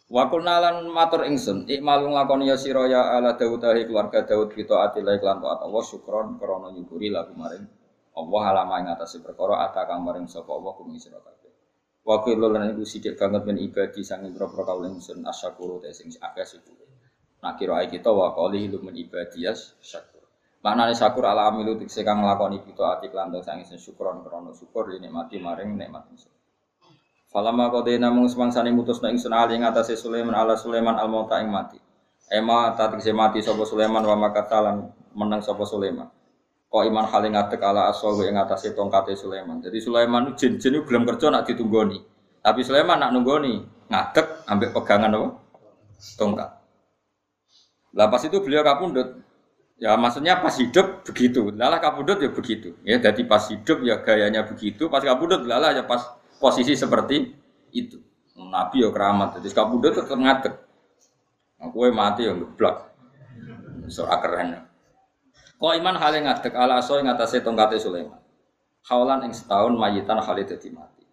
Wakul 0.08 0.46
nalan 0.46 0.88
matur 0.94 1.28
ingsun, 1.28 1.66
ikmalung 1.68 2.16
lakon 2.16 2.46
ya 2.46 2.56
siro 2.56 2.86
ya 2.86 3.18
ala 3.18 3.36
Dawud 3.36 3.60
ahi 3.66 3.90
keluarga 3.90 4.22
Dawud 4.22 4.54
kita 4.54 4.86
atilai 4.88 5.18
klan 5.18 5.42
taat 5.42 5.66
Allah 5.66 5.82
syukron 5.82 6.38
krono 6.38 6.70
nyukuri 6.70 7.10
lagu 7.10 7.34
maring 7.34 7.66
Allah 8.14 8.42
alama 8.54 8.86
ing 8.86 8.88
atase 8.94 9.20
perkara 9.26 9.66
atakang 9.66 10.06
maring 10.06 10.30
sapa 10.30 10.54
Allah 10.54 10.78
kumi 10.78 11.02
Wakil 12.06 12.38
lan 12.38 12.70
iku 12.70 12.86
sithik 12.86 13.18
banget 13.18 13.50
men 13.50 13.58
ibadi 13.58 14.06
sanging 14.06 14.38
propro 14.38 14.62
kawula 14.62 14.94
ingsun 14.94 15.26
asyakuru 15.26 15.82
te 15.82 15.90
sing 15.90 16.14
akeh 16.22 16.46
syukur. 16.46 16.86
Nah 17.42 17.58
kira 17.58 17.82
kita 17.90 18.14
wa 18.14 18.30
qali 18.30 18.70
lu 18.70 18.78
min 18.86 18.94
ibadiyas 18.94 19.82
syakur. 19.82 20.22
Maknane 20.62 20.94
syakur 20.94 21.26
ala 21.26 21.50
amilu 21.50 21.74
tikse 21.82 22.06
kang 22.06 22.22
nglakoni 22.22 22.62
kita 22.62 23.02
ati 23.02 23.10
lan 23.10 23.34
sang 23.42 23.58
isen 23.58 23.82
syukron 23.82 24.22
krana 24.22 24.54
syukur 24.54 24.94
ini 24.94 25.10
mati 25.10 25.42
maring 25.42 25.74
nikmat 25.74 26.06
ingsun. 26.14 26.30
Falama 27.34 27.74
qadaina 27.74 28.14
mung 28.14 28.30
semangsane 28.30 28.70
mutusna 28.70 29.10
ingsun 29.10 29.34
ali 29.34 29.58
ngatasé 29.58 29.98
Sulaiman 29.98 30.38
ala 30.38 30.54
Sulaiman 30.54 31.02
al 31.02 31.10
mauta 31.10 31.42
ing 31.42 31.50
mati. 31.50 31.82
Ema 32.30 32.70
tatik 32.78 33.02
mati 33.18 33.42
sapa 33.42 33.66
Sulaiman 33.66 34.06
wa 34.06 34.14
makatalan 34.14 34.94
menang 35.18 35.42
sapa 35.42 35.66
Sulaiman. 35.66 36.10
Kok 36.76 36.84
iman 36.92 37.08
hale 37.08 37.32
ngadeg 37.32 37.64
ala 37.64 37.88
aswahu 37.88 38.28
ing 38.28 38.36
atase 38.36 38.76
tongkate 38.76 39.16
Sulaiman. 39.16 39.64
Jadi 39.64 39.80
Sulaiman 39.80 40.36
jin-jin 40.36 40.84
belum 40.84 41.08
kerja 41.08 41.32
nak 41.32 41.48
ditunggoni. 41.48 42.04
Tapi 42.44 42.68
Sulaiman 42.68 43.00
nak 43.00 43.16
nunggoni, 43.16 43.64
ngadeg 43.88 44.44
ambek 44.44 44.76
pegangan 44.76 45.16
apa? 45.16 45.40
Tongkat. 46.20 46.50
Lah 47.96 48.12
pas 48.12 48.20
itu 48.28 48.44
beliau 48.44 48.60
kapundut. 48.68 49.24
Ya 49.80 49.96
maksudnya 49.96 50.44
pas 50.44 50.52
hidup 50.60 51.08
begitu. 51.08 51.48
Lalah 51.56 51.80
kapundut 51.80 52.20
ya 52.20 52.28
begitu. 52.28 52.76
Ya 52.84 53.00
jadi 53.00 53.24
pas 53.24 53.48
hidup 53.48 53.80
ya 53.80 54.04
gayanya 54.04 54.44
begitu, 54.44 54.92
pas 54.92 55.00
kapundut 55.00 55.48
lalah 55.48 55.72
ya 55.72 55.88
pas 55.88 56.04
posisi 56.44 56.76
seperti 56.76 57.40
itu. 57.72 58.04
Nabi 58.36 58.84
ya 58.84 58.92
keramat. 58.92 59.40
Jadi 59.40 59.48
kapundut 59.56 59.96
tetap 59.96 60.20
ngadeg. 60.20 60.60
Aku 61.56 61.88
mati 61.96 62.28
ya 62.28 62.36
ngeblak. 62.36 62.92
Surah 63.88 64.20
keren. 64.20 64.75
Kau 65.56 65.72
iman 65.72 65.96
hal 65.96 66.12
yang 66.20 66.28
ngadek 66.28 66.54
ala 66.54 66.84
aso 66.84 67.00
yang 67.00 67.16
tongkatnya 67.16 67.80
Sulaiman. 67.80 68.20
Haulan 68.86 69.26
yang 69.26 69.34
setahun 69.34 69.74
mayitan 69.74 70.20
hal 70.22 70.38
itu 70.38 70.70
mati. 70.76 71.06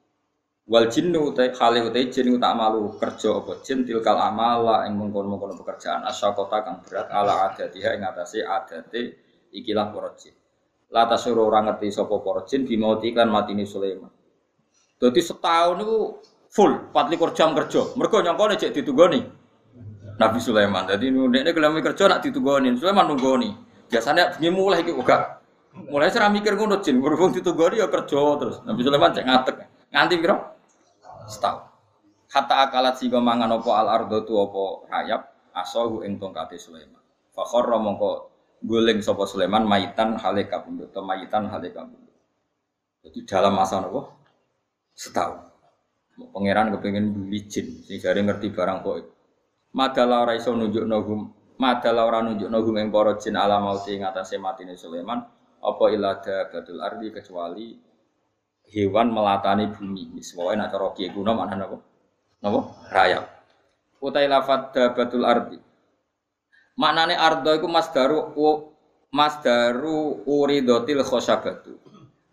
Wal 0.69 0.87
jinnu 0.93 1.35
utai 1.35 1.51
hal 1.55 1.75
utai 1.89 2.07
jin 2.11 2.39
tak 2.39 2.55
malu 2.55 2.95
kerja 2.95 3.35
apa 3.35 3.59
jin 3.67 3.83
tilkal 3.83 4.15
amala 4.15 4.87
yang 4.87 4.95
mengkon 4.95 5.27
mengkon 5.27 5.59
pekerjaan 5.59 6.07
kota 6.07 6.59
kang 6.63 6.79
berat 6.87 7.11
ala 7.11 7.51
adatiha 7.51 7.99
yang 7.99 8.07
atasnya 8.07 8.47
adate 8.47 9.19
ikilah 9.51 9.91
para 9.91 10.15
jin. 10.15 10.35
Lata 10.93 11.17
suruh 11.17 11.49
orang 11.49 11.73
ngerti 11.73 11.89
sopo 11.91 12.21
para 12.21 12.45
jin 12.45 12.69
dimauti 12.69 13.11
kan 13.11 13.27
mati 13.27 13.57
ini 13.57 13.67
Sulaiman. 13.67 14.11
Jadi 15.03 15.19
setahun 15.19 15.83
itu 15.83 15.99
full 16.53 16.73
24 16.95 17.35
jam 17.35 17.57
kerja. 17.57 17.83
Mereka 17.99 18.23
nyongkone 18.23 18.55
cek 18.55 18.71
nih 18.77 19.23
Nabi 20.21 20.39
Sulaiman. 20.39 20.85
Jadi 20.87 21.11
ini 21.11 21.51
gelami 21.51 21.83
kerja 21.83 22.07
nak 22.07 22.23
ditugoni. 22.23 22.71
Sulaiman 22.79 23.11
nunggoni. 23.11 23.72
Biasanya 23.93 24.33
bengi 24.33 24.49
mulai 24.49 24.81
iki 24.81 24.97
uga. 24.97 25.45
Mulai 25.73 26.09
saya 26.09 26.33
mikir 26.33 26.57
ngono 26.57 26.81
jin, 26.81 27.05
berhubung 27.05 27.37
ditugori 27.37 27.81
ya 27.81 27.93
kerja 27.93 28.17
terus. 28.41 28.65
Nabi 28.65 28.81
Sulaiman 28.81 29.13
cek 29.13 29.25
ngatek. 29.29 29.57
Nganti 29.93 30.15
piro? 30.17 30.37
Setahun. 31.29 31.69
Hatta 32.33 32.65
akalat 32.65 32.97
sing 32.97 33.13
mangan 33.13 33.53
apa 33.61 33.71
al 33.77 33.89
ardo 33.93 34.25
tu 34.25 34.41
apa 34.41 34.89
rayap 34.89 35.23
asahu 35.53 36.01
ing 36.09 36.17
tongkate 36.17 36.57
Sulaiman. 36.57 37.01
Fakhara 37.37 37.77
mongko 37.77 38.33
guling 38.65 39.05
sapa 39.05 39.29
Sulaiman 39.29 39.69
maitan 39.69 40.17
hale 40.17 40.49
kabundut 40.49 40.89
atau 40.89 41.05
maitan 41.05 41.53
hale 41.53 41.69
kabundut. 41.69 42.17
Jadi 43.05 43.29
dalam 43.29 43.53
masa 43.53 43.85
nopo 43.85 44.17
setahun. 44.97 45.53
Pangeran 46.33 46.73
kepengen 46.77 47.29
beli 47.29 47.45
jin, 47.49 47.85
sing 47.85 48.01
jare 48.01 48.21
ngerti 48.25 48.53
barang 48.53 48.85
kok. 48.85 48.97
Madala 49.77 50.25
ora 50.25 50.33
iso 50.37 50.53
nunjukno 50.53 50.97
Madalah 51.63 52.11
ora 52.11 52.19
nunjukno 52.27 52.59
hum 52.59 52.75
ing 52.83 52.91
para 52.91 53.15
jin 53.23 53.39
ala 53.39 53.63
mauti 53.63 53.95
ing 53.95 54.03
atase 54.03 54.35
matine 54.35 54.75
Sulaiman 54.75 55.23
apa 55.63 55.85
ilada 55.95 56.51
badul 56.51 56.83
ardi 56.83 57.15
kecuali 57.15 57.79
hewan 58.67 59.15
melatani 59.15 59.71
bumi. 59.71 60.11
Wis 60.19 60.35
pokoke 60.35 60.59
nek 60.59 60.75
cara 60.75 60.91
kiye 60.91 61.15
kuno 61.15 61.39
mana 61.39 61.55
napa? 61.55 61.79
Napa? 62.43 62.61
Rayap. 62.91 63.25
Utai 64.03 64.27
lafat 64.27 64.75
dabatul 64.75 65.23
ardi. 65.23 65.59
Maknane 66.83 67.15
ardo 67.15 67.55
iku 67.55 67.71
masdaru 67.71 68.35
masdaru 69.15 70.27
uridotil 70.27 71.07
khosabatu. 71.07 71.79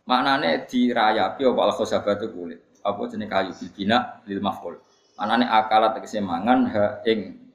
Maknane 0.09 0.65
dirayapi 0.65 1.45
apa 1.45 1.61
al 1.69 1.73
khosabatu 1.77 2.34
kulit. 2.34 2.82
Apa 2.82 3.05
jenis 3.05 3.30
kayu 3.30 3.53
bibina 3.53 4.25
lil 4.25 4.41
maf'ul. 4.41 4.82
Maknane 5.21 5.45
akalat 5.45 6.01
tegese 6.01 6.17
mangan 6.17 6.65
ha 6.73 6.84
ing 7.05 7.49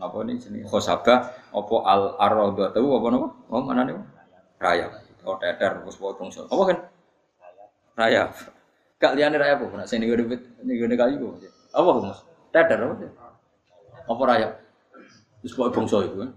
apa 0.00 0.16
ini 0.24 0.40
jenis 0.40 0.64
khosabah 0.64 1.18
apa 1.52 1.76
al 1.84 2.16
arrodo 2.16 2.72
tahu 2.72 2.88
apa 2.96 3.06
nama 3.12 3.28
oh 3.28 3.60
mana 3.60 3.84
nih 3.84 3.94
raya. 4.56 4.88
Oh 5.28 5.36
teter 5.36 5.84
terus 5.84 6.00
bawa 6.00 6.16
bangsa 6.16 6.48
apa 6.48 6.62
kan? 6.64 6.78
Raya. 8.00 8.32
Gak 8.96 9.12
liane 9.16 9.36
raya 9.36 9.60
apa? 9.60 9.84
Sini 9.84 10.08
gue 10.08 10.16
debit 10.16 10.40
ini 10.64 10.80
gue 10.80 10.96
kayu 10.96 11.36
apa? 11.76 11.90
Mas? 12.00 12.20
Teter 12.48 12.80
apa 12.80 12.94
apa 14.08 14.22
raya? 14.24 14.48
Terus 15.44 15.52
bawa 15.52 15.68
bangsa 15.68 15.96
itu 16.08 16.16
kan 16.16 16.30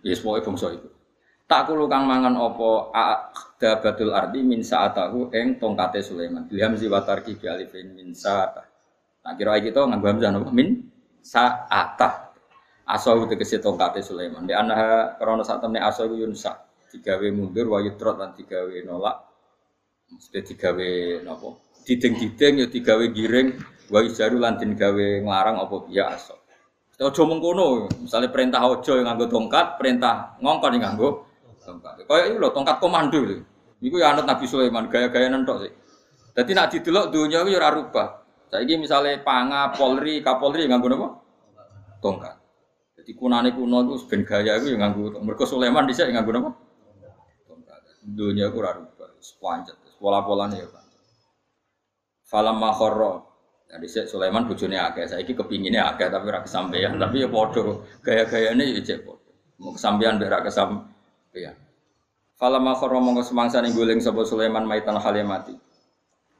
ya 0.00 0.16
yes, 0.16 0.22
bawa 0.24 0.40
bangsa 0.40 0.72
itu 0.72 0.88
tak 1.50 1.66
kulo 1.66 1.90
kang 1.90 2.06
mangan 2.06 2.38
opo 2.38 2.94
dabatul 3.58 4.14
ardi 4.14 4.46
min 4.46 4.62
saatahu 4.62 5.34
eng 5.34 5.58
tongkate 5.58 5.98
Sulaiman. 5.98 6.46
Ilham 6.46 6.78
ziwatar 6.78 7.26
ki 7.26 7.42
alifin 7.42 7.90
min 7.90 8.14
saatah 8.14 8.69
Nah 9.20 9.32
kira 9.36 9.60
kita 9.60 9.84
nganggo 9.84 10.06
hamzah 10.08 10.30
napa 10.32 10.50
min 10.52 10.88
sa'ata. 11.20 12.32
Asau 12.88 13.28
tegese 13.30 13.62
tongkate 13.62 14.02
Sulaiman. 14.02 14.48
Di 14.48 14.56
anha 14.56 15.14
krana 15.20 15.46
sak 15.46 15.62
temne 15.62 15.78
asau 15.78 16.10
yunsa 16.10 16.66
digawe 16.90 17.26
mundur 17.30 17.70
wa 17.70 17.78
yutrot 17.78 18.18
lan 18.18 18.34
digawe 18.34 18.74
nolak. 18.82 19.16
Mesti 20.10 20.42
digawe 20.42 20.90
napa? 21.22 21.48
Diding-diding 21.86 22.54
ya 22.60 22.66
digawe 22.66 23.04
giring 23.14 23.48
wa 23.94 24.00
ijaru 24.02 24.42
lan 24.42 24.58
gawe 24.58 25.06
nglarang 25.22 25.56
apa 25.62 25.76
biya 25.86 26.14
asau. 26.16 26.40
Ojo 27.00 27.24
mengkono, 27.24 27.88
misalnya 28.04 28.28
perintah 28.28 28.60
ojo 28.68 28.92
yang 28.92 29.08
nganggo 29.08 29.24
tongkat, 29.32 29.80
perintah 29.80 30.36
ngongkon 30.36 30.76
yang 30.76 30.92
nganggo 30.92 31.24
tongkat. 31.64 32.04
Kayak 32.04 32.24
ini 32.28 32.36
loh, 32.36 32.52
tongkat 32.52 32.76
komando 32.76 33.16
itu. 33.24 33.40
Iku 33.80 33.96
ya 33.96 34.12
anut 34.12 34.28
Nabi 34.28 34.44
Sulaiman, 34.44 34.84
gaya-gaya 34.92 35.32
nentok 35.32 35.64
sih. 35.64 35.72
Jadi 36.36 36.50
nak 36.52 36.68
didelok 36.68 37.08
dunia 37.08 37.40
itu 37.40 37.56
ya 37.56 37.72
rubah. 37.72 38.19
Saiki 38.50 38.74
misalnya 38.82 39.22
panga, 39.22 39.70
polri, 39.70 40.26
kapolri 40.26 40.66
nganggo 40.66 40.90
napa? 40.90 41.08
Tongkat. 42.02 42.34
Jadi 42.98 43.14
kunane 43.14 43.54
kuno 43.54 43.86
itu 43.86 43.94
ben 44.10 44.26
gaya 44.26 44.58
iku 44.58 44.74
yang 44.74 44.82
nganggo 44.82 45.22
mergo 45.22 45.46
Sulaiman 45.46 45.86
dhisik 45.86 46.10
nganggo 46.10 46.34
napa? 46.34 46.50
Tongkat. 47.46 47.80
Dunia 48.02 48.50
iku 48.50 48.58
ora 48.58 48.74
rubah, 48.74 49.06
pancet, 49.38 49.78
pola-polane 50.02 50.58
ya 50.58 50.66
kan. 50.66 50.84
Falam 52.26 52.58
makhara. 52.58 53.22
Jadi 53.70 53.86
nah, 53.86 54.06
Sulaiman 54.10 54.42
bojone 54.50 54.74
akeh, 54.74 55.06
saiki 55.06 55.38
kepingine 55.38 55.78
akeh 55.78 56.10
tapi 56.10 56.26
ora 56.26 56.42
kesampaian, 56.42 56.98
tapi 56.98 57.22
ya 57.22 57.30
padha 57.30 57.86
gaya-gayane 58.02 58.66
ya 58.74 58.82
cek 58.82 59.06
padha. 59.06 59.30
Mau 59.62 59.70
kesampaian 59.78 60.18
mbek 60.18 60.26
ora 60.26 60.42
kesampaian. 60.42 61.54
Falam 62.34 62.66
makhara 62.66 62.98
mongko 62.98 63.22
semangsa 63.22 63.62
ning 63.62 63.78
guling 63.78 64.02
sapa 64.02 64.26
Sulaiman 64.26 64.66
maitan 64.66 64.98
halimati. 64.98 65.54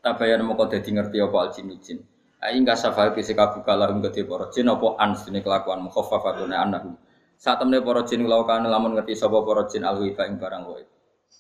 Tabayan 0.00 0.40
moko 0.48 0.64
dadi 0.64 0.96
ngerti 0.96 1.20
apa 1.20 1.36
al 1.36 1.48
jin 1.52 1.76
jin. 1.76 2.00
Aing 2.40 2.64
ka 2.64 2.72
safal 2.72 3.12
kisi 3.12 3.36
kabuka 3.36 3.76
lahum 3.76 4.00
gede 4.00 4.24
para 4.24 4.48
jin 4.48 4.72
apa 4.72 4.96
an 4.96 5.12
sini 5.12 5.44
kelakuan 5.44 5.84
mukhaffafatun 5.84 6.56
annahum. 6.56 6.96
Saat 7.36 7.60
temne 7.60 7.84
para 7.84 8.00
jin 8.08 8.24
laukan 8.24 8.64
lamun 8.64 8.96
ngerti 8.96 9.12
sapa 9.12 9.44
para 9.44 9.68
jin 9.68 9.84
al 9.84 10.00
ing 10.00 10.40
barang 10.40 10.64
gaib. 10.64 10.88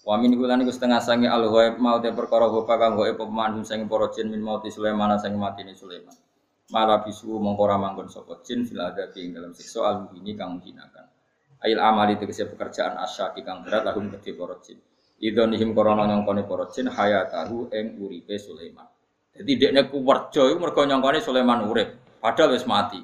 Wa 0.04 0.20
min 0.20 0.36
kulan 0.36 0.60
iku 0.60 0.76
setengah 0.76 1.00
sange 1.00 1.24
al 1.24 1.48
ghaib 1.48 1.80
mau 1.80 1.96
te 2.04 2.12
perkara 2.12 2.52
ghaiba 2.52 2.74
kang 2.76 3.00
gaib 3.00 3.16
pemandu 3.16 3.64
sing 3.64 3.88
para 3.88 4.12
jin 4.12 4.28
min 4.28 4.44
mauti 4.44 4.68
Sulaiman 4.68 5.16
sing 5.16 5.40
matine 5.40 5.72
Sulaiman. 5.72 6.12
Malah 6.68 7.00
bisu 7.00 7.40
mongko 7.40 7.64
ra 7.64 7.80
manggon 7.80 8.12
sapa 8.12 8.44
jin 8.44 8.68
fil 8.68 8.84
adabi 8.84 9.24
ing 9.24 9.32
dalam 9.32 9.56
siksa 9.56 9.80
al 9.88 9.96
ini 10.20 10.36
kang 10.36 10.60
menghinakan. 10.60 11.08
Ail 11.64 11.80
amali 11.80 12.20
tegese 12.20 12.44
pekerjaan 12.44 13.00
asyaki 13.00 13.40
kang 13.40 13.64
berat 13.64 13.88
lahum 13.88 14.12
gede 14.12 14.36
para 14.36 14.60
jin 14.60 14.76
idonihim 15.20 15.76
korona 15.76 16.08
nyongkone 16.08 16.48
para 16.48 16.66
jin 16.72 16.88
hayatahu 16.88 17.68
ing 17.76 18.00
uripe 18.00 18.40
Sulaiman. 18.40 18.88
Jadi 19.36 19.52
dekne 19.56 19.86
kuwerjo 19.92 20.48
iku 20.50 20.58
mergo 20.58 20.82
nyongkone 20.88 21.20
Sulaiman 21.20 21.68
urip, 21.68 22.18
padahal 22.18 22.56
wis 22.56 22.64
mati. 22.64 22.98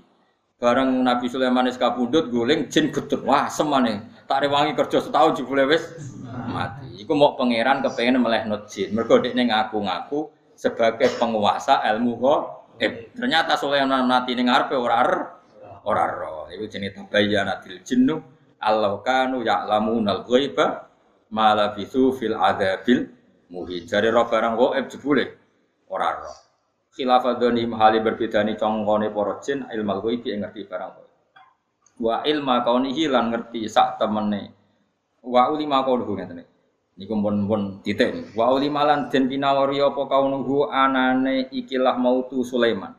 Bareng 0.57 1.05
Nabi 1.05 1.29
Sulaiman 1.29 1.69
wis 1.69 1.77
guling 1.77 2.73
jin 2.73 2.89
getut. 2.89 3.21
Wah, 3.29 3.53
semane. 3.53 4.25
Tak 4.25 4.49
rewangi 4.49 4.73
kerja 4.73 5.05
setahun 5.05 5.37
jebule 5.37 5.69
wis 5.69 5.85
mati. 6.49 6.97
Iku 7.05 7.13
mau 7.13 7.37
pangeran 7.37 7.85
kepengen 7.85 8.25
melehno 8.25 8.65
jin. 8.65 8.97
Mergo 8.97 9.21
dekne 9.21 9.53
ngaku-ngaku 9.53 10.33
sebagai 10.57 11.13
penguasa 11.21 11.85
ilmu 11.93 12.13
kok. 12.17 12.41
Eh, 12.81 13.13
ternyata 13.13 13.61
Sulaiman 13.61 14.09
mati 14.09 14.33
ning 14.33 14.49
ngarepe 14.49 14.77
ora 14.77 15.05
ora 15.85 16.05
roh. 16.17 16.49
Iku 16.49 16.65
jenenge 16.73 16.97
tabayyanatil 16.97 17.85
jinnu 17.85 18.17
Allah 18.57 18.97
kanu 19.05 19.45
ya'lamunal 19.45 20.25
ghaiba 20.25 20.86
malah 21.31 21.75
bisu 21.75 22.15
fil 22.15 22.37
adabil 22.39 23.11
muhi. 23.51 23.87
Jadi 23.87 24.11
roh 24.11 24.27
barang 24.27 24.55
goib 24.55 24.87
jebule 24.91 25.25
ora 25.91 26.23
roh. 26.23 26.37
Khilafah 26.97 27.37
doni 27.37 27.69
hali 27.77 28.01
berbeda 28.01 28.41
nih 28.41 28.57
congkone 28.57 29.13
para 29.13 29.37
jin 29.45 29.69
ilmu 29.69 29.95
goib 30.01 30.23
yang 30.25 30.47
ngerti 30.47 30.65
barang 30.65 30.91
goib. 30.97 31.11
Wa 31.97 32.25
ilma 32.29 32.61
kaunihi 32.65 33.09
lan 33.09 33.33
ngerti 33.33 33.69
sak 33.69 33.97
temene. 34.01 34.53
Wa 35.27 35.51
ulima 35.51 35.83
kaunuhu 35.83 36.15
ngeten 36.15 36.45
Niku 36.97 37.13
pun 37.21 37.45
pun 37.45 37.63
titik. 37.85 38.33
Wa 38.33 38.57
ulima 38.57 38.81
lan 38.89 39.13
den 39.13 39.29
pinawari 39.29 39.85
apa 39.85 40.09
kaunuhu 40.09 40.73
anane 40.73 41.53
ikilah 41.53 42.01
mautu 42.01 42.41
Sulaiman. 42.41 42.97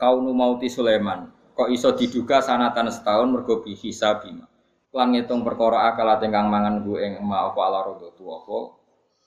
Kaunu 0.00 0.32
mauti 0.32 0.72
Sulaiman. 0.72 1.28
Kok 1.52 1.68
iso 1.68 1.92
diduga 1.92 2.40
sanatan 2.40 2.88
setahun 2.88 3.28
mergo 3.28 3.60
bi 3.60 3.74
hisabima 3.74 4.46
lan 4.94 5.12
ngitung 5.12 5.44
perkara 5.44 5.92
akal 5.92 6.08
ingkang 6.24 6.48
mangan 6.48 6.80
ku 6.80 6.96
ing 6.96 7.20
ma 7.20 7.48
apa 7.48 7.60
ala 7.60 7.84
rodo 7.84 8.12
tu 8.16 8.24
apa 8.28 8.58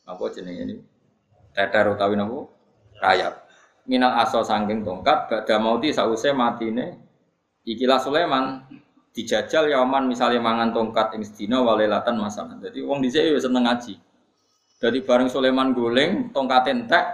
apa 0.09 0.24
jenenge 0.34 0.62
ini 0.66 0.76
teter 1.53 1.86
utawi 1.93 2.18
napa 2.18 2.49
rayap 2.97 3.45
minal 3.86 4.14
aso 4.18 4.41
sangking 4.41 4.82
tongkat 4.82 5.30
badha 5.30 5.55
mauti 5.62 5.93
sause 5.93 6.34
matine 6.34 6.97
ikilah 7.66 8.01
Sulaiman 8.01 8.66
dijajal 9.12 9.68
yaman 9.68 10.07
misalnya 10.07 10.39
mangan 10.39 10.72
tongkat 10.72 11.20
ing 11.20 11.24
sedina 11.28 11.59
walelatan 11.59 12.16
masalah. 12.16 12.55
Jadi 12.64 12.80
wong 12.84 13.03
dhisik 13.03 13.28
ya 13.28 13.39
seneng 13.39 13.68
ngaji. 13.68 13.99
Jadi 14.82 14.97
bareng 15.05 15.30
Sulaiman 15.30 15.76
goleng 15.76 16.32
tongkat 16.32 16.72
entek 16.72 17.05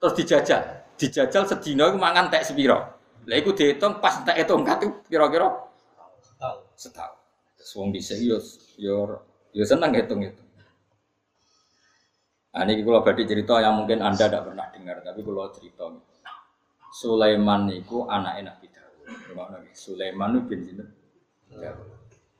terus 0.00 0.16
dijajal. 0.16 0.62
Dijajal 0.96 1.44
sedina 1.44 1.92
iku 1.92 2.00
mangan 2.00 2.32
tek 2.32 2.42
sepiro. 2.42 2.78
Lah 3.26 3.36
iku 3.36 3.52
dihitung 3.52 4.00
pas 4.00 4.24
entek 4.24 4.48
tongkat 4.48 4.80
itu 4.82 4.90
kira-kira 5.12 5.52
setahun. 6.24 6.58
Setahun. 6.74 7.25
Wong 7.74 7.90
dhisik 7.90 8.22
yo 8.22 8.38
yo 8.78 9.18
yo 9.50 9.64
seneng 9.66 9.90
hitung 9.96 10.22
itu. 10.22 10.46
Nah, 12.56 12.64
ini 12.64 12.80
kalau 12.80 13.04
badai 13.04 13.28
cerita 13.28 13.60
yang 13.60 13.84
mungkin 13.84 14.00
Anda 14.00 14.32
tidak 14.32 14.48
pernah 14.48 14.64
dengar, 14.72 15.04
tapi 15.04 15.20
kalau 15.20 15.52
cerita. 15.52 15.92
Sulaiman 16.88 17.68
itu 17.68 18.08
anaknya 18.08 18.56
Nabi 18.56 18.72
Dawud. 18.72 19.04
Sulaiman 19.76 20.32
itu 20.32 20.40
bin 20.48 20.60
sinten? 20.64 20.88
Dawud. 21.52 21.88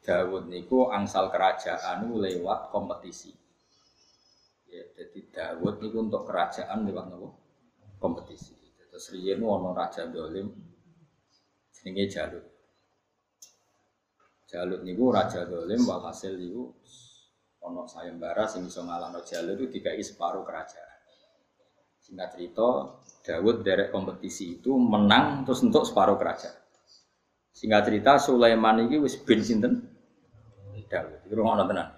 Dawud 0.01 0.45
niku 0.49 0.89
angsal 0.89 1.29
kerajaan 1.29 2.09
lewat 2.09 2.73
kompetisi. 2.73 3.37
Ya, 4.73 4.89
jadi 4.97 5.21
Dawud 5.29 5.85
niku 5.85 6.09
untuk 6.09 6.25
kerajaan 6.25 6.89
lewat 6.89 7.13
nopo? 7.13 7.37
Kompetisi. 8.01 8.57
Terus 8.89 9.13
riyen 9.13 9.45
ono 9.45 9.77
raja 9.77 10.09
dolim 10.09 10.49
jenenge 11.77 12.09
Jalut. 12.09 12.56
Jalut 14.47 14.87
niku 14.87 15.11
raja 15.11 15.43
dolim 15.43 15.83
walhasil 15.83 16.39
niku 16.39 16.71
ono 17.67 17.83
sayembara 17.91 18.47
sing 18.47 18.71
iso 18.71 18.87
ngalahno 18.87 19.27
Jalut 19.27 19.59
itu 19.59 19.79
dikai 19.79 19.99
separuh 19.99 20.47
kerajaan. 20.47 20.95
Singkat 21.99 22.39
cerita, 22.39 23.03
Dawud 23.27 23.67
dari 23.67 23.91
kompetisi 23.91 24.63
itu 24.63 24.79
menang 24.79 25.43
terus 25.43 25.67
untuk 25.67 25.83
separuh 25.83 26.15
kerajaan. 26.15 26.55
Singkat 27.51 27.83
cerita 27.91 28.23
Sulaiman 28.23 28.87
ini 28.87 29.03
wis 29.03 29.19
bin 29.19 29.43
sinten 29.43 29.83
Dawud. 30.87 31.27
Itu 31.27 31.35
ngono 31.35 31.67
tenan. 31.67 31.91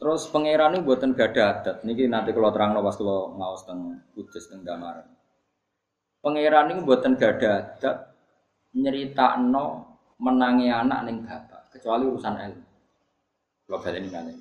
Terus 0.00 0.32
pangeran 0.32 0.80
ini 0.80 0.80
buatan 0.80 1.12
gada 1.12 1.60
adat. 1.60 1.84
Niki 1.84 2.08
nanti 2.08 2.32
kalau 2.32 2.48
terang 2.48 2.72
pas 2.80 2.96
kalau 2.96 3.36
ngawas 3.36 3.68
teng 3.68 4.00
kudus 4.16 4.48
teng 4.48 4.64
gambaran. 4.64 5.04
Pangeran 6.24 6.72
ini 6.72 6.80
buatan 6.80 7.20
gada 7.20 7.76
adat 7.76 7.96
nyerita 8.72 9.36
no 9.36 9.89
menangi 10.20 10.68
anak 10.68 11.08
neng 11.08 11.24
bapak 11.24 11.72
kecuali 11.72 12.04
urusan 12.04 12.36
ilmu. 12.36 12.64
Kalau 13.64 13.80
balik 13.80 14.04
ini 14.04 14.34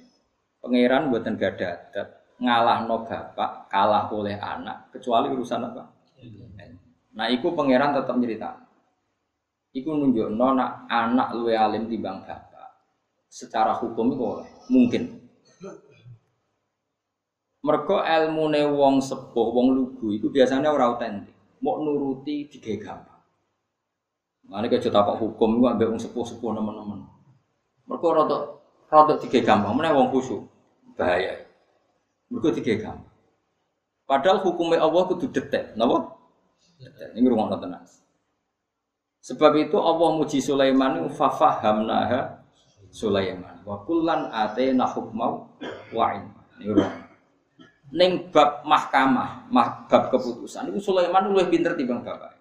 Pangeran 0.60 1.08
buatan 1.08 1.40
gada 1.40 1.68
adat 1.72 2.08
ngalah 2.44 2.84
no 2.84 3.08
bapak 3.08 3.72
kalah 3.72 4.12
oleh 4.12 4.36
anak 4.36 4.92
kecuali 4.92 5.32
urusan 5.32 5.72
apa? 5.72 5.84
Nah, 7.16 7.28
iku 7.32 7.56
pangeran 7.56 7.96
tetap 7.96 8.16
cerita. 8.20 8.50
Iku 9.72 9.96
nunjuk 9.96 10.36
nona 10.36 10.84
anak 10.92 11.32
luwe 11.36 11.56
alim 11.56 11.88
bang 11.88 12.20
bapak. 12.28 12.70
Secara 13.32 13.76
hukum 13.80 14.12
itu 14.12 14.24
oleh 14.24 14.50
mungkin. 14.68 15.04
Mergo 17.60 18.00
ilmune 18.00 18.64
wong 18.72 19.04
sepuh, 19.04 19.48
wong 19.52 19.68
lugu 19.76 20.16
itu 20.16 20.32
biasanya 20.32 20.72
ora 20.72 20.96
autentik. 20.96 21.36
Mau 21.60 21.84
nuruti 21.84 22.48
tiga 22.48 22.80
gampang. 22.80 23.19
Mana 24.50 24.66
kayak 24.66 24.89
tapak 24.89 25.16
hukum 25.22 25.62
itu 25.62 25.66
ambil 25.70 25.88
wong 25.93 26.02
sepuh-sepuh 26.02 26.50
teman-teman. 26.58 27.06
Mergo 27.86 28.08
rada 28.18 28.38
rada 28.89 29.14
tiga 29.22 29.45
gampang, 29.45 29.78
mana 29.78 29.93
wong 29.93 30.10
khusyuk. 30.10 30.41
Bahaya. 30.97 31.45
Mergo 32.34 32.50
tiga 32.50 32.74
gampang. 32.82 33.14
Padahal 34.10 34.41
hukumnya 34.41 34.82
Allah 34.82 35.06
kudu 35.06 35.30
detek? 35.30 35.78
Detek. 35.78 37.10
Ini 37.14 37.30
rumah 37.30 37.62
tenang. 37.62 37.86
Sebab 39.22 39.54
itu 39.62 39.78
Allah 39.78 40.10
muji 40.18 40.41
Sulaiman 40.41 41.06
fafahamnaha 41.14 42.41
Sulaiman 42.89 43.62
wa 43.62 43.86
kullan 43.86 44.34
atena 44.34 44.89
hukmau 44.89 45.45
wa 45.93 46.06
ilma. 46.10 46.41
Ini 46.58 46.74
rumah. 46.74 47.06
Ning 47.89 48.34
bab 48.34 48.66
mahkamah, 48.66 49.50
mah, 49.50 49.86
bab 49.86 50.10
keputusan 50.10 50.74
itu 50.74 50.82
Sulaiman 50.82 51.30
luwih 51.30 51.45
pinter 51.54 51.78
timbang 51.78 52.02
bapak. 52.02 52.39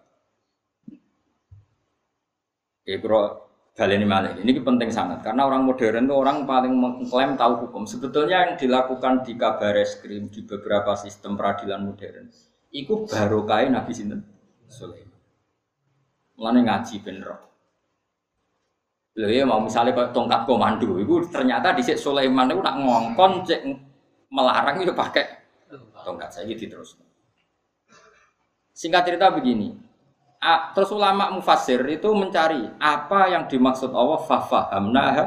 Ya, 2.88 2.96
bro, 2.96 3.48
ini 3.76 4.08
malah 4.08 4.32
ini 4.40 4.56
penting 4.64 4.88
sangat 4.88 5.20
karena 5.20 5.44
orang 5.44 5.68
modern 5.68 6.08
itu 6.08 6.14
orang 6.16 6.48
paling 6.48 6.72
mengklaim 6.72 7.36
tahu 7.36 7.68
hukum. 7.68 7.84
Sebetulnya 7.84 8.48
yang 8.48 8.52
dilakukan 8.56 9.28
di 9.28 9.36
kabar 9.36 9.76
reskrim 9.76 10.32
di 10.32 10.40
beberapa 10.48 10.96
sistem 10.96 11.36
peradilan 11.36 11.84
modern 11.84 12.32
itu 12.72 13.04
baru 13.04 13.44
kain 13.44 13.76
Nabi 13.76 13.92
Sinten 13.92 14.24
Sulaiman. 14.72 15.20
Mulane 16.40 16.60
ngaji 16.64 16.96
bener. 17.04 17.28
Lho 19.20 19.28
ya 19.36 19.44
mau 19.44 19.60
misalnya 19.60 19.92
kayak 19.92 20.16
tongkat 20.16 20.48
komando 20.48 20.96
itu 20.96 21.28
ternyata 21.28 21.76
di 21.76 21.84
Sulaiman 21.84 22.48
itu 22.48 22.64
nak 22.64 22.76
ngongkon 22.80 23.44
cek 23.44 23.60
melarang 24.32 24.80
itu 24.80 24.96
pakai 24.96 25.44
tongkat 26.08 26.30
saya 26.32 26.48
gitu 26.48 26.72
terus. 26.72 26.96
Singkat 28.72 29.10
cerita 29.10 29.34
begini, 29.34 29.74
terus 30.74 30.90
ulama 30.94 31.34
mufasir 31.34 31.82
itu 31.90 32.06
mencari 32.14 32.62
apa 32.78 33.34
yang 33.34 33.50
dimaksud 33.50 33.90
Allah 33.90 34.22
fafahamnaha 34.22 35.24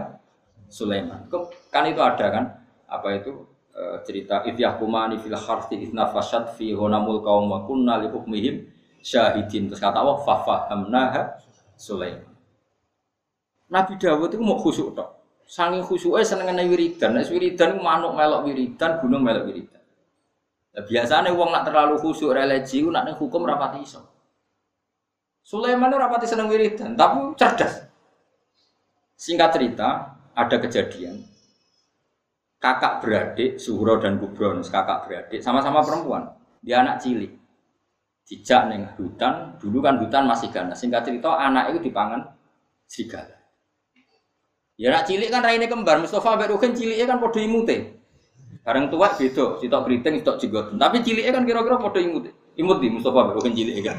Sulaiman. 0.72 1.28
Kan 1.68 1.84
itu 1.92 2.00
ada 2.00 2.28
kan? 2.32 2.46
Apa 2.88 3.20
itu 3.20 3.44
e, 3.76 3.84
cerita 4.08 4.48
idyahkumani 4.48 5.20
fil 5.20 5.36
harthi 5.36 5.84
idnafashat 5.84 6.56
fi 6.56 6.72
honamul 6.72 7.20
kaum 7.20 7.52
wa 7.52 7.68
kunna 7.68 8.00
li 8.00 8.08
hukmihim 8.08 8.72
syahidin. 9.04 9.68
Terus 9.68 9.84
kata 9.84 10.00
Allah 10.00 10.24
fafahamnaha 10.24 11.22
Sulaiman. 11.76 12.32
Nabi 13.72 14.00
Dawud 14.00 14.32
itu 14.32 14.44
mau 14.44 14.60
khusuk 14.60 14.96
tok. 14.96 15.10
Sangi 15.48 15.84
khusyuknya 15.84 16.24
seneng 16.24 16.56
wiridan. 16.56 17.20
Nek 17.20 17.28
wiridan 17.28 17.80
manuk 17.84 18.16
melok 18.16 18.48
wiridan, 18.48 19.04
gunung 19.04 19.24
melok 19.24 19.52
wiridan. 19.52 19.84
Biasanya 20.72 21.36
uang 21.36 21.52
nak 21.52 21.68
terlalu 21.68 22.00
khusyuk 22.00 22.32
religi, 22.32 22.80
nak 22.88 23.12
hukum 23.20 23.44
rapati 23.44 23.84
iso. 23.84 24.11
Sulaiman 25.42 25.90
rapati 25.90 26.30
seneng 26.30 26.48
wiridan, 26.48 26.94
tapi 26.94 27.34
cerdas. 27.36 27.90
Singkat 29.18 29.50
cerita, 29.54 29.90
ada 30.34 30.58
kejadian. 30.58 31.22
Kakak 32.62 33.02
beradik, 33.02 33.58
Suhro 33.58 33.98
dan 33.98 34.22
Kubron, 34.22 34.62
kakak 34.62 35.10
beradik, 35.10 35.42
sama-sama 35.42 35.82
perempuan. 35.82 36.30
Dia 36.62 36.86
anak 36.86 37.02
cilik. 37.02 37.34
Dijak 38.22 38.70
neng 38.70 38.86
hutan, 38.96 39.58
dulu 39.58 39.82
kan 39.82 39.98
hutan 39.98 40.30
masih 40.30 40.54
ganas. 40.54 40.78
Singkat 40.78 41.10
cerita, 41.10 41.42
anak 41.42 41.74
itu 41.74 41.90
dipangan 41.90 42.22
serigala. 42.86 43.42
Ya 44.78 44.90
anak 44.94 45.06
cilik 45.10 45.30
kan 45.30 45.46
raine 45.46 45.70
kembar, 45.70 46.02
Mustafa 46.02 46.38
Mbak 46.38 46.58
Rukin 46.58 46.74
ciliknya 46.74 47.06
kan 47.06 47.18
podo 47.22 47.38
imute. 47.38 48.02
Bareng 48.62 48.90
tua 48.94 49.14
beda, 49.14 49.58
sitok 49.58 49.82
beriting, 49.86 50.22
sitok 50.22 50.38
jigot. 50.38 50.66
Tapi 50.78 50.98
ciliknya 51.02 51.34
kan 51.34 51.44
kira-kira 51.46 51.78
podo 51.82 51.98
imute. 52.02 52.41
Imut 52.60 52.84
di 52.84 52.92
Mustafa 52.92 53.32
bukan 53.32 53.56
cilik 53.56 53.80
kan. 53.80 53.98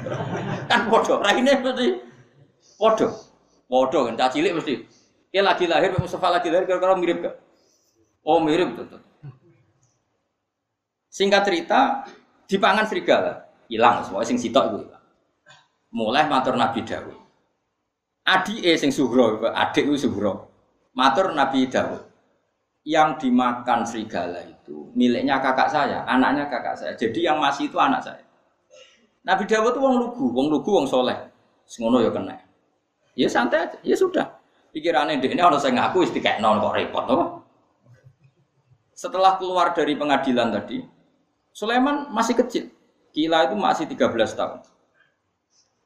Kan 0.68 0.80
podo, 0.92 1.24
raine 1.24 1.56
mesti 1.56 1.88
podo. 2.76 3.08
Podo 3.64 3.98
kan 4.08 4.14
cah 4.18 4.28
cilik 4.28 4.52
mesti. 4.60 4.74
Dia 5.32 5.40
lagi 5.40 5.64
lahir, 5.64 5.96
Mustafa 5.96 6.28
lagi 6.28 6.52
lahir 6.52 6.68
kira-kira 6.68 6.92
mirip 6.92 7.24
gak? 7.24 7.36
Oh 8.20 8.38
mirip 8.44 8.76
betul. 8.76 9.00
Singkat 11.08 11.42
cerita, 11.44 12.04
dipangan 12.48 12.84
serigala, 12.84 13.48
hilang 13.68 14.04
semua 14.04 14.24
sing 14.24 14.36
sitok 14.36 14.64
itu 14.68 14.76
hilang. 14.84 15.04
Mulai 15.92 16.24
matur 16.28 16.56
Nabi 16.56 16.84
Dawud. 16.84 17.18
Adi 18.22 18.64
e 18.64 18.76
sing 18.78 18.92
Suhro, 18.92 19.44
adik 19.44 19.88
itu 19.88 20.08
Suhro. 20.08 20.52
Matur 20.96 21.32
Nabi 21.32 21.68
Dawud. 21.68 22.12
Yang 22.82 23.28
dimakan 23.28 23.86
serigala 23.86 24.42
itu 24.42 24.90
miliknya 24.98 25.38
kakak 25.38 25.70
saya, 25.70 26.02
anaknya 26.02 26.50
kakak 26.50 26.74
saya. 26.74 26.92
Jadi 26.98 27.22
yang 27.22 27.38
masih 27.38 27.70
itu 27.70 27.78
anak 27.78 28.02
saya. 28.02 28.21
Nabi 29.22 29.46
Dawud 29.46 29.70
itu 29.70 29.80
wong 29.80 29.94
lugu, 30.02 30.26
wong 30.34 30.46
lugu 30.50 30.70
wong 30.74 30.86
soleh. 30.90 31.14
Semono 31.62 32.02
ya 32.02 32.10
kena. 32.10 32.42
Ya 33.14 33.30
santai 33.30 33.70
aja, 33.70 33.78
ya 33.86 33.94
sudah. 33.94 34.26
Pikirannya 34.72 35.20
dia 35.20 35.30
ini 35.30 35.42
orang 35.44 35.60
saya 35.60 35.76
ngaku 35.76 36.08
isti 36.08 36.18
kayak 36.18 36.40
non 36.40 36.58
kok 36.58 36.74
repot, 36.74 37.04
apa? 37.06 37.24
Setelah 38.96 39.36
keluar 39.36 39.76
dari 39.76 39.94
pengadilan 39.94 40.48
tadi, 40.48 40.80
Sulaiman 41.52 42.08
masih 42.08 42.34
kecil. 42.40 42.72
Kila 43.12 43.52
itu 43.52 43.54
masih 43.54 43.84
13 43.84 44.32
tahun. 44.32 44.64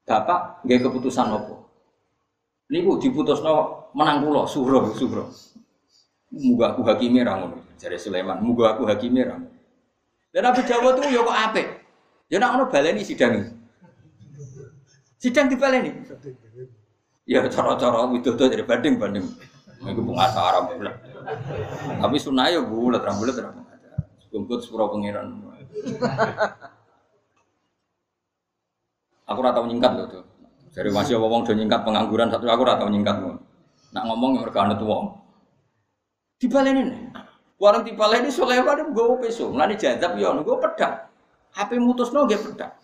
Bapak 0.06 0.62
nggak 0.62 0.86
keputusan 0.86 1.26
apa? 1.34 1.66
Ini 2.70 2.86
bu 2.86 3.02
diputus 3.02 3.42
no 3.42 3.90
menang 3.90 4.22
pulau 4.22 4.46
suruh 4.46 4.94
suruh. 4.94 5.26
Muga 6.30 6.74
aku 6.74 6.86
hakimnya 6.86 7.26
rangun, 7.26 7.58
jadi 7.78 7.98
Sulaiman. 7.98 8.38
Muga 8.38 8.78
aku 8.78 8.86
rangun. 8.86 9.50
Dan 10.30 10.42
Nabi 10.46 10.62
Dawud 10.62 11.00
itu 11.02 11.16
ya 11.16 11.20
kok 11.26 11.38
apik. 11.50 11.66
Ya 12.26 12.42
nak 12.42 12.58
ono 12.58 12.64
baleni 12.66 13.06
sidang. 13.06 13.54
Sidang 15.22 15.46
dibaleni. 15.46 15.94
Ya 17.26 17.46
cara-cara 17.46 18.06
widodo 18.10 18.50
dari 18.50 18.66
banding-banding. 18.66 19.26
Iku 19.86 20.00
bunga 20.02 20.30
haram 20.34 20.74
bulan. 20.74 20.94
Tapi 22.02 22.16
sunah 22.18 22.50
ya 22.50 22.60
bulat, 22.62 23.02
ra 23.02 23.14
bulat 23.14 23.36
ra. 23.38 23.50
Kumpul 24.30 24.58
sepuro 24.58 24.90
pangeran. 24.90 25.38
Aku 29.26 29.38
ora 29.42 29.50
tau 29.54 29.66
nyingkat 29.66 29.92
lho 29.94 30.04
tuh. 30.10 30.24
Dari 30.74 30.90
masih 30.92 31.18
ngomong 31.18 31.46
do 31.46 31.54
nyingkat 31.54 31.82
pengangguran 31.82 32.30
satu 32.30 32.46
aku 32.46 32.62
ora 32.66 32.78
tau 32.78 32.90
nyingkat. 32.90 33.16
Nak 33.94 34.04
ngomong 34.06 34.38
yang 34.38 34.42
mereka 34.46 34.66
anut 34.66 34.82
wong. 34.82 35.18
Dibaleni. 36.42 37.10
Warung 37.56 37.86
dibaleni 37.86 38.28
Sulaiman 38.28 38.92
gue 38.92 39.06
peso. 39.22 39.50
Mulane 39.50 39.78
jadab 39.78 40.18
yo 40.18 40.34
gue 40.42 40.56
pedang. 40.58 41.05
HP 41.56 41.80
mutusno 41.80 42.28
nggih 42.28 42.40
pedang. 42.44 42.76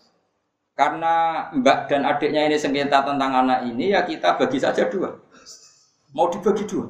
Karena 0.72 1.46
mbak 1.52 1.92
dan 1.92 2.08
adiknya 2.08 2.48
ini 2.48 2.56
sengketa 2.56 3.04
tentang 3.04 3.44
anak 3.44 3.68
ini 3.68 3.92
ya 3.92 4.08
kita 4.08 4.40
bagi 4.40 4.56
saja 4.56 4.88
dua. 4.88 5.12
Mau 6.16 6.32
dibagi 6.32 6.64
dua. 6.64 6.88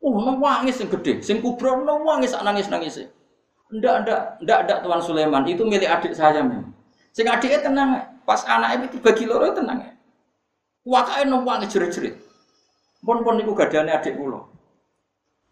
Oh, 0.00 0.16
nangis 0.16 0.80
yang 0.80 0.88
gede, 0.88 1.20
sing 1.20 1.44
kubro 1.44 1.84
nangis 1.84 2.32
nangis 2.32 2.72
nangis. 2.72 3.04
Ndak, 3.68 3.94
ndak, 4.02 4.20
ndak, 4.40 4.58
ndak 4.64 4.78
Tuan 4.80 5.00
Sulaiman 5.04 5.44
itu 5.44 5.60
milik 5.62 5.92
adik 5.92 6.16
saya 6.16 6.40
memang. 6.40 6.72
Sing 7.12 7.28
adiknya 7.28 7.60
tenang, 7.60 8.00
pas 8.24 8.40
anaknya 8.48 8.88
itu 8.88 8.96
bagi 9.04 9.28
loro 9.28 9.52
tenang. 9.52 9.92
Wakai 10.88 11.28
nangis 11.28 11.68
jerit-jerit. 11.68 12.16
Pun 13.04 13.20
pun 13.20 13.36
niku 13.36 13.52
gadane 13.52 13.92
adik 13.92 14.16
kula. 14.16 14.48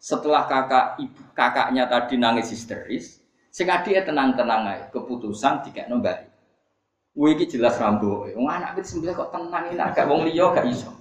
Setelah 0.00 0.48
kakak 0.48 0.96
ibu 0.96 1.22
kakaknya 1.36 1.84
tadi 1.84 2.16
nangis 2.16 2.48
histeris, 2.48 3.17
sing 3.48 3.66
adiknya 3.68 4.04
tenang-tenang 4.04 4.62
aja. 4.68 4.84
Keputusan 4.92 5.64
tiga 5.66 5.88
nombari. 5.88 6.28
Wih 7.18 7.34
jelas 7.50 7.80
rambo. 7.82 8.30
Wong 8.30 8.46
anak 8.46 8.78
itu 8.78 8.94
sembilan 8.94 9.14
kok 9.18 9.30
tenang 9.34 9.64
ini 9.74 9.82
agak 9.82 10.06
wong 10.06 10.22
liya 10.30 10.54
gak 10.54 10.66
iso. 10.70 10.94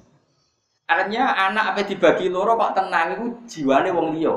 Artinya 0.88 1.36
anak 1.52 1.76
apa 1.76 1.82
dibagi 1.86 2.32
loro 2.32 2.58
kok 2.58 2.74
tenang 2.74 3.08
itu 3.14 3.26
jiwane 3.46 3.94
wong 3.94 4.18
liya. 4.18 4.34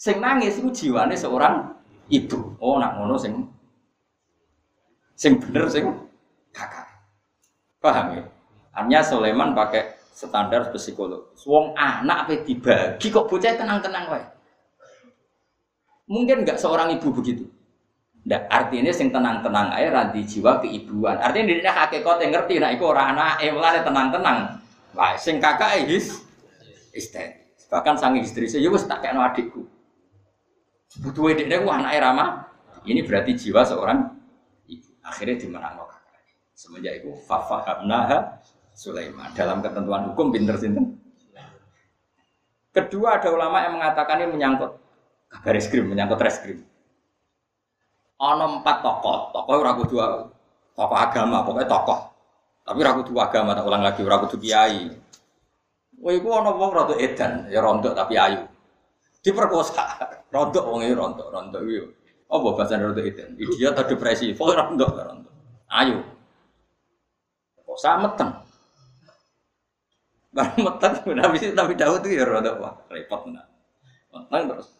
Sing 0.00 0.16
nangis 0.24 0.56
itu 0.56 0.72
jiwane 0.72 1.12
seorang 1.18 1.76
ibu. 2.08 2.56
Oh 2.62 2.80
nak 2.80 2.96
ngono 2.96 3.20
sing 3.20 3.44
sing 5.12 5.36
bener 5.36 5.68
sing 5.68 5.84
kakak. 6.56 6.88
Paham 7.76 8.16
ya? 8.16 8.22
Artinya 8.72 9.00
Sulaiman 9.04 9.52
pakai 9.52 10.00
standar 10.16 10.72
psikolog. 10.72 11.36
Wong 11.44 11.76
anak 11.76 12.24
apa 12.24 12.40
dibagi 12.40 13.12
kok 13.12 13.28
bocah 13.28 13.52
tenang-tenang 13.56 14.04
wae. 14.08 14.39
Mungkin 16.10 16.42
nggak 16.42 16.58
seorang 16.58 16.90
ibu 16.98 17.14
begitu. 17.14 17.46
Ndak 18.26 18.50
artinya 18.50 18.90
sing 18.90 19.14
tenang-tenang 19.14 19.70
aja 19.70 19.88
ranti 19.94 20.26
jiwa 20.26 20.58
keibuan. 20.58 21.22
Artinya 21.22 21.54
dia 21.54 21.70
hakikat 21.70 22.18
yang 22.20 22.30
ngerti 22.34 22.58
nah 22.58 22.74
iku 22.74 22.90
ora 22.90 23.14
anak 23.14 23.38
eh 23.46 23.54
tenang-tenang. 23.54 24.58
Wah, 24.90 25.14
sing 25.14 25.38
kakak 25.38 25.86
his 25.86 26.26
istri. 26.90 27.38
Bahkan 27.70 27.94
sang 27.94 28.18
istri 28.18 28.50
saya 28.50 28.66
wis 28.66 28.90
tak 28.90 29.06
kena 29.06 29.30
adikku. 29.30 29.62
Butuh 30.98 31.30
edeknya 31.30 31.62
ku 31.62 31.70
anak 31.70 31.94
Rama. 32.02 32.26
Ini 32.82 33.06
berarti 33.06 33.38
jiwa 33.38 33.62
seorang 33.62 34.10
ibu. 34.66 34.90
Akhirnya 35.06 35.38
dimenang 35.38 35.78
kakak. 35.78 36.02
Semenjak 36.58 37.06
itu 37.06 37.14
fafahabnaha 37.30 38.42
Sulaiman. 38.74 39.30
Dalam 39.38 39.62
ketentuan 39.62 40.10
hukum 40.10 40.34
pinter 40.34 40.58
sinten. 40.58 40.98
Kedua 42.74 43.22
ada 43.22 43.30
ulama 43.30 43.62
yang 43.62 43.78
mengatakan 43.78 44.26
ini 44.26 44.34
menyangkut 44.34 44.89
kabar 45.30 45.54
eskrim, 45.56 45.86
menyangkut 45.86 46.20
reskrim 46.20 46.66
ono 48.20 48.60
empat 48.60 48.76
tokoh, 48.84 49.32
tokoh 49.32 49.54
ora 49.56 49.72
kudu 49.72 49.96
tokoh 50.76 50.98
agama, 50.98 51.40
pokoknya 51.42 51.68
tokoh. 51.68 51.98
Tapi 52.60 52.78
ora 52.84 52.92
kudu 53.00 53.12
agama, 53.16 53.56
tak 53.56 53.64
ulang 53.66 53.82
lagi, 53.82 54.00
ora 54.04 54.20
kudu 54.20 54.36
kiai. 54.36 54.92
Wah, 56.00 56.12
iku 56.12 56.28
ono 56.32 56.56
wong 56.56 56.70
rada 56.72 56.94
edan, 56.96 57.48
ya 57.48 57.60
rontok 57.64 57.96
tapi 57.96 58.16
ayu. 58.16 58.44
Diperkosa, 59.20 59.84
rontok 60.34 60.64
wong 60.68 60.84
iki 60.84 60.94
rontok, 60.96 61.28
rontok 61.32 61.60
iki. 61.64 61.80
Apa 62.30 62.46
bahasa 62.56 62.78
rontok 62.78 63.04
edan? 63.04 63.36
Idiot 63.40 63.72
atau 63.74 63.88
depresi, 63.88 64.32
pokoknya 64.36 64.68
rontok, 64.68 64.90
rontok. 64.96 65.34
Ayu. 65.72 65.98
Perkosa 67.56 68.00
meteng. 68.00 68.30
Barang 70.30 70.60
meteng, 70.62 70.92
Nabi 71.10 71.36
Nabi 71.52 71.74
Daud 71.74 72.00
itu 72.04 72.16
ya 72.20 72.24
rontok, 72.28 72.54
wah 72.60 72.74
repot 72.92 73.28
nah. 73.32 73.44
Meteng 74.12 74.56
terus. 74.56 74.79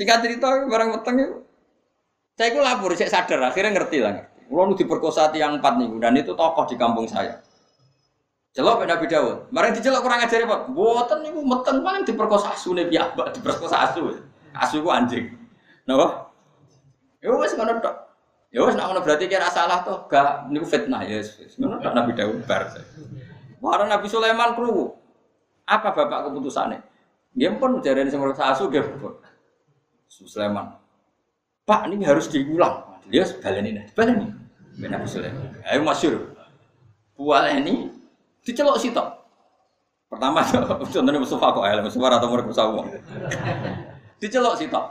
Singkat 0.00 0.24
cerita, 0.24 0.48
barang 0.64 0.96
meteng 0.96 1.16
itu 1.20 1.36
saya 2.40 2.56
itu 2.56 2.60
lapor, 2.64 2.96
saya 2.96 3.12
sadar, 3.12 3.52
akhirnya 3.52 3.76
ngerti 3.76 4.00
lah. 4.00 4.16
Kalau 4.48 4.72
diperkosa 4.72 5.28
tiang 5.28 5.60
empat 5.60 5.76
nih, 5.76 5.92
dan 6.00 6.16
itu 6.16 6.32
tokoh 6.32 6.64
di 6.64 6.80
kampung 6.80 7.04
saya. 7.04 7.36
Celok 8.56 8.88
Nabi 8.88 9.06
Dawud. 9.06 9.52
Barang 9.52 9.76
dicelok 9.76 10.00
kurang 10.02 10.24
ajar 10.24 10.42
Pak. 10.42 10.74
Buatan 10.74 11.22
niku 11.22 11.44
meten 11.44 11.84
paling 11.86 12.02
diperkosa 12.02 12.56
asu 12.56 12.74
nih 12.74 12.90
mbak 12.90 13.36
diperkosa 13.36 13.76
asu. 13.92 14.10
Asu 14.56 14.82
ku 14.82 14.90
anjing. 14.90 15.36
Napa? 15.86 16.32
Ya 17.22 17.30
wes 17.30 17.54
ngono 17.54 17.78
tok. 17.78 17.94
Ya 18.50 18.66
nak 18.66 18.90
ngono 18.90 19.00
berarti 19.06 19.30
kira 19.30 19.46
salah 19.54 19.86
tuh. 19.86 20.02
Gak 20.10 20.50
niku 20.50 20.66
fitnah 20.66 21.06
ya. 21.06 21.22
Ngono 21.62 21.78
tok 21.78 21.94
Nabi 21.94 22.10
Dawud 22.18 22.42
bar. 22.42 22.74
Barang 23.62 23.86
Nabi 23.86 24.06
Sulaiman 24.10 24.58
kru. 24.58 24.98
Apa 25.68 25.94
bapak 25.94 26.32
keputusannya? 26.32 26.82
Dia 27.38 27.54
pun 27.54 27.78
jarene 27.78 28.10
sing 28.10 28.18
asu 28.18 28.66
dia. 28.66 28.82
Sulaiman. 30.28 30.76
Pak 31.64 31.86
ini 31.92 32.04
harus 32.04 32.26
diulang. 32.26 33.00
Dia 33.08 33.26
baleni 33.40 33.76
nih, 33.78 33.84
baleni. 33.94 34.26
Ben 34.80 34.96
Abu 34.96 35.06
Sulaiman. 35.06 35.54
Ayo 35.66 35.84
masyur. 35.84 36.32
Buat 37.14 37.52
ini 37.52 37.92
dicelok 38.40 38.80
sitok. 38.80 39.08
Pertama 40.10 40.42
contohnya 40.94 41.20
Mustafa 41.20 41.46
kok 41.54 41.64
ya, 41.68 41.84
Mustafa 41.84 42.06
atau 42.18 42.28
merkosa 42.32 42.62
uang. 42.66 42.88
dicelok 44.18 44.56
sitok. 44.58 44.84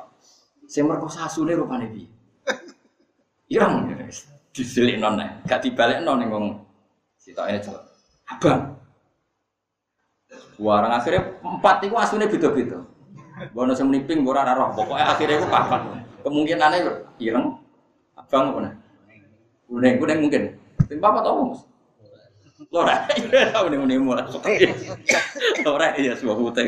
Saya 0.70 0.86
merkosa 0.86 1.26
asune 1.26 1.58
rupane 1.58 1.90
piye? 1.90 2.08
Irang 3.50 3.90
diselik 4.54 5.02
non 5.02 5.18
gak 5.50 5.66
yang 5.66 6.06
ngomong 6.30 6.62
sitok 7.18 7.50
ini 7.50 7.60
celok. 7.60 7.84
Abang. 8.30 8.78
Warang 10.60 10.92
akhirnya 10.92 11.40
empat 11.42 11.88
itu 11.88 11.96
asune 11.98 12.30
beda-beda. 12.30 12.84
Bono 13.56 13.72
semeniping, 13.76 14.22
bono 14.22 14.42
roh. 14.44 14.70
Pokoknya 14.76 15.16
akhirnya 15.16 15.40
itu 15.40 15.48
papat 15.48 15.82
kemungkinannya 16.24 16.80
ireng 17.20 17.56
abang 18.16 18.44
apa 18.52 18.60
nih 18.68 18.74
kuning 19.70 19.94
kuning 20.02 20.20
mungkin 20.26 20.44
tim 20.90 21.00
apa 21.00 21.20
tau 21.24 21.54
mas 21.54 21.62
Lora, 22.70 23.08
iya 23.18 23.56
tahu 23.56 23.72
nih 23.72 23.80
nih 23.88 23.98
mulai. 24.04 24.28
Lora 25.64 25.96
iya 25.96 26.12
sebuah 26.12 26.38
putih. 26.38 26.68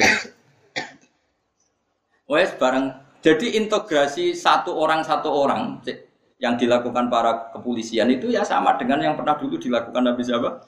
Wes 2.32 2.56
bareng. 2.56 2.96
Jadi 3.22 3.60
integrasi 3.60 4.32
satu 4.34 4.72
orang 4.72 5.04
satu 5.04 5.30
orang 5.30 5.84
yang 6.40 6.56
dilakukan 6.56 7.12
para 7.12 7.54
kepolisian 7.54 8.08
itu 8.08 8.32
ya 8.32 8.42
sama 8.42 8.80
dengan 8.80 9.04
yang 9.04 9.14
pernah 9.20 9.36
dulu 9.36 9.60
dilakukan 9.60 10.02
Nabi 10.02 10.24
siapa? 10.26 10.64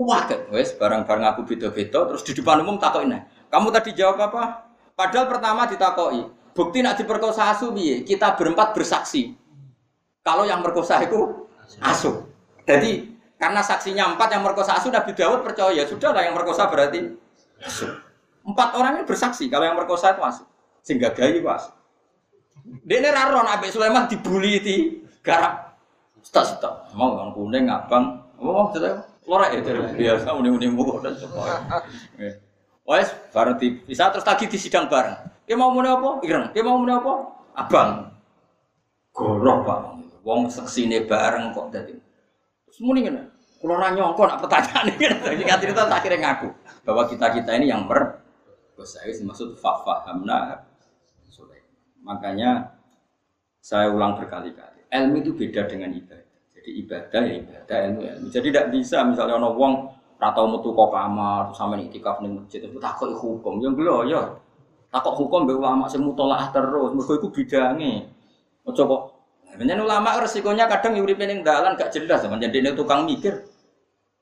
Wah, 0.00 0.24
wes 0.56 0.72
barang-barang 0.74 1.24
aku 1.36 1.40
beda-beda 1.44 2.08
terus 2.08 2.24
di 2.24 2.32
depan 2.32 2.64
umum 2.64 2.80
takokin. 2.80 3.22
Kamu 3.52 3.68
tadi 3.70 3.92
jawab 3.92 4.18
apa? 4.24 4.67
Padahal 4.98 5.30
pertama 5.30 5.70
ditakoi, 5.70 6.26
Bukti 6.58 6.82
nak 6.82 6.98
diperkosa 6.98 7.54
asu 7.54 7.70
biye, 7.70 8.02
kita 8.02 8.34
berempat 8.34 8.74
bersaksi. 8.74 9.30
Kalau 10.26 10.42
yang 10.42 10.58
merkosa 10.58 10.98
itu 11.06 11.46
asu. 11.78 12.26
Jadi 12.66 13.14
karena 13.38 13.62
saksinya 13.62 14.10
empat 14.10 14.34
yang 14.34 14.42
merkosa 14.42 14.74
asu 14.74 14.90
Nabi 14.90 15.14
Dawud 15.14 15.46
percaya 15.46 15.70
ya 15.70 15.86
sudah 15.86 16.10
lah 16.10 16.26
yang 16.26 16.34
merkosa 16.34 16.66
berarti 16.66 17.14
asu. 17.62 17.86
Empat 18.42 18.74
orang 18.74 18.98
ini 18.98 19.04
bersaksi 19.06 19.46
kalau 19.46 19.70
yang 19.70 19.78
merkosa 19.78 20.18
itu 20.18 20.22
asu. 20.26 20.42
Sehingga 20.82 21.14
gaya 21.14 21.38
itu 21.38 21.46
asu. 21.46 21.70
Ini 22.66 23.06
raron 23.06 23.46
Nabi 23.46 23.70
Sulaiman 23.70 24.10
dibully 24.10 24.58
di 24.58 24.76
garap. 25.22 25.78
Stok 26.26 26.58
stok. 26.58 26.74
Mau 26.98 27.14
bang 27.14 27.30
kuning 27.38 27.70
abang. 27.70 28.18
Mau 28.42 28.50
mau 28.50 28.66
cerita. 28.74 29.06
Lora 29.30 29.46
ya 29.54 29.62
biasa 29.94 30.34
uning-uning 30.34 30.74
mulu 30.74 30.98
dan 30.98 31.14
sebagainya. 31.14 32.47
Wes 32.88 33.12
bareng 33.36 33.60
bisa 33.84 34.08
terus 34.08 34.24
lagi 34.24 34.48
di 34.48 34.56
sidang 34.56 34.88
bareng. 34.88 35.44
Dia 35.44 35.60
mau 35.60 35.68
muni 35.68 35.92
apa? 35.92 36.24
Ireng. 36.24 36.48
Dia 36.56 36.64
mau 36.64 36.80
muni 36.80 36.96
apa? 36.96 37.12
Abang. 37.52 38.08
Goroh 39.12 39.60
pak. 39.68 39.80
Wong 40.24 40.48
seksine 40.48 41.04
bareng 41.04 41.52
kok 41.52 41.68
dadi. 41.68 41.92
Terus 42.64 42.78
muni 42.80 43.04
ngene. 43.04 43.28
Kulo 43.60 43.76
ora 43.76 43.92
nyongko 43.92 44.22
nak 44.24 44.40
pertanyaan 44.40 44.88
iki. 44.88 45.04
Jadi 45.36 45.44
cerita 45.44 45.84
akhirnya 45.84 46.18
ngaku 46.32 46.48
bahwa 46.88 47.02
kita-kita 47.04 47.50
ini 47.60 47.68
yang 47.68 47.84
mer 47.84 48.24
saya 48.78 49.10
maksud 49.26 49.58
fafahamna 49.58 50.64
Makanya 51.98 52.72
saya 53.60 53.92
ulang 53.92 54.16
berkali-kali. 54.16 54.80
Ilmu 54.88 55.20
itu 55.20 55.36
beda 55.36 55.68
dengan 55.68 55.92
ibadah. 55.92 56.24
Jadi 56.56 56.70
ibadah 56.80 57.20
ya 57.20 57.34
ibadah, 57.36 57.76
ilmu 57.84 58.00
ilmu. 58.00 58.26
Jadi 58.32 58.46
tidak 58.48 58.66
bisa 58.72 59.04
misalnya 59.04 59.36
ono 59.36 59.52
wong 59.52 59.74
atau 60.18 60.44
metu 60.50 60.74
kok 60.74 60.90
kamar 60.90 61.54
sama 61.54 61.78
itikaf 61.78 62.18
ning 62.18 62.42
masjid 62.42 62.66
itu 62.66 62.78
takut 62.82 63.14
hukum. 63.14 63.62
Yang 63.62 63.74
belum 63.78 64.10
ya 64.10 64.22
takut 64.90 65.14
hukum 65.14 65.46
be 65.46 65.54
ulama 65.54 65.86
sing 65.86 66.02
mutolaah 66.02 66.50
terus, 66.50 66.90
mergo 66.90 67.12
iku 67.14 67.28
bidange. 67.30 68.10
Ojo 68.66 68.82
kok 68.84 69.02
Menyen 69.58 69.80
ulama 69.80 70.20
resikonya 70.20 70.68
kadang 70.68 71.00
uripe 71.00 71.24
ning 71.24 71.42
dalan 71.42 71.74
gak 71.74 71.90
jelas, 71.90 72.22
menjadi 72.28 72.76
tukang 72.76 73.08
mikir. 73.08 73.48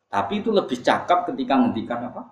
Tapi 0.07 0.41
itu 0.41 0.49
lebih 0.55 0.81
cakap 0.81 1.27
ketika 1.29 1.59
ngendikan 1.59 2.09
apa? 2.09 2.25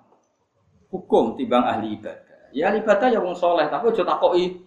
Hukum 0.88 1.34
timbang 1.34 1.66
ahli 1.66 1.98
ibadah. 1.98 2.54
Ya 2.54 2.70
ahli 2.70 2.80
ibadah 2.80 3.10
ya 3.10 3.18
wong 3.18 3.34
soleh, 3.34 3.66
tapi 3.66 3.90
ojo 3.90 4.02
takoki 4.06 4.62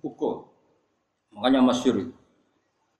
hukum. 0.00 0.50
Makanya 1.36 1.60
masyur 1.62 2.00
itu. 2.00 2.14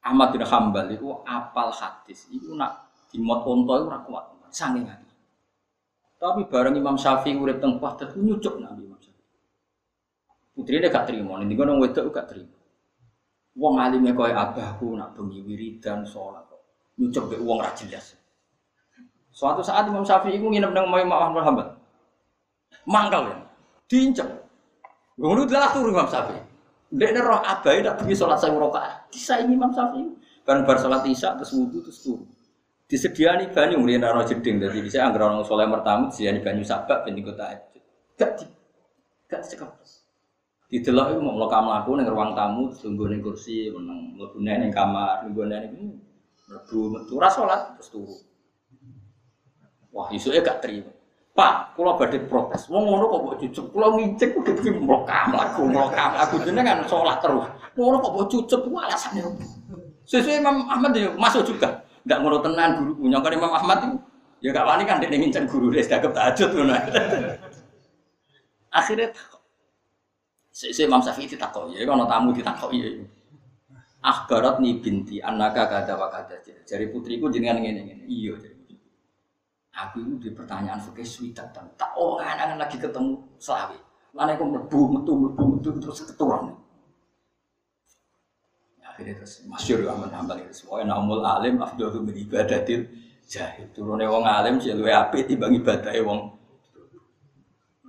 Ahmad 0.05 0.31
bin 0.31 0.45
Hambal 0.45 0.87
itu 0.93 1.09
apal 1.27 1.73
hadis. 1.73 2.29
Itu 2.31 2.55
nak 2.55 2.87
Di 3.09 3.17
mot 3.17 3.41
onto 3.49 3.73
itu 3.73 3.89
kuat, 3.89 4.25
saking 4.51 4.87
hati. 4.89 5.15
Tapi 6.19 6.51
bareng 6.51 6.75
Imam 6.75 6.99
Syafi'i 6.99 7.39
urip 7.39 7.63
teng 7.63 7.79
Baghdad 7.79 8.19
nyucuk 8.19 8.59
Nabi 8.59 8.83
Imam 8.83 8.99
Syafi'i. 8.99 9.31
Putrine 10.59 10.91
gak 10.91 11.07
terima, 11.07 11.39
ning 11.39 11.55
ngono 11.55 11.79
wedok 11.79 12.11
gak 12.11 12.35
terima. 12.35 12.59
Wong 13.59 13.75
alime 13.79 14.15
koyo 14.15 14.35
abahku 14.35 14.95
nak 14.99 15.15
bengi 15.15 15.43
wiridan 15.43 16.07
salat 16.07 16.47
kok. 16.47 16.63
Nyucuk 16.99 17.31
be 17.31 17.37
wong 17.43 17.63
ra 17.63 17.71
jelas. 17.75 18.19
Suatu 19.35 19.63
saat 19.63 19.87
Imam 19.87 20.03
Syafi'i 20.03 20.39
iku 20.39 20.51
nginep 20.51 20.75
nang 20.75 20.91
Imam 20.91 21.15
Ahmad 21.15 21.43
Hambal. 21.47 21.69
Mangkal 22.87 23.31
ya. 23.31 23.39
Diincek. 23.87 24.27
Ngono 25.19 25.47
dalah 25.47 25.71
turu 25.71 25.95
Imam 25.95 26.11
Syafi'i. 26.11 26.43
Ndek 26.89 27.21
roh 27.21 27.43
abai 27.45 27.85
tak 27.85 28.01
bengi 28.01 28.17
salat 28.17 28.41
saya 28.41 28.59
rakaat. 28.59 29.13
Disaingi 29.15 29.55
Imam 29.55 29.71
Syafi'i. 29.71 30.07
Bareng 30.43 30.65
bar 30.67 30.79
salat 30.79 31.07
Isya 31.07 31.39
terus 31.39 31.55
wudu 31.55 31.85
terus 31.85 32.03
turu. 32.03 32.25
Disediani 32.89 33.53
banyu 33.53 33.85
ngriyen 33.85 34.01
ora 34.01 34.25
jeding 34.25 34.65
dadi 34.65 34.81
bisa 34.81 35.05
anggere 35.05 35.29
orang 35.29 35.45
saleh 35.45 35.69
mertamu 35.69 36.09
disediani 36.09 36.41
banyu 36.41 36.65
sabak 36.65 37.05
ben 37.05 37.13
digo 37.21 37.37
tahajud. 37.37 37.85
Gak 38.17 38.41
di 38.41 38.49
gak 39.29 39.45
cekap. 39.45 39.77
Didelok 40.73 41.13
iku 41.13 41.21
mau 41.21 41.37
mlaku 41.37 42.01
ning 42.01 42.09
ruang 42.09 42.33
tamu 42.33 42.73
tunggu 42.73 43.13
ning 43.13 43.21
kursi 43.21 43.69
meneng 43.69 44.17
mlebu 44.17 44.41
ning 44.41 44.73
kamar 44.73 45.21
mlebu 45.29 45.45
ning 45.53 46.01
mlebu 46.49 46.79
metu 46.97 47.21
ora 47.21 47.29
salat 47.29 47.77
terus 47.77 47.93
turu. 47.93 48.17
Wah, 49.93 50.09
isuke 50.09 50.41
gak 50.41 50.65
terima. 50.65 50.89
Pak, 51.37 51.77
kula 51.77 51.93
badhe 51.95 52.25
protes. 52.25 52.73
Wong 52.73 52.89
ngono 52.89 53.05
kok 53.05 53.21
mbok 53.21 53.37
cucuk. 53.41 53.67
Kula 53.71 53.87
ngincek 53.95 54.33
kudu 54.33 54.53
iki 54.59 54.71
mlokam 54.75 55.37
laku 55.37 55.69
mlokam. 55.69 56.17
Aku 56.25 56.41
jenengan 56.41 56.81
salat 56.89 57.21
terus. 57.21 57.45
Ngono 57.77 58.01
kok 58.01 58.13
mbok 58.17 58.27
cucuk 58.33 58.61
ku 58.65 58.75
alasane 58.81 59.21
opo? 59.29 59.45
Sesuai 60.09 60.41
Imam 60.41 60.65
Ahmad 60.73 60.97
ya 60.97 61.13
masuk 61.21 61.45
juga. 61.53 61.85
Ndak 62.09 62.19
ngono 62.25 62.41
tenan 62.41 62.71
guru 62.81 62.93
punya 63.05 63.21
kan 63.21 63.37
Imam 63.37 63.53
Ahmad 63.53 63.79
itu 63.85 63.97
ya 64.41 64.49
gak 64.57 64.65
wani 64.65 64.89
kan 64.89 64.97
dia 64.97 65.13
ngincen 65.13 65.45
guru 65.45 65.69
dia 65.69 65.85
sudah 65.85 66.09
tahajud 66.09 66.51
ngono. 66.57 66.73
Akhirnya 68.73 69.13
Sesuai 70.59 70.91
Imam 70.91 70.99
Syafi'i 70.99 71.31
ditakoki, 71.31 71.79
ya 71.79 71.87
kalau 71.87 72.03
tamu 72.11 72.35
ditakoki 72.35 72.83
ya. 72.83 72.91
Akhbarat 74.03 74.59
nih 74.59 74.83
binti 74.83 75.23
anaka 75.23 75.71
kada 75.71 75.95
wa 75.95 76.11
kada. 76.11 76.35
Jari 76.67 76.91
putriku 76.91 77.31
jenengan 77.31 77.63
ngene 77.63 77.87
ngene. 77.87 78.05
Iya. 78.11 78.35
Aku 79.71 80.03
itu 80.03 80.19
di 80.19 80.31
pertanyaan 80.35 80.83
fikih 80.83 81.07
swidak 81.07 81.55
dan 81.55 81.71
tak 81.79 81.95
oh 81.95 82.19
anak 82.19 82.59
lagi 82.59 82.75
ketemu 82.75 83.23
selawi. 83.39 83.79
Mana 84.11 84.35
aku 84.35 84.51
mlebu 84.51 84.81
metu 84.99 85.13
mlebu 85.15 85.43
metu 85.47 85.69
terus 85.79 86.03
keturun. 86.03 86.51
Akhirnya 88.99 89.15
terus 89.23 89.47
masyur 89.47 89.87
ya 89.87 89.95
aman 89.95 90.11
hambal 90.11 90.43
itu 90.43 90.67
semua. 90.67 90.83
Namul 90.83 91.23
alim 91.23 91.63
afdalu 91.63 92.03
min 92.03 92.19
ibadatil 92.19 92.83
jahil. 93.31 93.71
Turunnya 93.71 94.11
wong 94.11 94.27
alim 94.27 94.59
sih 94.59 94.75
luwe 94.75 94.91
apik 94.91 95.31
timbang 95.31 95.55
ibadahe 95.55 96.03
wong. 96.03 96.35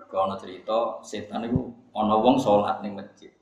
Kalau 0.05 0.37
cerita 0.37 1.01
setan 1.01 1.49
itu 1.49 1.73
ono 1.97 2.15
wong 2.21 2.37
sholat 2.37 2.85
ning 2.85 2.93
masjid. 2.93 3.33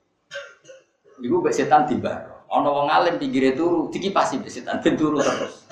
Iku 1.19 1.43
mbek 1.43 1.51
setan 1.51 1.83
tiba. 1.83 2.39
Ono 2.47 2.71
wong 2.71 2.87
alim 2.87 3.19
pinggire 3.19 3.51
turu 3.51 3.91
dikipasi 3.91 4.39
mbek 4.39 4.47
setan 4.47 4.79
ben 4.79 4.95
turu 5.03 5.19
terus. 5.19 5.67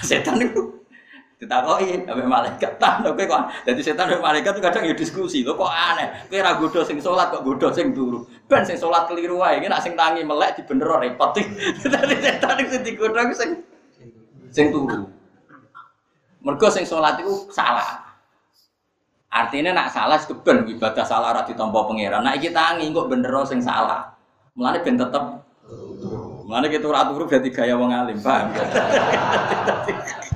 Setan 0.00 0.40
itu 0.40 0.80
ditakoki 1.42 2.06
sampe 2.06 2.22
malaikat. 2.22 2.78
Tak 2.78 3.02
kowe 3.02 3.18
kok 3.18 3.42
dadi 3.66 3.82
setan 3.82 4.06
sampe 4.06 4.22
malaikat 4.22 4.54
tuh 4.54 4.62
kadang 4.62 4.86
ya 4.86 4.94
diskusi 4.94 5.42
lho 5.42 5.58
kok 5.58 5.66
aneh? 5.66 6.30
Kowe 6.30 6.38
ra 6.38 6.54
godho 6.54 6.86
sing 6.86 7.02
kok 7.02 7.42
godho 7.42 7.68
sing 7.74 7.90
turu? 7.90 8.22
Ben 8.46 8.62
sing 8.62 8.78
salat 8.78 9.10
keliru 9.10 9.42
wae 9.42 9.58
iki 9.58 9.66
sing 9.82 9.98
tangi 9.98 10.22
melek 10.22 10.62
dibener 10.62 11.02
repot. 11.02 11.34
Dadi 11.92 12.14
setan 12.22 12.62
sing 12.62 12.82
digodho 12.86 13.22
sing 13.34 13.50
sing 14.54 14.66
turu. 14.70 15.10
Mergo 16.46 16.68
sing 16.70 16.86
salat 16.86 17.18
iku 17.18 17.50
salah. 17.50 18.06
Artinya 19.32 19.74
nak 19.74 19.90
salah 19.90 20.22
keben 20.22 20.70
ibadah 20.70 21.02
salah 21.02 21.34
ora 21.34 21.42
ditampa 21.42 21.90
pangeran. 21.90 22.22
Nak 22.22 22.38
iki 22.38 22.54
tangi 22.54 22.86
kok 22.94 23.10
bener 23.10 23.34
sing 23.42 23.58
salah. 23.58 24.14
Mulane 24.54 24.78
ben 24.86 24.94
tetep 24.94 25.42
Mana 26.42 26.68
kita 26.68 26.84
ora 26.84 27.08
turu 27.08 27.24
berarti 27.24 27.48
gaya 27.48 27.78
wong 27.80 27.96
alim, 27.96 28.20
paham? 28.20 28.52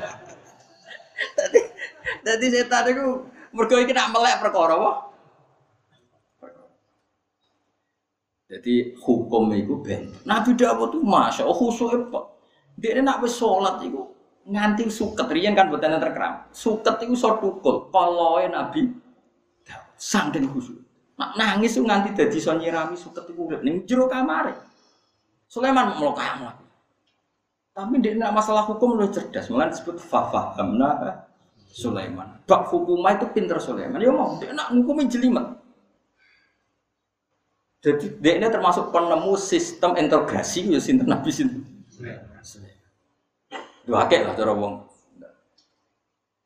Jadi 2.26 2.46
setan 2.50 2.90
itu 2.90 3.22
mergo 3.54 3.78
iki 3.78 3.94
nak 3.94 4.10
melek 4.10 4.42
perkara 4.42 4.74
wah. 4.74 4.98
Jadi 8.50 8.98
hukum 8.98 9.50
itu 9.54 9.78
ben. 9.82 10.10
Nabi 10.26 10.58
Dawud 10.58 10.94
itu 10.94 11.00
masya 11.02 11.46
Allah 11.46 11.58
khusyuk? 11.58 12.10
Dia 12.78 12.98
nak 13.02 13.22
wis 13.22 13.38
sholat 13.38 13.82
itu 13.82 14.06
nganti 14.46 14.86
suket 14.86 15.26
rian 15.30 15.54
kan 15.54 15.70
buatan 15.70 15.98
terkeram. 15.98 16.46
Suket 16.50 17.02
itu 17.02 17.14
so 17.18 17.38
tukul. 17.38 17.90
Kalau 17.90 18.42
Nabi 18.42 18.90
sang 19.98 20.34
dan 20.34 20.50
khusyuk. 20.50 20.82
Nak 21.18 21.30
nangis 21.38 21.78
itu 21.78 21.82
nganti 21.82 22.14
jadi 22.14 22.38
so 22.42 22.54
nyirami 22.54 22.94
suket 22.98 23.26
itu 23.30 23.38
udah 23.38 23.62
ning 23.62 23.86
jero 23.86 24.10
kamar. 24.10 24.54
Sulaiman 25.46 25.94
melokam 25.94 26.58
Tapi 27.70 27.94
dia 28.02 28.18
nak 28.18 28.34
masalah 28.34 28.66
hukum 28.66 28.98
lebih 28.98 29.14
cerdas. 29.14 29.46
Mulai 29.46 29.70
disebut 29.70 30.00
fafahamna 30.00 31.26
Sulaiman. 31.76 32.40
Bak 32.48 32.72
hukumah 32.72 33.20
itu 33.20 33.28
pinter 33.36 33.60
Sulaiman. 33.60 34.00
Ya 34.00 34.08
mau 34.08 34.40
dia 34.40 34.56
nak 34.56 34.72
ngukumi 34.72 35.04
jelimet. 35.12 35.44
Jadi 37.84 38.16
dia 38.16 38.40
ini 38.40 38.48
termasuk 38.48 38.88
penemu 38.88 39.36
sistem 39.36 39.92
integrasi 40.00 40.72
ya 40.72 40.80
sinten 40.80 41.04
nabi 41.04 41.28
sinten. 41.28 41.60
Dua 43.84 44.08
akeh 44.08 44.24
lah 44.24 44.32
cara 44.32 44.56
wong. 44.56 44.88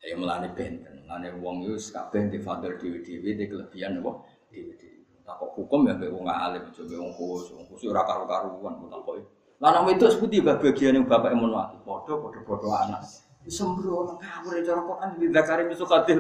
Ya 0.02 0.18
melani 0.18 0.50
benten, 0.50 1.06
melani 1.06 1.30
wong 1.38 1.62
itu 1.62 1.78
kabeh 1.94 2.26
di 2.26 2.42
father 2.42 2.74
dewi 2.74 3.04
di 3.38 3.44
kelebihan 3.46 4.02
apa 4.02 4.26
dewi-dewi. 4.50 4.98
kok 5.30 5.54
hukum 5.54 5.86
ya 5.86 5.94
mbek 5.94 6.10
wong 6.10 6.26
alim 6.26 6.66
coba 6.74 6.94
wong 6.98 7.12
khusus, 7.14 7.54
wong 7.54 7.64
khusus 7.70 7.86
ora 7.94 8.02
karo-karuan 8.02 8.82
kok. 8.82 9.22
Lah 9.62 9.70
nek 9.78 9.94
itu 9.94 10.10
seperti 10.10 10.42
bagian 10.42 10.98
yang 10.98 11.06
bapak 11.06 11.30
emun 11.30 11.54
mati, 11.54 11.78
padha 11.86 12.18
padha-padha 12.18 12.68
anak. 12.90 13.29
Sembrono 13.48 14.20
ngawur 14.20 14.60
ya 14.60 14.62
cara 14.72 14.80
Quran 14.84 15.08
di 15.16 15.26
Zakari 15.32 15.64
kadir. 15.72 16.18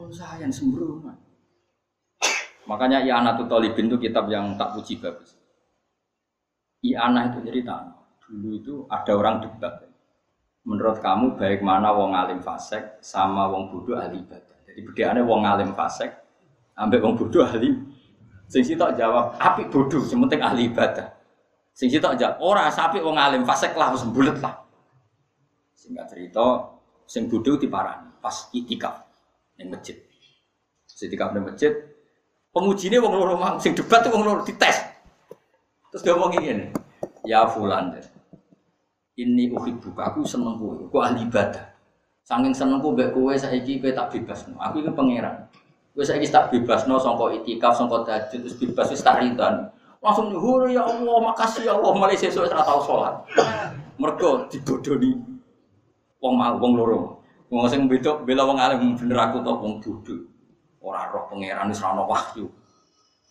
Oh 0.00 0.08
sayang 0.08 0.48
sembrono. 0.48 1.12
Makanya 2.64 3.02
I'anatul 3.02 3.50
Talibin 3.50 3.90
itu 3.90 3.98
kitab 3.98 4.30
yang 4.30 4.54
tak 4.54 4.72
puji 4.78 5.02
bagus. 5.02 5.36
I'anah 6.80 7.34
itu 7.34 7.38
cerita. 7.44 7.92
Dulu 8.30 8.50
itu 8.56 8.74
ada 8.86 9.12
orang 9.12 9.42
debat. 9.42 9.84
Menurut 10.62 11.02
kamu 11.02 11.34
baik 11.34 11.60
mana 11.66 11.90
wong 11.90 12.14
alim 12.14 12.38
fasek 12.38 13.02
sama 13.02 13.50
wong 13.50 13.74
bodoh 13.74 13.98
ahli 13.98 14.22
ibadah. 14.22 14.58
Jadi 14.70 14.80
bedanya 14.86 15.20
wong 15.26 15.42
alim 15.42 15.74
fasek 15.74 16.14
ambek 16.78 17.02
wong 17.02 17.18
bodoh 17.18 17.42
ahli. 17.42 17.74
Sing 18.46 18.62
sitok 18.62 18.94
jawab 18.94 19.34
api 19.38 19.66
bodoh, 19.66 20.02
sementing 20.02 20.38
ahli 20.38 20.70
ibadah. 20.70 21.10
Sing 21.74 21.90
sitok 21.90 22.14
jawab 22.14 22.38
ora 22.38 22.70
sapi 22.70 23.02
wong 23.02 23.18
alim 23.18 23.42
fasek 23.42 23.74
lah 23.74 23.90
wis 23.90 24.06
bulet 24.06 24.38
lah. 24.38 24.69
Singkat 25.90 26.06
cerita, 26.06 26.70
sing 27.02 27.26
bodoh 27.26 27.58
diparani 27.58 28.14
pas 28.22 28.46
itikaf 28.54 29.10
yang 29.58 29.74
masjid. 29.74 29.98
Itikaf 30.86 31.34
di 31.34 31.42
masjid, 31.42 31.74
pengujinya 32.54 33.02
wong 33.02 33.18
loro 33.18 33.34
mang, 33.34 33.58
sing 33.58 33.74
debat 33.74 34.06
wong 34.06 34.22
loro 34.22 34.46
dites. 34.46 34.86
Terus 35.90 36.02
dia 36.06 36.14
ngomong 36.14 36.38
ini, 36.38 36.70
ya 37.26 37.42
fulan 37.50 37.90
ini 39.18 39.50
buka 39.50 40.14
aku 40.14 40.22
seneng 40.22 40.62
kowe, 40.62 40.78
aku 40.78 40.96
ahli 41.02 41.26
ibadah. 41.26 41.74
Saking 42.22 42.54
seneng 42.54 42.78
kowe 42.78 42.94
mbek 42.94 43.10
kowe 43.10 43.34
saiki 43.34 43.82
kowe 43.82 43.90
tak 43.90 44.14
bebas. 44.14 44.46
Aku 44.46 44.78
iki 44.78 44.94
pangeran. 44.94 45.50
Kowe 45.90 46.06
saiki 46.06 46.30
tak 46.30 46.54
bebas 46.54 46.86
no 46.86 47.02
sangka 47.02 47.34
itikaf, 47.34 47.74
sangka 47.74 48.06
tahajud 48.06 48.46
terus 48.46 48.54
bebas 48.62 48.94
wis 48.94 49.02
tak 49.02 49.18
ridan. 49.18 49.68
Langsung 49.98 50.30
nyuhur 50.32 50.70
ya 50.70 50.86
Allah, 50.86 51.16
makasih 51.34 51.66
ya 51.68 51.76
Allah, 51.76 51.92
mulai 51.92 52.16
sesuk 52.16 52.46
ora 52.46 52.64
tau 52.64 52.80
salat. 52.80 53.20
Mergo 54.00 54.48
dibodoni 54.48 55.29
wong 56.20 56.34
mau 56.36 56.54
wong 56.60 56.72
loro. 56.76 57.24
Wong 57.50 57.66
sing 57.66 57.90
beda 57.90 58.22
bela 58.22 58.46
wong 58.46 58.60
alim 58.60 58.94
bener 58.94 59.18
aku 59.18 59.42
to 59.42 59.52
wong 59.56 59.72
bodho. 59.82 60.14
Ora 60.80 61.10
roh 61.12 61.26
pangeran 61.28 61.68
wis 61.72 61.82
ora 61.82 61.96
ono 61.96 62.04
wahyu. 62.06 62.46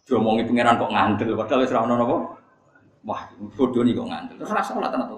Diomongi 0.06 0.44
pangeran 0.44 0.76
kok 0.82 0.92
ngandel 0.92 1.38
padahal 1.38 1.62
wis 1.64 1.72
ora 1.72 1.82
ono 1.86 1.94
napa? 1.96 2.16
Wah, 3.06 3.22
bodho 3.56 3.80
kok 3.86 4.08
ngandel. 4.10 4.36
Terus 4.42 4.52
ora 4.52 4.62
salat 4.66 4.90
tenan 4.92 5.08
to. 5.08 5.18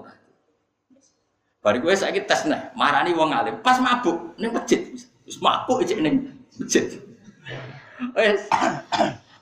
Bari 1.62 1.78
kowe 1.78 1.94
saiki 1.94 2.26
tes 2.26 2.42
nih, 2.50 2.74
marani 2.74 3.14
wong 3.14 3.30
alim 3.30 3.54
pas 3.62 3.78
mabuk 3.78 4.34
ning 4.38 4.50
masjid. 4.50 4.82
Wis 5.26 5.38
mabuk 5.38 5.82
iki 5.82 5.98
ning 5.98 6.30
masjid. 6.58 6.86
Wis 8.18 8.42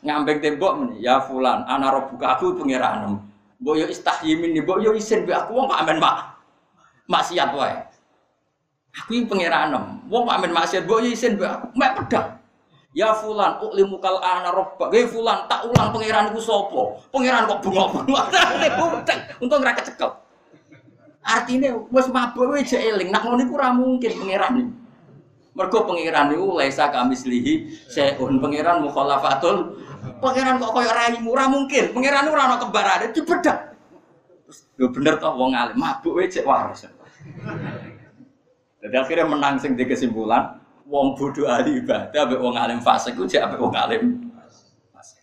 ngambek 0.01 0.41
tembok 0.41 0.81
meni, 0.81 1.05
ya 1.05 1.21
fulan, 1.21 1.65
ana 1.69 1.93
buka 2.09 2.37
aku 2.37 2.57
pangeran. 2.57 3.21
Mbok 3.61 3.77
yo 3.77 3.87
istahyi 3.93 4.41
min, 4.41 4.57
mbok 4.65 4.81
yo 4.81 4.97
isin 4.97 5.29
mbek 5.29 5.37
aku 5.45 5.53
wong 5.53 5.69
kok 5.69 5.81
amen 5.85 6.01
mak 6.01 6.41
maksiat 7.09 7.53
wae. 7.53 7.77
Aku 8.91 9.15
ini 9.15 9.27
pengiranem. 9.31 10.03
Wong 10.11 10.27
amin 10.27 10.51
maksiat 10.51 10.83
mbok 10.83 11.07
isin 11.07 11.39
mbak 11.39 11.71
mek 11.79 11.95
pedang. 11.95 12.41
Ya 12.91 13.15
fulan 13.15 13.63
uklimu 13.63 14.03
kal 14.03 14.19
ana 14.19 14.51
robba. 14.51 14.91
Ge 14.91 15.07
fulan 15.07 15.47
tak 15.47 15.63
ulang 15.71 15.95
pangeran 15.95 16.35
iku 16.35 16.43
sapa? 16.43 16.83
Pangeran 17.15 17.47
kok 17.47 17.63
bengok-bengok. 17.63 18.25
Untung 19.43 19.63
ora 19.63 19.79
kecekel. 19.79 20.11
Artinya 21.23 21.71
wis 21.95 22.11
mabuk 22.11 22.51
wis 22.51 22.67
jek 22.67 22.83
eling. 22.83 23.15
Nak 23.15 23.23
ngono 23.23 23.47
ora 23.55 23.71
mungkin 23.71 24.11
pangeran 24.11 24.53
iki. 24.59 24.73
Mergo 25.55 25.79
pangeran 25.87 26.35
niku 26.35 26.59
laisa 26.59 26.91
kamislihi 26.91 27.71
seun 27.87 28.43
pangeran 28.43 28.83
mukhalafatul. 28.83 29.79
Pangeran 30.19 30.59
kok 30.59 30.75
koyo 30.75 30.91
raimu 30.91 31.31
ora 31.31 31.47
mungkin. 31.47 31.95
Pangeran 31.95 32.27
ora 32.27 32.43
ana 32.51 32.57
kembarane 32.59 33.15
dibedak. 33.15 33.71
Terus 34.51 34.91
bener 34.91 35.15
toh 35.23 35.31
wong 35.39 35.55
alim 35.55 35.79
mabuk 35.79 36.19
wis 36.19 36.35
jek 36.35 36.43
waras. 36.43 36.91
Jadi 38.81 38.97
akhirnya 38.97 39.27
menang 39.29 39.61
sing 39.61 39.77
di 39.77 39.85
kesimpulan 39.85 40.57
wong 40.89 41.15
bodoh 41.15 41.47
ahli 41.47 41.85
ibadah 41.85 42.27
ambek 42.27 42.41
wong 42.41 42.57
alim 42.57 42.81
fasik 42.81 43.13
ku 43.13 43.29
ambek 43.29 43.61
wong 43.61 43.77
alim 43.77 44.33
fasik. 44.91 45.23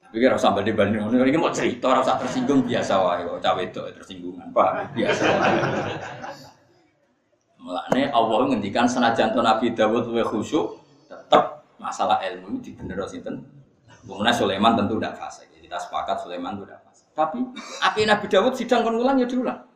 Tapi 0.00 0.16
kira 0.16 0.40
usah 0.40 0.56
banding 0.56 0.72
banding 0.72 1.04
iki 1.28 1.38
mau 1.38 1.52
cerita 1.52 2.00
usah 2.00 2.16
tersinggung 2.16 2.64
biasa 2.64 2.92
wae 2.98 3.22
cawe 3.38 3.62
itu 3.62 3.80
tersinggungan 4.00 4.48
Pak 4.50 4.96
biasa 4.96 5.24
wae. 5.28 5.56
Mulane 7.62 8.10
Allah 8.10 8.38
ngendikan 8.50 8.90
senajan 8.90 9.30
Nabi 9.38 9.70
Dawud 9.70 10.10
luwih 10.10 10.26
khusyuk 10.26 10.82
tetap 11.06 11.62
masalah 11.78 12.18
ilmu 12.26 12.58
ini 12.58 12.58
dibener 12.58 12.98
sinten. 13.06 13.38
Kemudian 14.02 14.34
Sulaiman 14.34 14.74
tentu 14.74 14.98
tidak 14.98 15.14
fasik. 15.14 15.46
Kita 15.62 15.78
sepakat 15.78 16.18
Sulaiman 16.26 16.58
itu 16.58 16.66
tidak 16.66 16.82
fasik. 16.82 17.06
Tapi 17.14 17.38
akhir 17.78 18.04
Nabi 18.10 18.26
Dawud 18.26 18.52
sidang 18.58 18.82
kon 18.82 18.98
ya 18.98 19.28
diulang. 19.30 19.71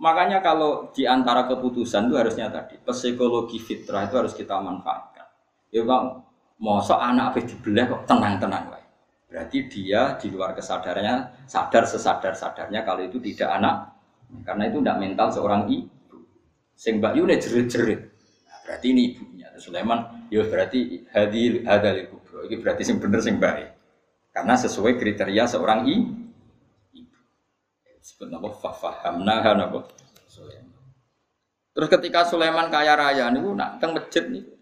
Makanya 0.00 0.40
kalau 0.40 0.88
di 0.96 1.04
antara 1.04 1.44
keputusan 1.44 2.08
itu 2.08 2.16
harusnya 2.16 2.48
tadi 2.48 2.80
psikologi 2.80 3.60
fitrah 3.60 4.08
itu 4.08 4.16
harus 4.16 4.32
kita 4.32 4.56
manfaatkan. 4.56 5.28
Ya 5.68 5.84
bang, 5.84 6.24
mosok 6.56 6.96
anak 6.96 7.36
apa 7.36 7.38
dibelah 7.44 7.84
kok 7.84 8.02
tenang-tenang 8.08 8.64
wae. 8.72 8.84
Berarti 9.28 9.68
dia 9.68 10.16
di 10.16 10.32
luar 10.32 10.56
kesadarannya 10.56 11.44
sadar 11.44 11.84
sesadar 11.84 12.32
sadarnya 12.32 12.80
kalau 12.80 13.04
itu 13.04 13.20
tidak 13.20 13.52
anak. 13.60 13.76
Karena 14.40 14.72
itu 14.72 14.80
tidak 14.80 14.98
mental 15.04 15.28
seorang 15.36 15.68
ibu. 15.68 16.16
Sing 16.72 16.96
Mbak 16.96 17.12
Yune 17.20 17.36
jerit-jerit. 17.36 18.00
Nah, 18.48 18.58
berarti 18.64 18.86
ini 18.96 19.02
ibunya. 19.12 19.52
Sulaiman, 19.60 20.30
ya 20.32 20.40
berarti 20.48 21.04
hadil 21.12 21.68
hadal 21.68 22.08
kubro. 22.08 22.48
Ini 22.48 22.56
berarti 22.56 22.82
sing 22.88 22.96
bener 22.96 23.20
sing 23.20 23.36
baik. 23.36 23.68
Karena 24.32 24.56
sesuai 24.56 24.96
kriteria 24.96 25.44
seorang 25.44 25.84
ibu 25.84 26.19
disebut 28.20 28.36
napa 28.36 28.52
fahamna 28.52 29.56
napa 29.56 29.88
Sulaiman. 30.28 30.76
Terus 31.72 31.88
ketika 31.88 32.28
Sulaiman 32.28 32.68
kaya 32.68 32.92
raya 32.92 33.32
niku 33.32 33.56
nak 33.56 33.80
teng 33.80 33.96
masjid 33.96 34.28
niku 34.28 34.52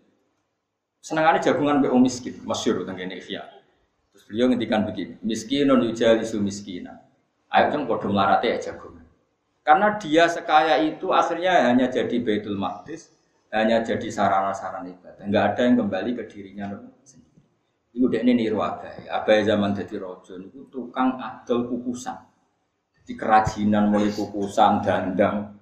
senengane 1.02 1.42
jagungan 1.42 1.82
mbek 1.82 1.90
miskin, 1.98 2.38
masyhur 2.46 2.86
teng 2.86 2.94
kene 2.94 3.18
Ihya. 3.18 3.42
Terus 4.14 4.22
beliau 4.30 4.46
ngendikan 4.46 4.86
begini, 4.86 5.18
miskinun 5.26 5.90
yujalisu 5.90 6.38
miskina. 6.38 7.02
Ayo 7.50 7.74
kan 7.74 7.82
padha 7.90 8.06
melarate 8.06 8.46
ya 8.46 8.58
jagungan. 8.70 9.02
Karena 9.66 9.98
dia 9.98 10.30
sekaya 10.30 10.78
itu 10.78 11.10
akhirnya 11.10 11.66
hanya 11.66 11.90
jadi 11.90 12.14
Baitul 12.22 12.54
Maqdis, 12.54 13.10
hanya 13.50 13.82
jadi 13.82 14.06
sarana-sarana 14.06 14.86
ibadah. 14.86 15.24
Enggak 15.26 15.44
ada 15.54 15.60
yang 15.66 15.74
kembali 15.82 16.10
ke 16.14 16.24
dirinya 16.30 16.78
sendiri. 17.02 17.42
Dek 17.98 18.22
ini 18.22 18.46
niru 18.46 18.62
abai. 18.62 19.10
Abai 19.10 19.42
zaman 19.42 19.74
jadi 19.74 19.98
rojo 19.98 20.38
itu 20.38 20.70
tukang 20.70 21.18
adol 21.18 21.66
kukusan 21.66 22.27
di 23.08 23.16
kerajinan 23.16 23.88
mulai 23.88 24.12
kukusan 24.12 24.84
dandang 24.84 25.56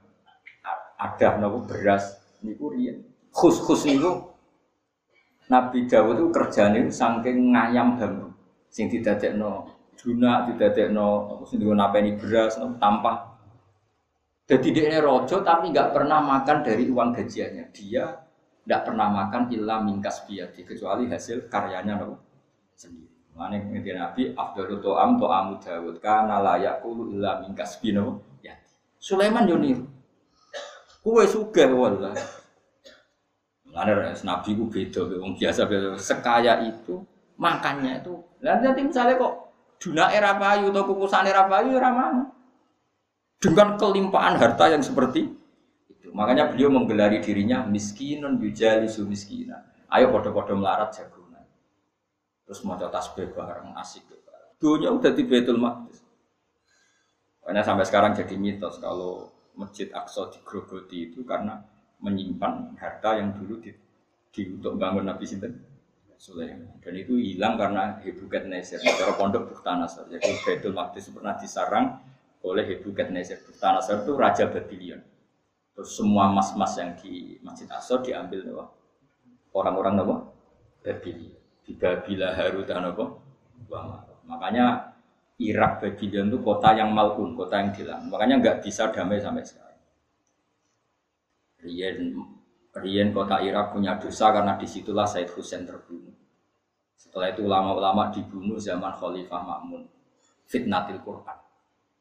ada 0.98 1.38
nopo 1.38 1.62
beras 1.62 2.18
niku 2.42 2.74
riyen. 2.74 3.06
Khus 3.30 3.62
khus 3.62 3.86
niku 3.86 4.34
Nabi 5.46 5.86
Dawud 5.86 6.18
itu 6.18 6.26
kerjanya 6.34 6.82
saking 6.90 7.54
ngayam 7.54 7.94
bambu 7.94 8.34
sing 8.66 8.90
didadekno 8.90 9.70
duna 9.94 10.42
didadekno 10.50 11.38
apa 11.38 11.42
sing 11.46 11.62
napeni 11.62 12.18
beras 12.18 12.58
tanpa 12.82 13.38
jadi 14.50 14.68
dia 14.74 14.98
rojo 14.98 15.46
tapi 15.46 15.70
nggak 15.70 15.94
pernah 15.94 16.18
makan 16.18 16.66
dari 16.66 16.90
uang 16.90 17.14
gajiannya. 17.14 17.70
Dia 17.70 18.10
nggak 18.66 18.82
pernah 18.90 19.06
makan 19.06 19.54
ilah 19.54 19.86
mingkas 19.86 20.26
biati 20.26 20.66
kecuali 20.66 21.06
hasil 21.06 21.46
karyanya 21.46 22.02
nopo 22.02 22.18
sendiri 22.74 23.05
Mane 23.36 23.60
ngerti 23.68 23.92
Nabi 23.92 24.22
afdalu 24.32 24.80
to'am 24.80 25.20
to'amu 25.20 25.60
Dawud 25.60 26.00
kana 26.00 26.40
la 26.40 26.56
yaqulu 26.56 27.12
illa 27.12 27.44
min 27.44 27.52
kasbino 27.52 28.16
ya. 28.40 28.56
Sulaiman 28.96 29.44
yo 29.44 29.60
niru. 29.60 29.84
Kuwe 31.04 31.28
sugih 31.28 31.68
wallahi. 31.68 32.16
Mane 33.68 33.92
Nabi 34.24 34.50
ku 34.56 34.64
beda 34.72 35.04
wong 35.20 35.36
biasa 35.36 35.68
sekaya 36.00 36.64
itu 36.64 37.04
makannya 37.36 38.00
itu. 38.00 38.16
Lah 38.40 38.56
nanti 38.56 38.80
misalnya 38.80 39.20
kok 39.20 39.32
duna 39.76 40.08
era 40.08 40.32
payu 40.40 40.72
atau 40.72 40.88
kukusan 40.88 41.28
era 41.28 41.44
payu 41.44 41.76
ora 41.76 41.92
mana. 41.92 42.24
Dengan 43.36 43.76
kelimpahan 43.76 44.40
harta 44.40 44.72
yang 44.72 44.80
seperti 44.80 45.28
itu. 45.92 46.08
Makanya 46.16 46.48
beliau 46.48 46.72
menggelari 46.72 47.20
dirinya 47.20 47.68
miskinun 47.68 48.40
yujali 48.40 48.88
miskina. 49.04 49.60
Ayo 49.92 50.08
podo-podo 50.08 50.56
melarat 50.56 50.88
jago 50.96 51.15
terus 52.46 52.62
mau 52.62 52.78
tasbih 52.78 53.34
bareng 53.34 53.74
asik 53.76 54.06
dunia 54.56 54.88
udah 54.88 55.12
di 55.12 55.26
Betul 55.26 55.60
Maqdis 55.60 56.06
Makanya 57.46 57.62
sampai 57.62 57.86
sekarang 57.86 58.10
jadi 58.10 58.34
mitos 58.34 58.82
kalau 58.82 59.30
Masjid 59.54 59.86
Aqsa 59.94 60.34
digrogoti 60.34 61.06
itu 61.06 61.22
karena 61.22 61.62
menyimpan 62.02 62.74
harta 62.74 63.22
yang 63.22 63.38
dulu 63.38 63.62
di, 63.62 63.70
di 64.34 64.50
untuk 64.50 64.74
bangun 64.74 65.06
Nabi 65.06 65.22
Sinten 65.22 65.54
Sulaiman. 66.18 66.74
Dan 66.82 66.98
itu 66.98 67.14
hilang 67.14 67.54
karena 67.54 68.02
Hebuket 68.02 68.50
Neser, 68.50 68.82
cara 68.82 69.14
pondok 69.14 69.54
Buktanasar. 69.54 70.10
Jadi 70.10 70.26
Betul 70.42 70.74
Maqdis 70.74 71.06
pernah 71.14 71.38
disarang 71.38 72.02
oleh 72.42 72.66
Hebuket 72.66 73.14
Neser. 73.14 73.38
Buktanasar 73.46 74.02
itu 74.02 74.18
Raja 74.18 74.50
Babylon. 74.50 75.06
Terus 75.78 75.94
semua 75.94 76.26
mas-mas 76.26 76.74
yang 76.82 76.98
di 76.98 77.38
Masjid 77.46 77.70
Aqsa 77.70 78.02
diambil 78.02 78.42
orang-orang 79.54 80.02
Babylon 80.82 81.35
di 81.66 81.74
Babila 81.74 82.30
Harut 82.38 82.62
dan 82.62 82.86
apa? 82.86 83.04
Makanya 84.30 84.94
Irak 85.42 85.82
Babylon 85.82 86.30
itu 86.30 86.38
kota 86.40 86.72
yang 86.78 86.94
malkun, 86.94 87.34
kota 87.34 87.58
yang 87.58 87.74
hilang. 87.74 88.06
Makanya 88.06 88.38
nggak 88.38 88.56
bisa 88.62 88.88
damai 88.94 89.18
sampai 89.18 89.42
sekarang. 89.42 89.82
Rien, 91.60 92.14
Rien 92.76 93.08
kota 93.10 93.42
Irak 93.42 93.74
punya 93.74 93.98
dosa 93.98 94.30
karena 94.30 94.54
di 94.54 94.64
situlah 94.64 95.04
Said 95.04 95.28
Hussein 95.34 95.66
terbunuh. 95.66 96.14
Setelah 96.94 97.34
itu 97.34 97.44
ulama-ulama 97.44 98.14
dibunuh 98.14 98.56
zaman 98.56 98.94
Khalifah 98.94 99.42
Makmun. 99.42 99.82
Fitnatil 100.46 101.02
Quran. 101.02 101.38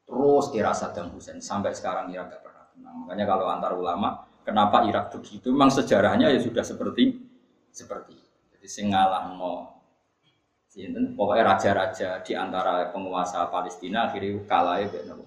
Terus 0.06 0.46
era 0.54 0.70
Saddam 0.70 1.10
Hussein 1.10 1.42
sampai 1.42 1.74
sekarang 1.74 2.14
Irak 2.14 2.30
nggak 2.30 2.42
pernah 2.46 2.64
tenang. 2.70 2.96
Makanya 3.02 3.24
kalau 3.26 3.46
antar 3.50 3.74
ulama, 3.74 4.22
kenapa 4.46 4.86
Irak 4.86 5.10
begitu? 5.10 5.50
Memang 5.50 5.74
sejarahnya 5.74 6.30
ya 6.30 6.38
sudah 6.38 6.62
seperti 6.62 7.18
seperti 7.74 8.25
sing 8.66 8.92
ngalahno. 8.92 9.76
Sinten? 10.76 11.16
Pokoknya 11.16 11.56
raja-raja 11.56 12.20
di 12.20 12.36
antara 12.36 12.92
penguasa 12.92 13.48
Palestina 13.48 14.12
akhirnya 14.12 14.44
kalah 14.44 14.84
ya 14.84 15.08
nopo 15.08 15.24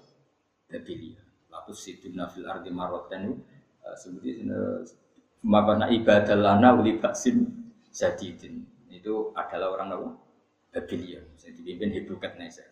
Babilia 0.70 1.18
lalu 1.50 1.74
siduna 1.74 2.30
fil 2.30 2.46
ardi 2.46 2.70
maroten 2.70 3.42
uh, 3.82 3.96
seperti 3.98 4.46
mabana 5.42 5.90
ibadah 5.90 6.38
lana 6.38 6.78
uli 6.78 7.02
baksin 7.02 7.50
jadidin 7.90 8.62
itu 8.94 9.34
adalah 9.34 9.74
orang 9.74 9.88
nopo 9.90 10.08
Babilia 10.70 11.18
yang 11.18 11.52
dipimpin 11.58 11.98
Hebruket 11.98 12.38
Neser 12.38 12.70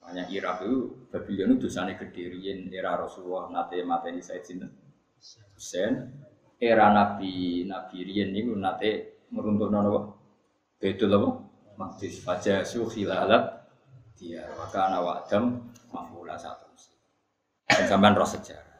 Makanya 0.00 0.24
Irak 0.32 0.66
itu 0.66 1.06
Babylon 1.12 1.54
itu 1.54 1.68
dosanya 1.68 1.94
kedirian 1.94 2.72
era 2.74 2.98
Rasulullah 2.98 3.52
nate 3.52 3.84
mateni 3.86 4.18
Said 4.18 4.42
Sinten? 4.42 4.72
Hussein 5.54 6.10
era 6.58 6.90
Nabi 6.90 7.62
Nabi 7.68 8.02
Rien 8.02 8.34
itu 8.34 8.56
nate 8.58 9.11
meruntuhno 9.32 9.78
napa? 9.80 10.00
Betul 10.78 11.16
apa? 11.16 11.30
Makdis 11.80 12.20
fajasu 12.20 12.84
khilalat 12.86 13.64
dia 14.20 14.44
maka 14.54 14.92
nawa 14.92 15.24
adam 15.24 15.72
mafula 15.90 16.36
satu. 16.38 16.68
Dan 17.72 17.88
sampean 17.88 18.12
roh 18.12 18.28
sejarah. 18.28 18.78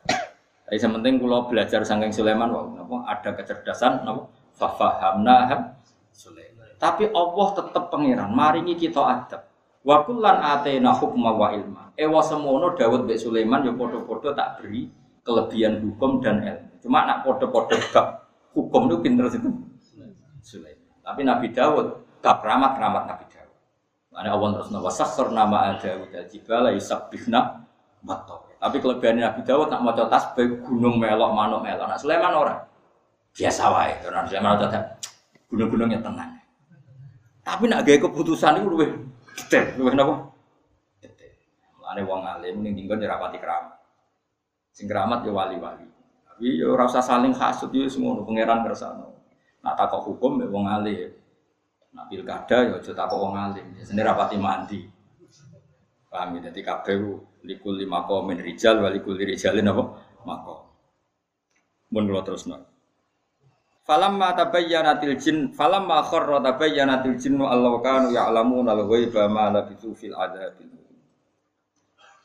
Tapi 0.69 0.77
sementing 0.77 1.17
kalau 1.21 1.49
belajar 1.49 1.81
sangking 1.85 2.13
Sulaiman, 2.13 2.53
wah, 2.53 2.65
napa 2.77 2.97
ada 3.09 3.31
kecerdasan, 3.37 4.05
napa 4.05 4.29
fafahamna 4.57 5.69
Sulaiman. 6.13 6.77
Tapi 6.77 7.09
Allah 7.09 7.49
tetap 7.57 7.89
pangeran, 7.89 8.31
maringi 8.33 8.77
kita 8.77 9.01
adab. 9.01 9.49
Wa 9.83 10.07
kullan 10.07 10.39
atena 10.39 10.95
hukma 10.95 11.35
wa 11.35 11.49
ilma. 11.51 11.83
Ewa 11.99 12.23
semono 12.23 12.77
Daud 12.79 13.09
be 13.09 13.19
Sulaiman 13.19 13.67
yo 13.67 13.75
padha-padha 13.75 14.31
tak 14.37 14.49
beri 14.63 14.87
kelebihan 15.27 15.83
hukum 15.83 16.23
dan 16.23 16.39
ilmu. 16.39 16.79
Cuma 16.85 17.03
nak 17.03 17.27
padha-padha 17.27 17.77
bab 17.91 18.07
hukum 18.55 18.87
itu 18.93 18.97
pinter 19.03 19.27
situ. 19.27 19.51
Sulaiman. 20.43 20.99
Tapi 21.01 21.23
Nabi 21.23 21.47
Dawud 21.55 21.87
tak 22.21 22.43
keramat 22.43 22.77
keramat 22.77 23.03
Nabi 23.07 23.25
Dawud. 23.31 23.57
Mana 24.13 24.29
Allah 24.35 24.49
terus 24.59 24.71
nama 24.75 24.91
sakhar 24.93 25.29
nama 25.33 25.57
ada 25.73 25.91
udah 26.03 26.23
jibala 26.29 26.69
yusabihna 26.75 27.63
bato. 28.03 28.51
Tapi 28.59 28.77
kelebihan 28.79 29.19
Nabi 29.19 29.43
Dawud 29.43 29.71
nak 29.71 29.81
mau 29.83 29.95
tasbih 29.95 30.63
gunung 30.63 30.99
melok 30.99 31.31
manuk 31.33 31.63
melok. 31.63 31.87
Nak 31.87 31.99
Sulaiman 32.03 32.35
orang 32.35 32.61
biasa 33.35 33.63
wae. 33.73 33.95
Karena 34.03 34.27
Sulaiman 34.29 34.61
ada 34.61 34.99
gunung-gunungnya 35.49 35.99
tenang. 36.03 36.39
Tapi 37.43 37.67
nak 37.67 37.83
gaya 37.83 37.99
keputusan 37.99 38.63
itu 38.63 38.69
lebih 38.71 38.91
detail, 39.35 39.67
lebih 39.75 39.99
apa? 39.99 40.15
Detail. 41.03 41.35
Ane 41.91 42.01
wong 42.07 42.23
alim 42.23 42.63
ning 42.63 42.79
dinggon 42.79 43.03
ya 43.03 43.11
rapati 43.11 43.43
keramat. 43.43 43.83
Sing 44.71 44.87
keramat 44.87 45.27
ya 45.27 45.35
wali-wali. 45.35 45.85
Tapi 46.23 46.63
ya 46.63 46.71
ora 46.71 46.87
usah 46.87 47.03
saling 47.03 47.35
hasud 47.35 47.75
ya 47.75 47.91
semua 47.91 48.23
pangeran 48.23 48.63
kersane. 48.63 49.05
Nak 49.63 49.75
takok 49.79 50.03
hukum 50.11 50.43
ya 50.43 50.47
wong 50.51 50.67
alim. 50.67 51.11
Nak 51.95 52.11
pilkada 52.11 52.59
ya 52.67 52.75
aja 52.79 52.93
takok 52.93 53.19
wong 53.19 53.35
alim. 53.39 53.67
Sendiri 53.83 54.07
rapati 54.11 54.37
mandi. 54.37 54.81
Paham 56.11 56.37
ya? 56.39 56.51
Jadi 56.51 56.61
kabeh 56.67 56.99
likul 57.47 57.79
lima 57.79 58.05
komen 58.05 58.43
rijal 58.43 58.83
walikul 58.83 59.15
rijalin 59.17 59.71
apa? 59.71 59.83
Mako. 60.27 60.55
Mun 61.95 62.11
kula 62.11 62.27
terusno. 62.27 62.59
Falamma 63.83 64.35
tabayyanatil 64.39 65.19
jin 65.19 65.39
falamma 65.51 66.07
kharra 66.07 66.39
tabayyanatil 66.39 67.19
jinnu 67.19 67.51
allahu 67.51 67.83
kanu 67.83 68.15
ya'lamuna 68.15 68.79
al-ghaiba 68.79 69.27
ma 69.27 69.51
labithu 69.51 69.91
fil 69.91 70.15
adzabil 70.15 70.82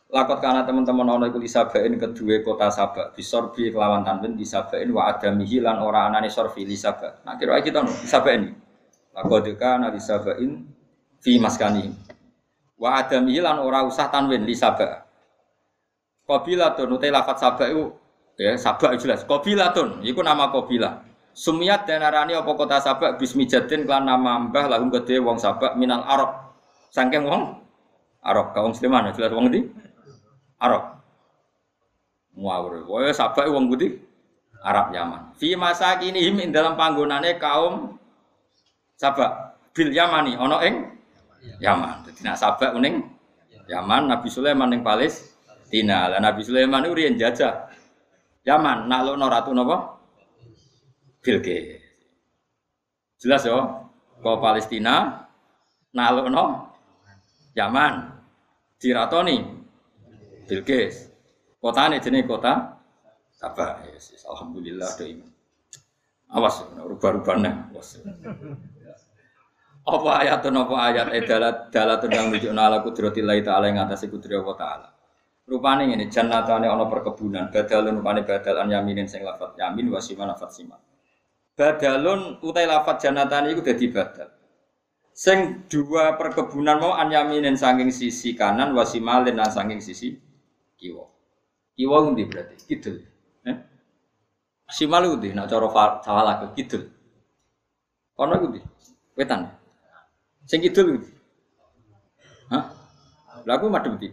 Lakot 0.08 0.40
karena 0.40 0.64
teman-teman 0.64 1.04
ono 1.04 1.28
iku 1.28 1.36
lisabain 1.36 1.92
kedua 2.00 2.40
kota 2.40 2.72
Sabak 2.72 3.12
bisorbi 3.12 3.76
kelawan 3.76 4.08
tanben 4.08 4.40
disabain 4.40 4.88
wa 4.88 5.12
adamihi 5.12 5.60
lan 5.60 5.84
ora 5.84 6.08
anane 6.08 6.32
sorfi 6.32 6.64
lisaba. 6.64 7.20
Nah 7.28 7.36
kira 7.36 7.60
kita 7.60 7.84
no 7.84 7.92
disabain. 7.92 8.56
Lakot 9.12 9.44
kana 9.60 9.92
lisabain 9.92 10.64
fi 11.20 11.36
maskani. 11.36 11.92
Wa 12.80 13.04
adamihi 13.04 13.44
lan 13.44 13.60
ora 13.60 13.84
usah 13.84 14.08
tanwin 14.08 14.48
lisaba. 14.48 15.04
Qabilatun 16.24 16.88
utai 16.88 17.12
lafat 17.12 17.38
Sabak 17.44 17.68
itu 17.72 17.92
ya 18.40 18.56
Sabak 18.56 18.96
jelas. 19.00 19.28
Qabilatun 19.28 20.08
iku 20.08 20.24
nama 20.24 20.48
Qabilah. 20.56 21.04
Sumiat 21.36 21.84
dan 21.84 22.08
arani 22.08 22.32
apa 22.32 22.52
kota 22.56 22.80
Sabak 22.80 23.20
bismi 23.20 23.44
jadin 23.44 23.84
klan 23.84 24.08
nama 24.08 24.40
mbah 24.40 24.72
lahum 24.72 24.88
gede 24.88 25.20
wong 25.20 25.36
Sabak 25.36 25.76
minal 25.76 26.00
Arab. 26.08 26.56
Sangking 26.96 27.28
wong 27.28 27.60
Arab 28.24 28.56
kaum 28.56 28.72
Sleman 28.72 29.12
jelas 29.12 29.36
wong 29.36 29.52
di 29.52 29.68
Arab. 30.58 30.98
Muawir. 32.38 32.86
Wah, 32.86 33.10
sabak 33.14 33.50
wong 33.50 33.70
putih 33.70 33.98
Arab 34.62 34.94
Yaman. 34.94 35.34
Fi 35.38 35.58
masa 35.58 35.98
kini 35.98 36.22
him 36.22 36.38
dalam 36.54 36.78
panggonane 36.78 37.38
kaum 37.42 37.98
sabak 38.98 39.58
bil 39.74 39.90
Yamani 39.94 40.38
ono 40.38 40.62
ing 40.62 40.76
Yaman. 41.62 42.06
Dadi 42.06 42.22
nak 42.26 42.38
sabak 42.38 42.74
uning 42.78 43.06
Yaman 43.70 44.10
Nabi 44.10 44.28
Sulaiman 44.30 44.70
ning 44.70 44.82
Palestina. 44.86 46.10
Lah 46.14 46.20
Nabi 46.22 46.42
Sulaiman 46.46 46.86
itu 46.86 46.94
riyen 46.94 47.18
jajah 47.18 47.70
Yaman 48.46 48.86
naklukno 48.88 49.26
ratu 49.28 49.52
napa? 49.52 49.98
Bilqis. 51.22 51.84
Jelas 53.18 53.44
yo, 53.50 53.90
ke 54.22 54.32
Palestina 54.38 55.26
naklukno 55.92 56.70
Yaman 57.58 58.14
diratoni 58.78 59.57
Bilqis. 60.48 61.12
ini 61.62 61.98
jenis 62.00 62.24
kota 62.24 62.78
Sabah. 63.38 63.86
Yes, 63.94 64.26
alhamdulillah 64.26 64.90
do 64.98 65.06
iman. 65.06 65.30
Awas 66.34 66.66
rubah-rubahnya. 66.74 67.70
Awas. 67.70 68.02
Apa 69.88 70.10
ayat 70.26 70.44
apa 70.44 70.76
ayat 70.90 71.08
edalat 71.14 71.70
dalat 71.70 72.02
tentang 72.02 72.34
menunjuk 72.34 72.52
ala 72.52 72.82
kudratillahi 72.84 73.46
ta'ala 73.46 73.72
yang 73.72 73.86
atas 73.86 74.04
kudri 74.10 74.36
Allah 74.36 74.58
ta'ala. 74.58 74.88
Ini 75.48 76.12
jannatane 76.12 76.68
ana 76.68 76.92
perkebunan, 76.92 77.48
badalun 77.48 78.04
rupane 78.04 78.28
badal 78.28 78.60
an 78.60 78.68
yaminin 78.68 79.08
sing 79.08 79.24
lafat 79.24 79.56
yamin 79.56 79.88
wasima 79.88 80.28
lafat 80.28 80.52
sima. 80.52 80.76
Badalun 81.56 82.44
utai 82.44 82.68
lafat 82.68 83.08
jannatane 83.08 83.56
iku 83.56 83.64
dadi 83.64 83.88
badal. 83.88 84.28
Sing 85.16 85.64
dua 85.72 86.20
perkebunan 86.20 86.84
mau 86.84 87.00
an 87.00 87.08
yaminin 87.16 87.56
saking 87.56 87.96
sisi 87.96 88.36
kanan 88.36 88.76
wasimalin 88.76 89.40
lan 89.40 89.48
saking 89.48 89.80
sisi 89.80 90.27
kiwa. 90.78 91.06
Kiwa 91.74 91.98
ngendi 92.06 92.24
berarti? 92.30 92.56
Kidul. 92.66 93.02
Eh? 93.46 93.58
Simal 94.70 95.10
ngendi? 95.10 95.34
Nak 95.34 95.50
cara 95.50 95.68
salah 96.02 96.36
ke 96.42 96.46
kidul. 96.62 96.84
Kono 98.14 98.34
ngendi? 98.38 98.62
Wetan. 99.18 99.50
Sing 100.46 100.62
kidul 100.62 100.98
ngendi? 100.98 101.10
Hah? 102.54 102.64
Lagu 103.44 103.68
madhep 103.68 103.98
ndi? 103.98 104.10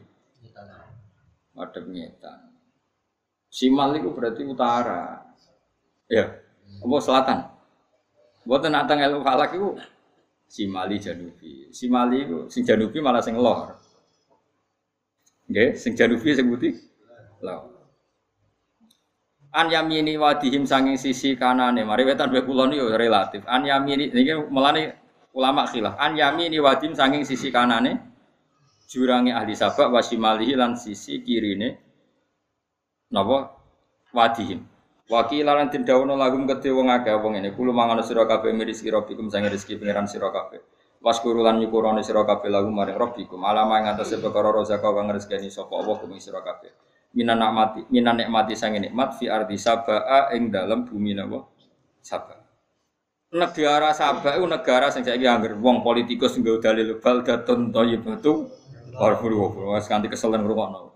Madhep 1.55 1.85
ngetan. 1.87 2.41
Simal 3.53 3.95
itu 3.95 4.11
berarti 4.11 4.43
utara. 4.43 5.23
Ya. 6.11 6.43
Apa 6.83 6.97
selatan? 6.99 7.39
Buatan 8.45 8.77
nak 8.77 8.85
tanggal 8.91 9.25
falak 9.25 9.57
itu 9.57 9.73
Simali 10.45 11.01
Janubi. 11.01 11.73
Simali 11.73 12.29
itu 12.29 12.47
sing 12.53 12.63
Janubi 12.63 13.01
malah 13.01 13.25
sing 13.25 13.35
lor. 13.35 13.75
Nggih, 15.45 15.77
sing 15.77 15.93
janubi 15.93 16.33
sing 16.33 16.49
putih 16.49 16.73
laut. 17.45 17.75
An 19.55 19.71
yamini 19.71 20.19
wadihim 20.19 20.67
sanging 20.67 20.99
sisi 20.99 21.39
kanane. 21.39 21.87
Mari 21.87 22.03
wetan 22.03 22.33
wae 22.35 22.43
kula 22.43 22.67
niku 22.67 22.91
relatif. 22.99 23.47
An 23.47 23.63
yamini 23.63 24.11
niki 24.11 24.35
melane 24.51 24.99
ulama 25.31 25.63
khilaf. 25.71 25.95
An 26.01 26.19
yamini 26.19 26.59
wadihim 26.59 26.97
sanging 26.97 27.23
sisi 27.23 27.55
kanane 27.55 28.03
jurange 28.91 29.31
ahli 29.31 29.55
sabak 29.55 29.95
wasimalihi 29.95 30.59
lan 30.59 30.75
sisi 30.75 31.23
kirine 31.23 31.79
napa 33.15 33.55
wadihim. 34.11 34.67
Wakil 35.07 35.45
lan 35.47 35.71
den 35.71 35.85
dawono 35.85 36.17
lagum 36.17 36.49
kedhe 36.49 36.73
wong 36.75 36.91
akeh 36.91 37.15
wong 37.15 37.37
ngene. 37.39 37.55
Kulo 37.55 37.71
mangan 37.71 38.03
sira 38.03 38.27
kabeh 38.27 38.51
miris 38.51 38.83
sira 38.83 39.07
bikum 39.07 39.31
sange 39.31 39.53
rezeki 39.53 39.79
pangeran 39.79 40.09
sira 40.11 40.33
kabeh. 40.33 40.59
Waskuru 41.05 41.45
lan 41.45 41.61
nyukurane 41.61 42.01
sira 42.01 42.25
kabeh 42.25 42.49
lagu 42.49 42.73
maring 42.73 42.97
rabbikum. 42.97 43.45
Alama 43.45 43.77
ing 43.77 43.93
atase 43.93 44.17
perkara 44.17 44.49
rozaka 44.49 44.89
kang 44.89 45.13
rezekani 45.13 45.53
sapa 45.53 45.77
Allah 45.77 46.01
kumi 46.01 46.17
sira 46.17 46.41
kabeh. 46.41 46.73
Minan 47.13 47.45
nikmati 47.45 47.85
minan 47.93 48.17
nikmati 48.17 48.57
sange 48.57 48.81
nikmat 48.81 49.21
fi 49.21 49.29
ardi 49.29 49.61
sabaa 49.61 50.33
ing 50.33 50.49
dalam 50.49 50.89
bumi 50.89 51.13
napa? 51.13 51.45
Sabaa. 52.01 52.41
Negara 53.37 53.93
sabaa 53.93 54.41
itu 54.41 54.49
negara 54.49 54.89
sing 54.89 55.05
saiki 55.05 55.29
angger 55.29 55.61
wong 55.61 55.85
politikus 55.85 56.41
nggo 56.41 56.65
dalil 56.65 56.97
baldatun 56.97 57.69
thayyibatu 57.69 58.49
warfuru 58.97 59.77
wis 59.77 59.85
kanthi 59.85 60.09
keselen 60.09 60.41
ngrungokno. 60.41 60.89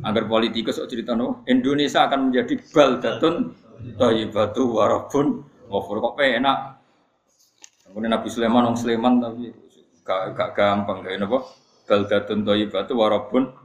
Angger 0.00 0.24
politikus 0.24 0.80
cerita 0.88 1.12
no 1.12 1.44
Indonesia 1.44 2.08
akan 2.08 2.32
menjadi 2.32 2.56
baldatun 2.72 3.52
thayyibatu 4.00 4.80
warabun 4.80 5.44
ghafur 5.68 5.96
kok 6.00 6.14
penak 6.16 6.75
Kemudian 7.96 8.12
Nabi 8.12 8.28
Sulaiman 8.28 8.60
orang 8.68 8.76
Sulaiman 8.76 9.24
tapi 9.24 9.56
gak, 10.04 10.36
gak 10.36 10.50
gampang 10.52 11.00
kayak 11.00 11.24
apa? 11.24 11.38
Baldatun 11.88 12.44
batu 12.44 12.92
warabun 12.92 13.56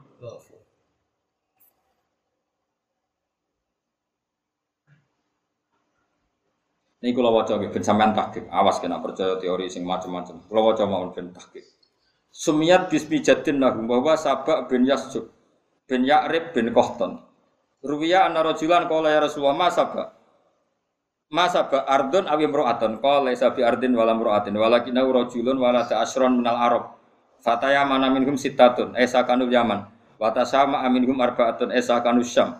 Ini 7.03 7.11
kalau 7.11 7.35
wajah 7.35 7.59
ben 7.59 7.83
sampean 7.83 8.15
tahqiq, 8.15 8.47
awas 8.47 8.79
kena 8.79 9.03
percaya 9.03 9.35
teori 9.35 9.67
sing 9.67 9.83
macam-macam. 9.83 10.47
Kalau 10.47 10.61
wajah 10.69 10.85
mau 10.87 11.11
ben 11.11 11.35
tahqiq. 11.35 11.65
Sumiat 12.31 12.87
bismi 12.87 13.19
jadin 13.19 13.59
lahum 13.59 13.83
bahwa 13.83 14.15
Sabak 14.15 14.71
bin 14.71 14.87
Yasjub 14.87 15.27
bin 15.91 16.07
Ya'rib 16.07 16.55
bin 16.55 16.71
Kohton. 16.71 17.19
Ruwiya 17.83 18.31
anna 18.31 18.47
rajulan 18.47 18.87
qala 18.87 19.11
ya 19.11 19.19
Rasulullah 19.19 19.67
Sabak. 19.67 20.20
Masa 21.31 21.63
ba 21.71 21.87
ardun 21.87 22.27
awi 22.27 22.43
mro'atun. 22.43 22.99
Qala 22.99 23.31
laisa 23.31 23.55
bi 23.55 23.63
ardin 23.63 23.95
wala 23.95 24.11
mro'atin. 24.11 24.51
Walakin 24.51 24.99
rajulun 24.99 25.55
wala 25.55 25.87
ta'asron 25.87 26.43
minal 26.43 26.59
arab. 26.59 26.83
Fataya 27.39 27.87
mana 27.87 28.11
minhum 28.11 28.35
sitatun 28.35 28.91
esa 28.99 29.23
kanu 29.23 29.47
yaman. 29.47 29.87
Wa 30.19 30.35
tasama 30.35 30.83
aminhum 30.83 31.15
arbaatun. 31.15 31.71
Esa 31.71 32.03
kanu 32.03 32.19
syam. 32.19 32.59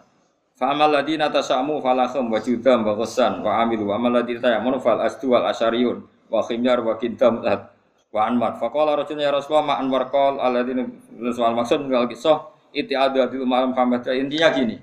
Fa 0.55 0.71
amal 0.71 0.87
ladina 0.87 1.27
tasamu 1.27 1.83
falakhum 1.83 2.31
wa 2.31 2.39
judam 2.39 2.87
wa 2.87 2.95
ghassan 2.95 3.43
wa 3.43 3.59
amilu. 3.59 3.91
Wa 3.91 3.99
amal 3.99 4.23
ladina 4.23 4.39
tayamunu 4.39 4.79
fal 4.79 5.03
asdu 5.03 5.35
wal 5.35 5.51
asyariyun 5.51 6.07
wa 6.31 6.39
khimyar 6.39 6.79
wa 6.79 6.95
kidam 6.95 7.43
wa 7.43 8.21
anwar. 8.23 8.55
Fa 8.55 8.71
qala 8.71 8.95
rajulun 9.03 9.19
ya 9.19 9.35
rasulullah 9.35 9.67
ma 9.67 9.75
anwar 9.83 10.07
qal 10.07 10.39
alladina 10.39 10.87
soal 11.35 11.59
maksud 11.59 11.91
mengal 11.91 12.07
kisah 12.07 12.51
iti 12.71 12.95
di 12.95 13.37
umat 13.39 13.67
Muhammad 13.75 13.99
intinya 14.15 14.47
gini 14.55 14.79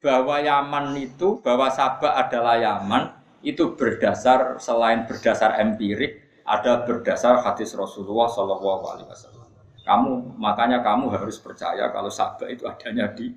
bahwa 0.00 0.36
Yaman 0.40 0.96
itu 1.00 1.40
bahwa 1.40 1.72
Sabah 1.72 2.20
adalah 2.20 2.60
Yaman 2.60 3.16
itu 3.40 3.78
berdasar 3.78 4.60
selain 4.60 5.08
berdasar 5.08 5.56
empirik 5.62 6.24
ada 6.46 6.84
berdasar 6.84 7.42
hadis 7.42 7.74
Rasulullah 7.74 8.30
Shallallahu 8.30 8.84
Alaihi 8.86 9.08
Wasallam. 9.08 9.46
Kamu 9.86 10.38
makanya 10.38 10.82
kamu 10.82 11.14
harus 11.14 11.38
percaya 11.38 11.90
kalau 11.94 12.10
Sabah 12.10 12.50
itu 12.50 12.66
adanya 12.66 13.10
di 13.10 13.32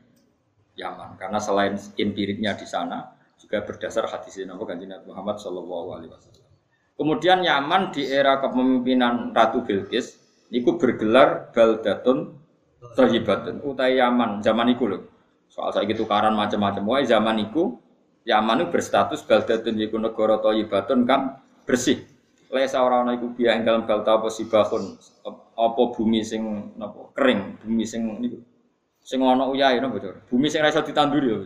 Yaman 0.77 1.19
karena 1.19 1.39
selain 1.41 1.75
empiriknya 1.99 2.55
di 2.55 2.65
sana 2.65 3.11
juga 3.39 3.63
berdasar 3.63 4.07
hadis 4.07 4.39
Nabi 4.43 4.85
Nabi 4.85 5.05
Muhammad 5.09 5.37
Shallallahu 5.39 5.89
Alaihi 5.95 6.11
Wasallam. 6.11 6.47
Kemudian 6.99 7.39
Yaman 7.41 7.95
di 7.95 8.03
era 8.03 8.43
kepemimpinan 8.43 9.31
Ratu 9.31 9.63
Bilqis 9.63 10.19
itu 10.51 10.75
bergelar 10.75 11.55
Baldatun 11.55 12.35
Thayyibatun 12.79 13.63
utai 13.63 13.99
Yaman 13.99 14.43
zaman 14.43 14.71
itu 14.71 14.87
loh 14.87 15.08
Soal 15.49 15.73
saya 15.73 15.89
gitu 15.89 16.05
karan 16.05 16.37
macam-macam. 16.37 16.85
Wah 16.85 17.01
zaman 17.01 17.49
itu 17.49 17.75
Yaman 18.29 18.61
itu 18.61 18.67
berstatus 18.69 19.25
baldatun 19.25 19.79
yiku 19.79 19.97
negara 19.97 20.37
thayyibatun 20.37 21.07
kan 21.09 21.41
bersih. 21.65 22.05
Laisa 22.53 22.81
ora 22.81 23.01
ana 23.01 23.17
iku 23.17 23.33
biya 23.33 23.57
ing 23.57 23.65
dalem 23.65 23.89
balta 23.89 24.21
apa 24.21 24.29
sibahun 24.29 24.97
apa 25.57 25.81
bumi 25.93 26.25
sing 26.25 26.73
napa 26.77 27.13
kering, 27.13 27.61
bumi 27.61 27.85
sing 27.85 28.05
niku 28.21 28.41
sing 29.05 29.21
ana 29.21 29.49
uyahe 29.49 29.81
napa 29.81 29.97
Cor? 30.01 30.17
Bumi 30.29 30.49
sing 30.49 30.61
ra 30.61 30.69
iso 30.69 30.81
ditanduri 30.85 31.29
ya. 31.29 31.37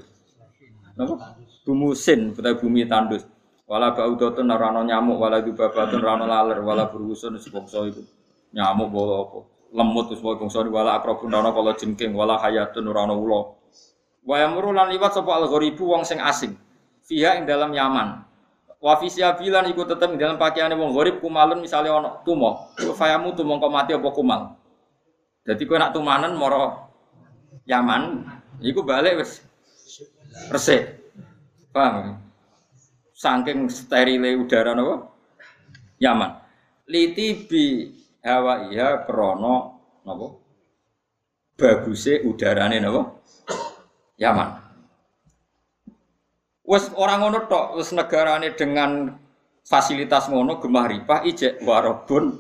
Bumi 1.64 1.96
sin, 1.96 2.36
utawa 2.36 2.60
bumi 2.60 2.84
tandus. 2.88 3.24
Wala 3.64 3.96
baudatun 3.96 4.52
ora 4.52 4.72
ana 4.76 4.84
nyamuk, 4.84 5.20
wala 5.24 5.40
dubabatun 5.40 6.04
ora 6.04 6.20
ana 6.20 6.26
laler, 6.28 6.60
wala 6.60 6.92
burusun 6.92 7.40
sebangsa 7.40 7.84
iku. 7.88 8.04
Nyamuk 8.52 8.88
bawa 8.92 9.16
apa? 9.24 9.40
Lemut 9.74 10.12
wis 10.12 10.20
wae 10.20 10.36
bangsa 10.36 10.64
wala 10.68 11.00
akrabun 11.00 11.32
ora 11.32 11.48
ana 11.48 11.52
kala 11.56 11.72
jengking, 11.80 12.12
wala 12.12 12.36
hayatun 12.40 12.92
ora 12.92 13.08
ula. 13.08 13.63
Wa 14.24 14.40
yamuru 14.40 14.72
lan 14.72 14.88
liwat 14.88 15.16
sapa 15.16 15.36
al-gharibu 15.36 15.84
wong 15.84 16.08
sing 16.08 16.20
asing. 16.24 16.56
Fiha 17.04 17.36
ing 17.40 17.44
dalam 17.44 17.76
Yaman. 17.76 18.24
Wa 18.84 19.00
fi 19.00 19.08
bilan 19.12 19.72
iku 19.72 19.88
tetep 19.88 20.12
ing 20.12 20.20
dalam 20.20 20.36
pakaiane 20.36 20.76
wong 20.76 20.92
gharib 20.92 21.24
kumalun 21.24 21.64
misale 21.64 21.88
ana. 21.88 22.20
Iku 22.24 22.92
fayamu 22.96 23.32
tumo 23.32 23.56
kok 23.60 23.72
mati 23.72 23.96
apa 23.96 24.10
kumal. 24.12 24.60
Dadi 25.44 25.68
kowe 25.68 25.76
nak 25.76 25.92
tumanen 25.92 26.40
moro 26.40 26.92
Yaman, 27.68 28.28
iku 28.64 28.84
balik 28.84 29.24
wis 29.24 29.44
resik. 30.52 31.00
Paham? 31.72 32.20
Saking 33.16 33.72
sterile 33.72 34.36
udara 34.36 34.76
napa? 34.76 35.08
Yaman. 36.00 36.32
Liti 36.88 37.48
bi 37.48 37.64
hawa 38.20 38.68
iya 38.68 39.04
krana 39.08 39.80
napa? 40.04 40.28
Baguse 41.56 42.24
udarane 42.28 42.84
napa? 42.84 43.16
Yaman. 44.18 44.50
Wes 46.64 46.88
orang 46.96 47.28
ngono 47.28 47.40
tok, 47.52 47.76
wes 47.76 47.92
negarane 47.92 48.56
dengan 48.56 49.20
fasilitas 49.68 50.32
ngono 50.32 50.64
gemah 50.64 50.86
ripah 50.88 51.22
ijek 51.28 51.60
warabun 51.64 52.40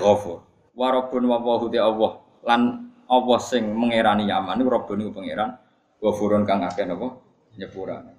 ghafur. 0.00 0.44
Warabun 0.78 1.22
wa 1.26 1.38
te 1.72 1.78
Allah 1.80 2.12
lan 2.46 2.60
Allah 3.08 3.38
sing 3.40 3.72
mengerani 3.72 4.28
Yaman 4.28 4.60
niku 4.60 4.70
Rabbun 4.70 4.96
niku 5.00 5.10
pangeran 5.16 5.56
ghafurun 5.98 6.44
kang 6.44 6.62
akeh 6.62 6.84
napa 6.84 7.18
nyepurane. 7.56 8.14